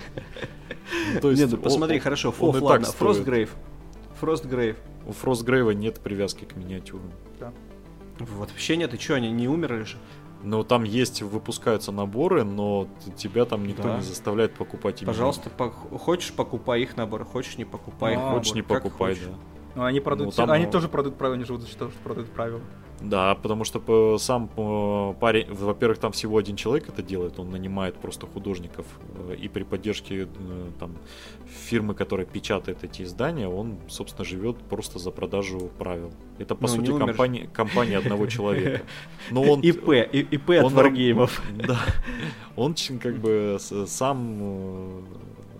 [1.22, 3.56] То есть, Нет, ну посмотри, хорошо, Фов, ладно, Фростгрейв.
[4.20, 4.78] Фростгрейв.
[5.08, 7.12] У Фростгрейва нет привязки к миниатюрам.
[7.40, 7.54] Да.
[8.20, 9.98] Вот, вообще нет, и что, они не умерли же?
[10.42, 12.88] Ну, там есть, выпускаются наборы, но
[13.18, 13.98] тебя там никто да.
[13.98, 15.14] не заставляет покупать именно.
[15.14, 19.38] Пожалуйста, по- хочешь покупай их наборы, хочешь не покупай а, их Хочешь не покупай, да.
[19.76, 22.30] Ну, они, продают, ну, там, они тоже продают правила, они живут за что, что продают
[22.32, 22.62] правила.
[23.02, 24.48] Да, потому что сам
[25.20, 28.86] парень, во-первых, там всего один человек это делает, он нанимает просто художников,
[29.30, 30.28] э, и при поддержке э,
[30.80, 30.98] там
[31.48, 36.12] фирмы, которая печатает эти издания, он, собственно, живет просто за продажу правил.
[36.40, 38.82] Это, по ну, сути, компания, компания одного человека.
[39.32, 41.42] Но он, ИП, ИП от Варгеймов.
[41.56, 41.80] Да,
[42.56, 45.02] он как бы сам, э,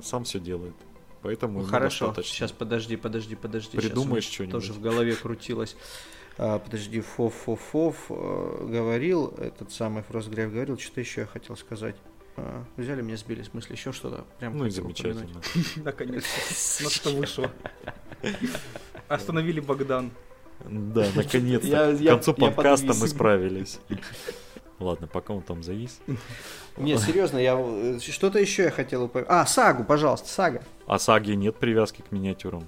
[0.02, 0.74] сам все делает.
[1.22, 2.14] Поэтому ну, хорошо.
[2.24, 3.78] Сейчас подожди, подожди, подожди.
[3.78, 4.54] Придумаешь что-нибудь.
[4.54, 5.76] Тоже в голове крутилось.
[6.42, 11.58] А, подожди, Фов, Фов, Фов э, говорил, этот самый Фростгрейв говорил, что еще я хотел
[11.58, 11.98] сказать.
[12.38, 14.24] А, взяли меня, сбили с мысли, еще что-то.
[14.40, 15.42] Прям ну и замечательно.
[15.76, 16.84] Наконец-то.
[16.86, 17.52] На что вышло.
[19.10, 20.12] Остановили Богдан.
[20.64, 21.98] Да, наконец-то.
[21.98, 23.82] К концу подкаста мы справились.
[24.80, 26.00] Ладно, пока он там завис.
[26.78, 29.30] Нет, серьезно, я э, что-то еще я хотел упомянуть.
[29.30, 30.64] А, сагу, пожалуйста, сага.
[30.88, 32.64] А саги нет привязки к миниатюрам.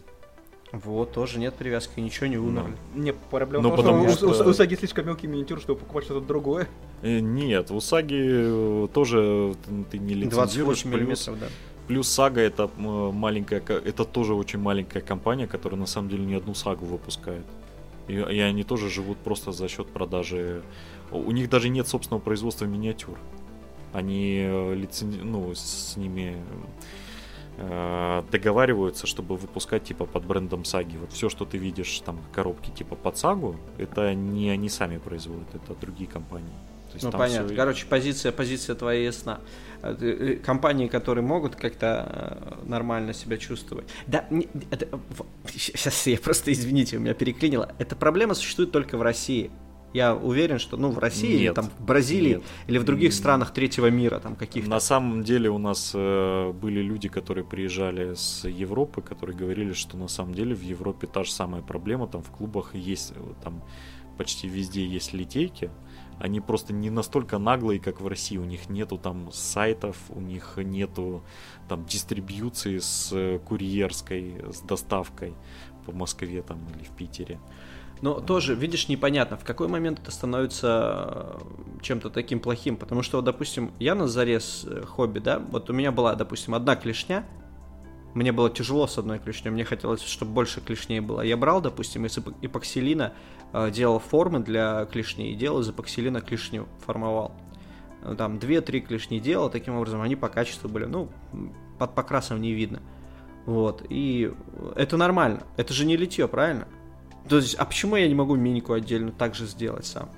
[0.71, 2.73] Вот, тоже нет привязки, ничего не умерли.
[2.95, 3.01] Ну.
[3.01, 4.45] Не, проблема ну, в том, что, что...
[4.45, 6.69] У, у, Саги слишком мелкий миниатюр, чтобы покупать что-то другое.
[7.01, 9.55] Э, нет, у Саги э, тоже
[9.91, 10.83] ты не лицензируешь.
[10.83, 11.47] 28 плюс, да.
[11.87, 16.53] Плюс Сага это маленькая, это тоже очень маленькая компания, которая на самом деле ни одну
[16.53, 17.43] Сагу выпускает.
[18.07, 20.61] И, и они тоже живут просто за счет продажи.
[21.11, 23.19] У них даже нет собственного производства миниатюр.
[23.91, 25.19] Они э, лицензи...
[25.19, 26.37] ну, с ними
[28.31, 30.97] договариваются, чтобы выпускать типа под брендом Саги.
[30.97, 35.53] Вот все, что ты видишь там коробки типа под Сагу, это не они сами производят,
[35.53, 36.53] это другие компании.
[36.91, 37.47] То есть, ну понятно.
[37.47, 37.55] Все...
[37.55, 39.39] Короче, позиция, позиция твоя ясна.
[39.81, 43.87] Э, э, компании, которые могут как-то нормально себя чувствовать.
[44.07, 44.25] Да,
[44.71, 44.87] это,
[45.47, 47.73] сейчас я просто извините, у меня переклинило.
[47.79, 49.51] Эта проблема существует только в России.
[49.93, 52.43] Я уверен, что ну, в России, нет, или там в Бразилии, нет.
[52.67, 54.69] или в других странах третьего мира, там каких-то.
[54.69, 59.97] На самом деле у нас э, были люди, которые приезжали с Европы, которые говорили, что
[59.97, 63.63] на самом деле в Европе та же самая проблема, там в клубах есть, э, там
[64.17, 65.71] почти везде есть литейки,
[66.19, 68.37] они просто не настолько наглые, как в России.
[68.37, 71.23] У них нету там сайтов, у них нету
[71.67, 75.33] там дистрибьюции с э, курьерской, с доставкой
[75.85, 77.39] по Москве там или в Питере.
[78.01, 82.75] Но тоже, видишь, непонятно, в какой момент это становится э, чем-то таким плохим.
[82.75, 86.75] Потому что, допустим, я на зарез э, хобби, да, вот у меня была, допустим, одна
[86.75, 87.25] клешня,
[88.15, 91.21] мне было тяжело с одной клешней, мне хотелось, чтобы больше клешней было.
[91.21, 93.13] Я брал, допустим, из эпоксилина,
[93.53, 97.33] э, делал формы для клешней делал из эпоксилина клешню, формовал.
[98.17, 101.09] Там 2-3 клешни делал, таким образом они по качеству были, ну,
[101.77, 102.81] под покрасом не видно.
[103.45, 104.33] Вот, и
[104.75, 105.43] это нормально.
[105.55, 106.67] Это же не литье, правильно?
[107.27, 110.09] То есть, а почему я не могу минику отдельно так же сделать сам?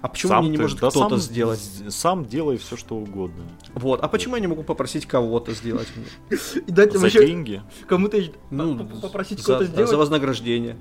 [0.00, 1.60] А почему сам мне не ты, может да кто-то сам, сделать?
[1.88, 3.44] Сам делай все, что угодно.
[3.74, 4.00] Вот.
[4.00, 6.38] А почему я не могу попросить кого-то сделать мне?
[6.66, 7.62] И дать За деньги?
[7.86, 8.18] Кому-то
[8.50, 9.90] ну, попросить кого-то сделать?
[9.90, 10.78] За вознаграждение.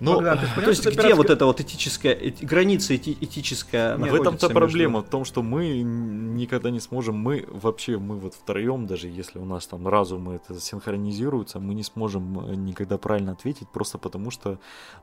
[0.00, 4.48] Ну, Богдан, то есть где вот эта вот этическая, эти, граница эти, этическая В этом-то
[4.48, 9.38] проблема, в том, что мы никогда не сможем, мы вообще, мы вот втроем, даже если
[9.38, 14.30] у нас там разумы это синхронизируются, мы не сможем э, никогда правильно ответить, просто потому
[14.30, 14.58] что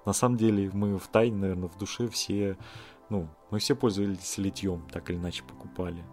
[0.05, 2.57] на самом деле мы в тайне, наверное, в душе все,
[3.09, 6.03] ну, мы все пользовались литьем, так или иначе покупали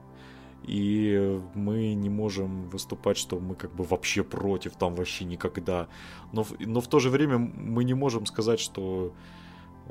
[0.62, 5.88] и мы не можем выступать, что мы как бы вообще против, там вообще никогда.
[6.32, 9.12] Но, но в то же время мы не можем сказать, что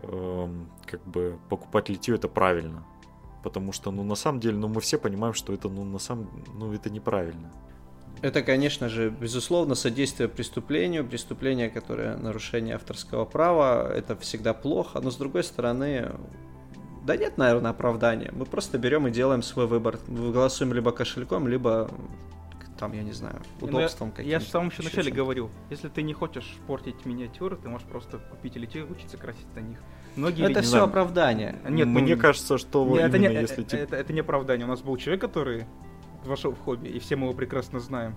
[0.04, 0.48] э,
[0.86, 2.84] как бы покупать литье это правильно.
[3.44, 6.30] Потому что, ну, на самом деле, ну, мы все понимаем, что это, ну, на самом,
[6.54, 7.52] ну, это неправильно.
[8.22, 15.10] Это, конечно же, безусловно, содействие преступлению, преступление, которое нарушение авторского права, это всегда плохо, но
[15.10, 16.12] с другой стороны,
[17.04, 18.32] да нет, наверное, оправдания.
[18.34, 20.00] Мы просто берем и делаем свой выбор.
[20.08, 21.90] Мы голосуем либо кошельком, либо
[22.82, 24.32] там, я не знаю, ну, удобством ну, каким-то.
[24.32, 27.88] Я же в самом еще начале говорил, если ты не хочешь портить миниатюры, ты можешь
[27.88, 29.78] просто купить или учиться красить на них.
[30.16, 31.60] Многие это все знаю, оправдание.
[31.70, 34.66] Нет, мне ну, кажется, что нет, это, не, если это, это, это не оправдание.
[34.66, 35.66] У нас был человек, который
[36.26, 38.16] вошел в хобби, и все мы его прекрасно знаем.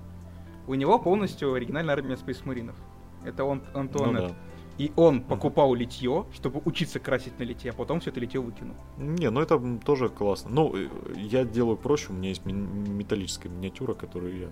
[0.66, 2.76] У него полностью оригинальная армия спейсмаринов.
[3.22, 4.22] Это он, Антуанет.
[4.22, 4.34] Ну, да.
[4.76, 5.78] И он покупал mm-hmm.
[5.78, 8.74] литье, чтобы учиться красить на литье, а потом все это литье выкинул.
[8.98, 10.50] Не, ну это тоже классно.
[10.50, 14.48] Ну, э, я делаю проще, у меня есть металлическая миниатюра, которую я,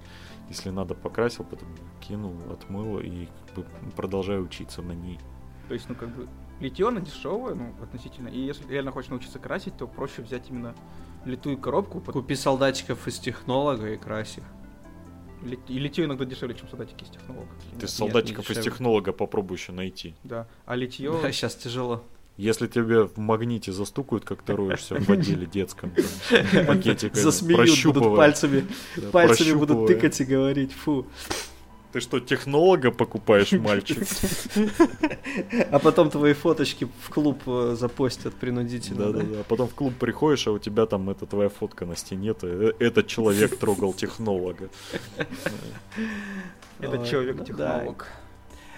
[0.49, 1.69] если надо, покрасил, потом
[2.01, 5.19] кинул, отмыл и как бы продолжаю учиться на ней.
[5.69, 6.29] То есть, ну как бы
[6.61, 8.29] литье на дешевое, ну, относительно.
[8.29, 10.75] И если реально хочешь научиться красить, то проще взять именно
[11.25, 12.01] литую коробку.
[12.01, 14.45] Купи солдатиков из технолога и крась их.
[15.69, 17.49] И литье иногда дешевле, чем солдатики из технолога.
[17.79, 20.15] Ты солдатиков из технолога попробуй еще найти.
[20.25, 21.19] Да, а литье...
[21.21, 22.03] Да, сейчас тяжело.
[22.39, 25.91] Если тебе в магните застукают, как ты роешься в отделе детском,
[26.67, 28.67] пакетиками, Засмеют, будут пальцами,
[29.13, 31.07] пальцами будут тыкать и говорить, фу.
[31.93, 33.99] Ты что, технолога покупаешь, мальчик?
[35.71, 39.13] А потом твои фоточки в клуб э, запостят принудительно.
[39.13, 39.41] Да-да-да.
[39.41, 42.73] А потом в клуб приходишь, а у тебя там это твоя фотка на стене, э,
[42.79, 44.71] этот человек трогал технолога.
[46.81, 48.09] Этот человек-технолог.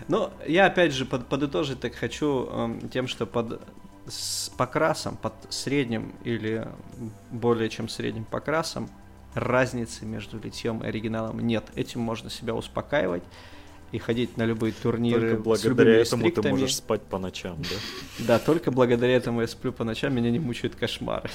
[0.08, 3.62] Ну, я опять же под, подытожить так хочу э, тем, что под
[4.06, 6.68] с покрасом, под средним или
[7.30, 8.90] более чем средним покрасом
[9.34, 11.64] разницы между литьем и оригиналом нет.
[11.74, 13.24] Этим можно себя успокаивать
[13.92, 15.30] и ходить на любые турниры.
[15.30, 17.76] Только благодаря этому ты можешь спать по ночам, да?
[18.26, 21.30] Да, только благодаря этому я сплю по ночам, меня не мучают кошмары.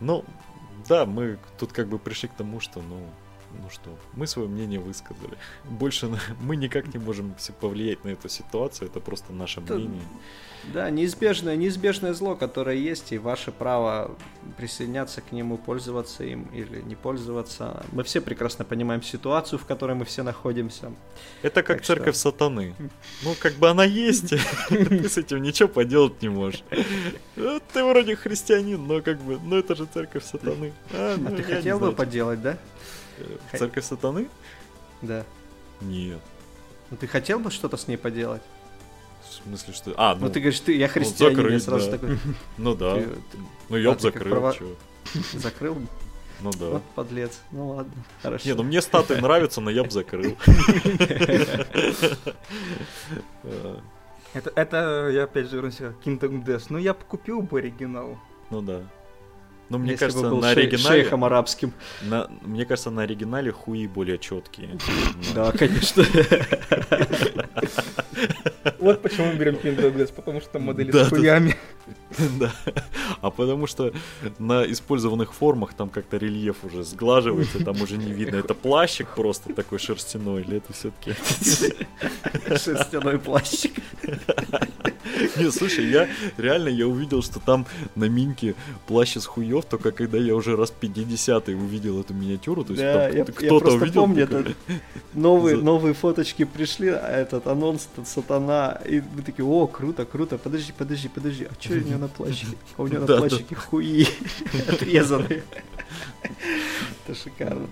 [0.00, 0.24] Ну,
[0.88, 3.06] да, мы тут как бы пришли к тому, что, ну,
[3.60, 5.36] ну что, мы свое мнение высказали.
[5.64, 6.08] Больше
[6.40, 10.02] мы никак не можем повлиять на эту ситуацию, это просто наше мнение.
[10.72, 14.16] Да, неизбежное, неизбежное зло, которое есть, и ваше право
[14.56, 17.84] присоединяться к нему, пользоваться им или не пользоваться.
[17.90, 20.92] Мы все прекрасно понимаем ситуацию, в которой мы все находимся.
[21.42, 22.30] Это как так церковь что...
[22.30, 22.74] сатаны.
[23.24, 24.30] Ну, как бы она есть,
[24.68, 26.62] ты с этим ничего поделать не можешь.
[27.34, 30.72] Ты вроде христианин, но как бы, ну это же церковь сатаны.
[30.92, 32.58] А, а ты хотел бы поделать, да?
[33.52, 34.28] Церковь сатаны?
[35.02, 35.24] Да.
[35.80, 36.20] Нет.
[36.90, 38.42] Ну ты хотел бы что-то с ней поделать?
[39.28, 39.94] В смысле, что...
[39.96, 40.26] А, ну...
[40.26, 41.98] Ну ты говоришь, ты, я христианин, закрыть, я сразу да.
[41.98, 42.18] такой...
[42.58, 42.94] Ну да.
[42.96, 43.08] Ты,
[43.68, 44.52] ну я бы закрыл, права...
[44.52, 44.70] чего.
[45.32, 45.78] Закрыл?
[46.42, 46.66] Ну да.
[46.66, 47.40] Вот подлец.
[47.50, 48.48] Ну ладно, хорошо.
[48.48, 50.36] Не, ну мне статы нравятся, но я бы закрыл.
[54.34, 56.66] Это, это, я опять же вернусь к Kingdom Death.
[56.68, 58.18] Ну я бы купил бы оригинал.
[58.50, 58.82] Ну да.
[59.72, 61.02] Ну, мне Если кажется, на оригинале...
[61.02, 61.72] шейхом арабским.
[62.02, 64.76] На, мне кажется, на оригинале хуи более четкие.
[65.34, 66.04] Да, конечно.
[68.78, 71.56] Вот почему мы берем Kingdom Death, потому что там модели с хуями.
[72.38, 72.52] Да.
[73.20, 73.92] А потому что
[74.38, 79.52] на использованных формах там как-то рельеф уже сглаживается, там уже не видно, это плащик просто
[79.52, 81.14] такой шерстяной, или это все-таки...
[82.56, 83.72] Шерстяной плащик.
[85.36, 88.54] Не, слушай, я реально я увидел, что там на минке
[88.86, 93.08] плащ из хуев, только когда я уже раз 50 увидел эту миниатюру, то есть да,
[93.08, 94.02] там я, кто-то я увидел.
[94.02, 94.44] Помню, это,
[95.14, 98.08] новые, новые фоточки пришли, а этот анонс, этот
[98.52, 102.08] сатана, и мы такие, о, круто, круто, подожди, подожди, подожди, а что у него на
[102.08, 102.56] плащике?
[102.76, 104.06] А у него на плащике хуи
[104.68, 105.42] отрезаны.
[107.04, 107.68] Это шикарно.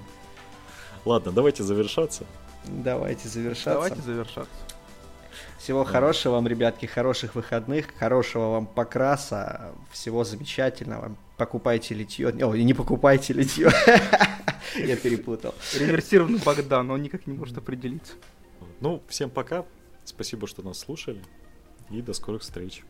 [1.05, 2.25] Ладно, давайте завершаться.
[2.67, 3.71] Давайте завершаться.
[3.71, 4.53] Давайте завершаться.
[5.59, 11.15] Всего хорошего вам, ребятки, хороших выходных, хорошего вам покраса, всего замечательного.
[11.37, 12.29] Покупайте литье.
[12.29, 13.71] О, не покупайте литье.
[14.77, 15.55] Я перепутал.
[15.79, 18.15] Реверсированный Богдан, он никак не может определиться.
[18.81, 19.65] Ну, всем пока.
[20.11, 21.23] Спасибо, что нас слушали.
[21.89, 22.83] И до скорых встреч.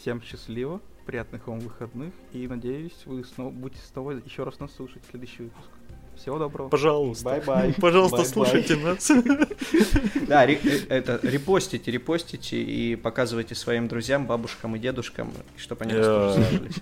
[0.00, 2.12] Всем счастливо, приятных вам выходных.
[2.32, 5.68] И надеюсь, вы снова будете снова еще раз нас слушать в следующий выпуск.
[6.16, 6.68] Всего доброго.
[6.70, 7.24] Пожалуйста.
[7.24, 7.74] Bye-bye.
[7.80, 8.24] Пожалуйста, Bye-bye.
[8.24, 9.10] слушайте нас.
[10.28, 10.56] Да, э,
[10.88, 16.46] это репостите, репостите и показывайте своим друзьям, бабушкам и дедушкам, чтобы они нас тоже Я-
[16.48, 16.76] слушались.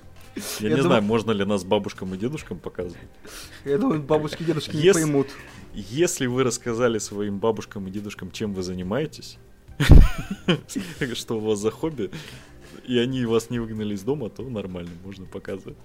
[0.61, 3.03] Я Я не знаю, можно ли нас бабушкам и дедушкам показывать.
[3.65, 5.27] Я думаю, бабушки и дедушки не поймут.
[5.75, 9.39] Если вы рассказали своим бабушкам и дедушкам, чем вы занимаетесь,
[11.15, 12.11] что у вас за хобби,
[12.87, 15.77] и они вас не выгнали из дома, то нормально, можно показывать.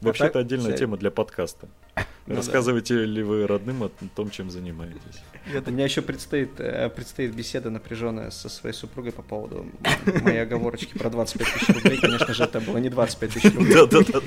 [0.00, 1.68] Вообще-то так, отдельная тема для подкаста.
[1.96, 2.36] Ну да.
[2.36, 5.00] Рассказываете ли вы родным о том, чем занимаетесь?
[5.66, 9.66] У меня еще предстоит, э, предстоит беседа напряженная со своей супругой по поводу
[10.22, 11.98] моей оговорочки про 25 тысяч рублей.
[11.98, 13.74] Конечно же, это было не 25 тысяч рублей.
[13.74, 14.20] Да-да-да.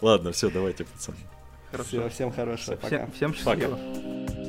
[0.00, 1.16] Ладно, все, давайте, пацаны.
[1.70, 1.88] Хорошо.
[1.88, 2.76] Все, всем хорошего.
[2.76, 3.06] Пока.
[3.06, 3.76] Всем, всем счастливо.
[3.76, 4.47] Пока.